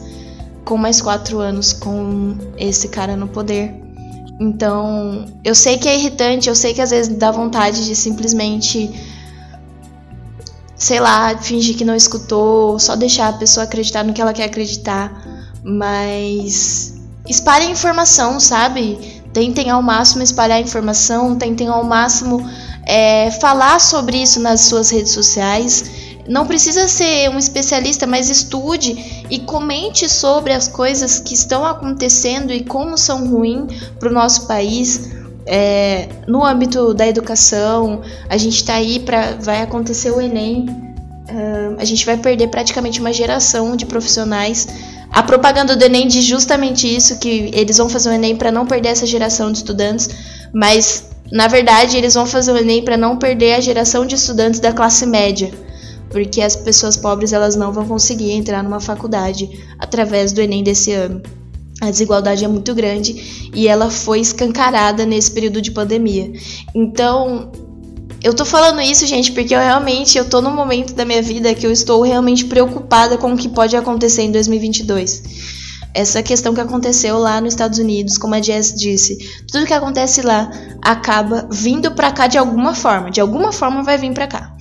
com 0.65 0.77
mais 0.77 1.01
quatro 1.01 1.39
anos 1.39 1.73
com 1.73 2.37
esse 2.59 2.89
cara 2.89 3.17
no 3.17 3.29
poder. 3.29 3.73
Então, 4.41 5.27
eu 5.45 5.55
sei 5.55 5.79
que 5.79 5.89
é 5.89 5.97
irritante, 5.97 6.49
eu 6.49 6.57
sei 6.57 6.75
que 6.75 6.81
às 6.81 6.91
vezes 6.91 7.17
dá 7.17 7.31
vontade 7.31 7.85
de 7.85 7.95
simplesmente, 7.95 8.91
sei 10.77 10.99
lá, 10.99 11.37
fingir 11.39 11.77
que 11.77 11.85
não 11.85 11.95
escutou, 11.95 12.79
só 12.79 12.97
deixar 12.97 13.29
a 13.29 13.33
pessoa 13.33 13.65
acreditar 13.65 14.05
no 14.05 14.13
que 14.13 14.21
ela 14.21 14.33
quer 14.33 14.45
acreditar, 14.45 15.25
mas 15.63 16.95
espalhem 17.29 17.71
informação, 17.71 18.41
sabe? 18.41 19.19
Tentem 19.33 19.71
ao 19.71 19.83
máximo 19.83 20.23
espalhar 20.23 20.61
informação, 20.61 21.37
tentem 21.37 21.69
ao 21.69 21.85
máximo 21.85 22.45
é, 22.87 23.31
falar 23.33 23.79
sobre 23.81 24.17
isso 24.23 24.41
nas 24.41 24.63
suas 24.63 24.91
redes 24.91 25.13
sociais. 25.13 26.09
Não 26.27 26.47
precisa 26.47 26.89
ser 26.89 27.31
um 27.31 27.39
especialista, 27.39 28.07
mas 28.07 28.29
estude 28.29 29.25
e 29.31 29.39
comente 29.41 30.09
sobre 30.09 30.53
as 30.53 30.69
coisas 30.69 31.19
que 31.19 31.35
estão 31.35 31.65
acontecendo 31.65 32.53
e 32.53 32.65
como 32.65 32.99
são 32.99 33.29
ruins 33.29 33.91
para 33.99 34.09
o 34.09 34.13
nosso 34.13 34.47
país. 34.47 35.11
É, 35.47 36.09
no 36.27 36.45
âmbito 36.45 36.93
da 36.93 37.07
educação, 37.07 38.03
a 38.29 38.37
gente 38.37 38.57
está 38.57 38.75
aí 38.75 39.01
para. 39.01 39.37
Vai 39.41 39.63
acontecer 39.63 40.11
o 40.11 40.21
Enem. 40.21 40.67
Uh, 41.31 41.77
a 41.79 41.85
gente 41.85 42.05
vai 42.05 42.19
perder 42.19 42.49
praticamente 42.49 43.01
uma 43.01 43.13
geração 43.13 43.75
de 43.75 43.87
profissionais. 43.87 44.67
A 45.11 45.23
propaganda 45.23 45.75
do 45.75 45.85
Enem 45.85 46.07
diz 46.07 46.25
justamente 46.25 46.87
isso: 46.87 47.19
que 47.19 47.51
eles 47.53 47.79
vão 47.79 47.89
fazer 47.89 48.11
o 48.11 48.13
Enem 48.13 48.37
para 48.37 48.53
não 48.53 48.67
perder 48.67 48.91
essa 48.91 49.07
geração 49.07 49.51
de 49.51 49.59
estudantes, 49.59 50.09
mas 50.53 51.11
na 51.31 51.49
verdade 51.49 51.97
eles 51.97 52.15
vão 52.15 52.27
fazer 52.27 52.53
o 52.53 52.57
Enem 52.57 52.85
para 52.85 52.97
não 52.97 53.17
perder 53.17 53.55
a 53.55 53.61
geração 53.61 54.07
de 54.07 54.15
estudantes 54.15 54.61
da 54.61 54.73
classe 54.73 55.07
média 55.07 55.51
porque 56.11 56.41
as 56.41 56.57
pessoas 56.57 56.97
pobres 56.97 57.33
elas 57.33 57.57
não 57.57 57.73
vão 57.73 57.87
conseguir 57.87 58.33
entrar 58.33 58.63
numa 58.63 58.81
faculdade 58.81 59.49
através 59.79 60.33
do 60.33 60.41
Enem 60.41 60.63
desse 60.63 60.93
ano. 60.93 61.23
A 61.81 61.91
desigualdade 61.91 62.45
é 62.45 62.49
muito 62.49 62.75
grande 62.75 63.51
e 63.55 63.69
ela 63.69 63.91
foi 63.91 64.21
escancarada 64.21 65.07
nesse 65.07 65.31
período 65.31 65.63
de 65.63 65.71
pandemia. 65.71 66.33
Então, 66.75 67.53
eu 68.23 68.35
tô 68.35 68.45
falando 68.45 68.81
isso, 68.81 69.07
gente, 69.07 69.33
porque 69.33 69.55
eu 69.55 69.61
realmente 69.61 70.19
eu 70.19 70.29
tô 70.29 70.41
num 70.41 70.55
momento 70.55 70.95
da 70.95 71.05
minha 71.05 71.23
vida 71.23 71.55
que 71.55 71.67
eu 71.67 71.71
estou 71.71 72.03
realmente 72.03 72.45
preocupada 72.45 73.17
com 73.17 73.33
o 73.33 73.37
que 73.37 73.49
pode 73.49 73.77
acontecer 73.77 74.23
em 74.23 74.33
2022. 74.33 75.23
Essa 75.95 76.23
questão 76.23 76.53
que 76.55 76.61
aconteceu 76.61 77.19
lá 77.19 77.41
nos 77.41 77.55
Estados 77.55 77.79
Unidos, 77.79 78.19
como 78.19 78.35
a 78.35 78.43
Jess 78.43 78.75
disse, 78.75 79.19
tudo 79.51 79.67
que 79.67 79.73
acontece 79.73 80.23
lá 80.23 80.51
acaba 80.83 81.49
vindo 81.51 81.93
para 81.93 82.13
cá 82.13 82.27
de 82.27 82.37
alguma 82.37 82.75
forma, 82.75 83.11
de 83.11 83.21
alguma 83.21 83.53
forma 83.53 83.83
vai 83.83 83.97
vir 83.97 84.13
para 84.13 84.27
cá. 84.27 84.55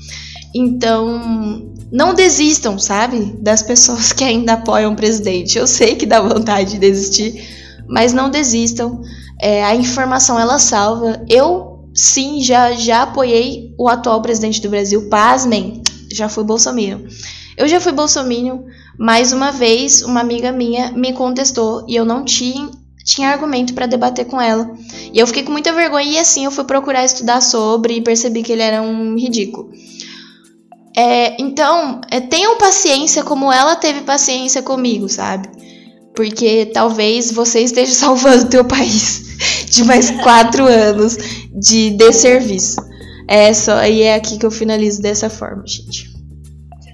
Então, 0.55 1.73
não 1.91 2.13
desistam, 2.13 2.77
sabe? 2.79 3.37
Das 3.41 3.61
pessoas 3.61 4.11
que 4.13 4.23
ainda 4.23 4.53
apoiam 4.53 4.93
o 4.93 4.95
presidente. 4.95 5.57
Eu 5.57 5.67
sei 5.67 5.95
que 5.95 6.05
dá 6.05 6.21
vontade 6.21 6.71
de 6.71 6.79
desistir, 6.79 7.83
mas 7.87 8.13
não 8.13 8.29
desistam. 8.29 9.01
É, 9.39 9.63
a 9.63 9.75
informação 9.75 10.39
ela 10.39 10.59
salva. 10.59 11.23
Eu 11.29 11.66
sim 11.97 12.43
já 12.43 12.73
já 12.73 13.01
apoiei 13.01 13.73
o 13.77 13.89
atual 13.89 14.21
presidente 14.21 14.61
do 14.61 14.69
Brasil. 14.69 15.09
Pasmem, 15.09 15.81
já 16.13 16.29
fui 16.29 16.43
bolsominion. 16.43 16.99
Eu 17.57 17.67
já 17.67 17.81
fui 17.81 17.91
bolsominion. 17.91 18.65
Mais 18.99 19.33
uma 19.33 19.51
vez, 19.51 20.03
uma 20.03 20.21
amiga 20.21 20.51
minha 20.51 20.91
me 20.91 21.11
contestou 21.13 21.83
e 21.87 21.95
eu 21.95 22.05
não 22.05 22.23
tinha 22.23 22.69
tinha 23.03 23.29
argumento 23.29 23.73
para 23.73 23.85
debater 23.85 24.25
com 24.25 24.39
ela. 24.39 24.69
E 25.13 25.17
eu 25.17 25.25
fiquei 25.25 25.41
com 25.41 25.51
muita 25.51 25.71
vergonha 25.71 26.11
e 26.11 26.19
assim 26.19 26.43
eu 26.43 26.51
fui 26.51 26.65
procurar 26.65 27.05
estudar 27.05 27.41
sobre 27.41 27.95
e 27.95 28.01
percebi 28.01 28.43
que 28.43 28.51
ele 28.51 28.61
era 28.61 28.81
um 28.81 29.15
ridículo. 29.15 29.71
É, 30.95 31.41
então, 31.41 32.01
é, 32.11 32.19
tenham 32.19 32.57
paciência 32.57 33.23
como 33.23 33.51
ela 33.51 33.75
teve 33.75 34.01
paciência 34.01 34.61
comigo, 34.61 35.07
sabe? 35.07 35.47
Porque 36.13 36.65
talvez 36.73 37.31
você 37.31 37.61
esteja 37.61 37.93
salvando 37.95 38.43
o 38.43 38.49
teu 38.49 38.65
país 38.65 39.23
de 39.69 39.83
mais 39.85 40.11
quatro 40.21 40.65
anos 40.65 41.15
de 41.59 41.91
desserviço. 41.91 42.77
É 43.27 43.53
só, 43.53 43.83
e 43.83 44.03
é 44.03 44.15
aqui 44.15 44.37
que 44.37 44.45
eu 44.45 44.51
finalizo 44.51 45.01
dessa 45.01 45.29
forma, 45.29 45.63
gente. 45.67 46.15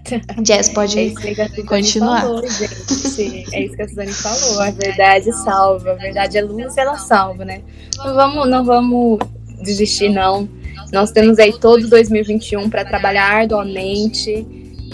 Jess, 0.45 0.69
pode 0.69 0.99
é 0.99 1.61
continuar. 1.63 2.21
Falou, 2.21 2.47
gente. 2.47 3.55
É 3.55 3.63
isso 3.63 3.75
que 3.75 3.81
a 3.81 3.87
Suzane 3.87 4.11
falou. 4.11 4.61
A 4.61 4.71
verdade 4.71 5.31
salva. 5.31 5.91
A 5.91 5.95
verdade 5.95 6.37
é 6.37 6.41
luz, 6.41 6.77
ela 6.77 6.97
salva, 6.97 7.45
né? 7.45 7.61
Não 7.97 8.13
vamos, 8.13 8.49
não 8.49 8.65
vamos 8.65 9.19
desistir, 9.63 10.09
não. 10.09 10.49
Nós 10.91 11.11
temos 11.11 11.39
aí 11.39 11.53
todo 11.59 11.87
2021 11.87 12.69
para 12.69 12.85
trabalhar 12.85 13.25
arduamente 13.25 14.45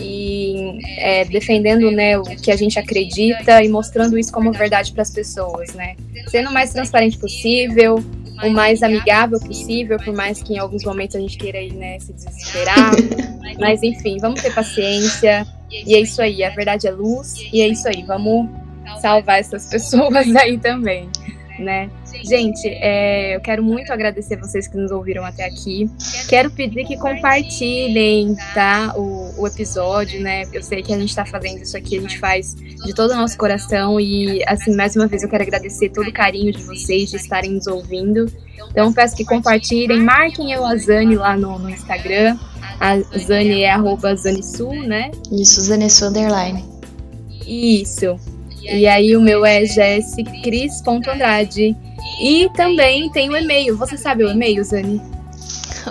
e 0.01 0.79
é, 0.97 1.25
defendendo 1.25 1.91
né, 1.91 2.17
o 2.17 2.23
que 2.23 2.51
a 2.51 2.55
gente 2.55 2.79
acredita 2.79 3.61
e 3.61 3.67
mostrando 3.67 4.17
isso 4.17 4.31
como 4.31 4.51
verdade 4.51 4.93
para 4.93 5.01
as 5.01 5.09
pessoas, 5.09 5.73
né? 5.73 5.95
Sendo 6.29 6.49
o 6.49 6.53
mais 6.53 6.71
transparente 6.71 7.17
possível, 7.17 8.01
o 8.43 8.49
mais 8.49 8.83
amigável 8.83 9.39
possível, 9.39 9.97
por 9.97 10.13
mais 10.13 10.41
que 10.41 10.53
em 10.53 10.57
alguns 10.57 10.83
momentos 10.83 11.15
a 11.15 11.19
gente 11.19 11.37
queira 11.37 11.61
ir, 11.61 11.73
né, 11.73 11.99
se 11.99 12.13
desesperar. 12.13 12.91
Mas 13.59 13.83
enfim, 13.83 14.17
vamos 14.19 14.41
ter 14.41 14.53
paciência. 14.53 15.45
E 15.71 15.95
é 15.95 15.99
isso 15.99 16.21
aí, 16.21 16.43
a 16.43 16.49
verdade 16.49 16.87
é 16.87 16.91
luz, 16.91 17.35
e 17.53 17.61
é 17.61 17.67
isso 17.67 17.87
aí, 17.87 18.03
vamos 18.03 18.49
salvar 19.01 19.39
essas 19.39 19.67
pessoas 19.69 20.35
aí 20.35 20.57
também 20.57 21.07
né? 21.59 21.89
Gente, 22.23 22.67
é, 22.67 23.35
eu 23.35 23.41
quero 23.41 23.63
muito 23.63 23.91
agradecer 23.91 24.35
vocês 24.37 24.67
que 24.67 24.77
nos 24.77 24.91
ouviram 24.91 25.23
até 25.23 25.45
aqui. 25.45 25.89
Quero 26.27 26.51
pedir 26.51 26.85
que 26.85 26.97
compartilhem, 26.97 28.35
tá? 28.53 28.93
O, 28.95 29.41
o 29.41 29.47
episódio, 29.47 30.21
né? 30.21 30.43
Eu 30.53 30.61
sei 30.61 30.81
que 30.81 30.93
a 30.93 30.97
gente 30.97 31.09
está 31.09 31.25
fazendo 31.25 31.61
isso 31.61 31.77
aqui, 31.77 31.97
a 31.97 32.01
gente 32.01 32.19
faz 32.19 32.55
de 32.55 32.93
todo 32.93 33.11
o 33.11 33.15
nosso 33.15 33.37
coração. 33.37 33.99
E, 33.99 34.43
assim, 34.47 34.75
mais 34.75 34.95
uma 34.95 35.07
vez 35.07 35.23
eu 35.23 35.29
quero 35.29 35.43
agradecer 35.43 35.89
todo 35.89 36.07
o 36.07 36.13
carinho 36.13 36.51
de 36.51 36.63
vocês 36.63 37.09
de 37.09 37.17
estarem 37.17 37.51
nos 37.51 37.67
ouvindo. 37.67 38.31
Então, 38.69 38.93
peço 38.93 39.15
que 39.15 39.25
compartilhem, 39.25 40.01
marquem 40.01 40.51
eu 40.51 40.65
a 40.65 40.75
Zane 40.75 41.15
lá 41.15 41.35
no, 41.35 41.57
no 41.57 41.69
Instagram. 41.69 42.37
A 42.79 42.99
Zane 43.17 43.63
é 43.63 43.71
arroba 43.71 44.15
Zanesul, 44.15 44.73
né? 44.83 45.11
Isso, 45.31 45.61
Zanesul 45.61 46.09
Underline. 46.09 46.63
Isso. 47.45 48.17
E 48.71 48.87
aí 48.87 49.17
o 49.17 49.21
meu 49.21 49.45
é 49.45 49.65
jessicris.andrade. 49.65 51.75
E 52.21 52.49
também 52.55 53.11
tem 53.11 53.29
o 53.29 53.35
e-mail. 53.35 53.75
Você 53.77 53.97
sabe 53.97 54.23
o 54.23 54.29
e-mail, 54.29 54.63
Zani? 54.63 55.18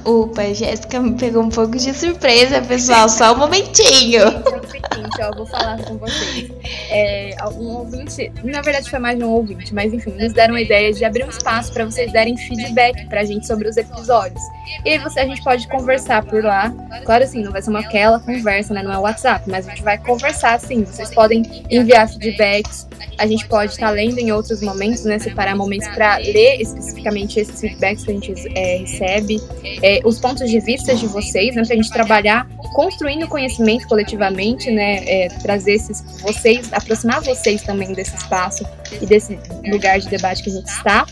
Opa, 0.05 0.53
Jéssica 0.55 1.01
me 1.01 1.17
pegou 1.17 1.43
um 1.43 1.49
pouco 1.49 1.77
de 1.77 1.93
surpresa, 1.93 2.61
pessoal. 2.63 3.09
Só 3.09 3.35
um 3.35 3.39
momentinho. 3.39 4.23
Então, 4.29 4.61
seguinte, 4.69 5.23
ó, 5.23 5.37
vou 5.37 5.47
falar 5.47 5.79
com 5.83 5.97
vocês. 5.99 6.51
É, 6.91 7.37
um 7.55 7.77
ouvinte, 7.77 8.33
na 8.45 8.61
verdade 8.61 8.89
foi 8.89 8.99
mais 8.99 9.19
de 9.19 9.25
um 9.25 9.31
ouvinte, 9.31 9.75
mas 9.75 9.93
enfim, 9.93 10.11
nos 10.11 10.33
deram 10.33 10.55
a 10.55 10.61
ideia 10.61 10.93
de 10.93 11.05
abrir 11.05 11.25
um 11.25 11.29
espaço 11.29 11.73
para 11.73 11.85
vocês 11.85 12.13
darem 12.13 12.37
feedback 12.37 13.07
pra 13.09 13.25
gente 13.25 13.47
sobre 13.47 13.69
os 13.69 13.77
episódios. 13.77 14.43
E 14.85 14.91
aí 14.91 14.99
você, 14.99 15.21
a 15.21 15.27
gente 15.27 15.43
pode 15.43 15.67
conversar 15.69 16.25
por 16.25 16.43
lá. 16.45 16.71
Claro 17.05 17.25
assim, 17.25 17.43
não 17.43 17.53
vai 17.53 17.63
ser 17.63 17.71
uma 17.71 17.81
aquela 17.81 18.21
conversa, 18.21 18.75
né? 18.75 18.83
Não 18.83 18.93
é 18.93 18.99
WhatsApp, 18.99 19.49
mas 19.49 19.67
a 19.67 19.71
gente 19.71 19.83
vai 19.83 19.99
conversar 19.99 20.59
sim. 20.61 20.85
Vocês 20.85 21.11
podem 21.15 21.43
enviar 21.71 22.09
feedbacks. 22.09 22.87
A 23.19 23.27
gente 23.27 23.47
pode 23.49 23.73
estar 23.73 23.89
tá 23.89 23.93
lendo 23.93 24.19
em 24.19 24.31
outros 24.33 24.63
momentos, 24.63 25.05
né? 25.05 25.19
Separar 25.19 25.57
momentos 25.57 25.89
para 25.89 26.17
ler 26.19 26.61
especificamente 26.61 27.41
esses 27.41 27.61
feedbacks 27.61 28.05
que 28.05 28.11
a 28.11 28.15
gente 28.15 28.35
é, 28.55 28.77
recebe. 28.79 29.41
É, 29.83 30.01
os 30.05 30.19
pontos 30.19 30.51
de 30.51 30.61
vista 30.61 30.95
de 30.95 31.07
vocês, 31.07 31.55
né? 31.55 31.65
Pra 31.65 31.77
gente 31.77 31.91
trabalhar 31.91 32.49
construindo 32.75 33.27
conhecimento 33.29 33.87
coletivamente, 33.89 34.71
né? 34.71 35.05
É, 35.07 35.29
trazer 35.43 35.75
esses 35.75 36.21
vocês, 36.23 36.73
aproximar 36.73 37.21
vocês 37.23 37.63
também 37.63 37.93
desse 37.93 38.17
espaço 38.17 38.67
e 39.01 39.07
desse 39.07 39.39
lugar 39.71 39.99
de 39.99 40.09
debate 40.09 40.43
que 40.43 40.51
a 40.51 40.53
gente 40.55 40.69
está. 40.69 41.07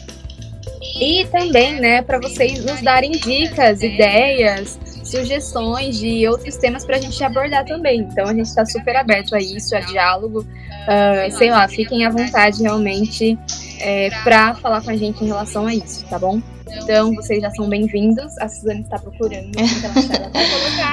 E 1.00 1.26
também, 1.26 1.78
né, 1.78 2.00
para 2.00 2.18
vocês 2.18 2.64
nos 2.64 2.80
darem 2.80 3.12
dicas, 3.12 3.82
ideias, 3.82 4.78
sugestões 5.04 5.98
de 5.98 6.26
outros 6.26 6.56
temas 6.56 6.84
para 6.84 6.96
a 6.96 7.00
gente 7.00 7.22
abordar 7.22 7.64
também. 7.64 8.00
Então 8.00 8.26
a 8.26 8.34
gente 8.34 8.46
está 8.46 8.64
super 8.64 8.96
aberto 8.96 9.34
a 9.34 9.40
isso, 9.40 9.76
a 9.76 9.80
diálogo. 9.80 10.40
Uh, 10.40 11.36
sei 11.36 11.50
lá, 11.50 11.68
fiquem 11.68 12.06
à 12.06 12.10
vontade 12.10 12.62
realmente 12.62 13.38
é, 13.80 14.10
para 14.22 14.54
falar 14.54 14.82
com 14.82 14.90
a 14.90 14.96
gente 14.96 15.22
em 15.22 15.26
relação 15.26 15.66
a 15.66 15.74
isso, 15.74 16.04
tá 16.06 16.18
bom? 16.18 16.40
Então, 16.68 17.14
vocês 17.14 17.40
já 17.40 17.50
são 17.50 17.68
bem-vindos. 17.68 18.36
A 18.38 18.48
Suzane 18.48 18.80
está 18.80 18.98
procurando. 18.98 19.52
Então 19.56 19.92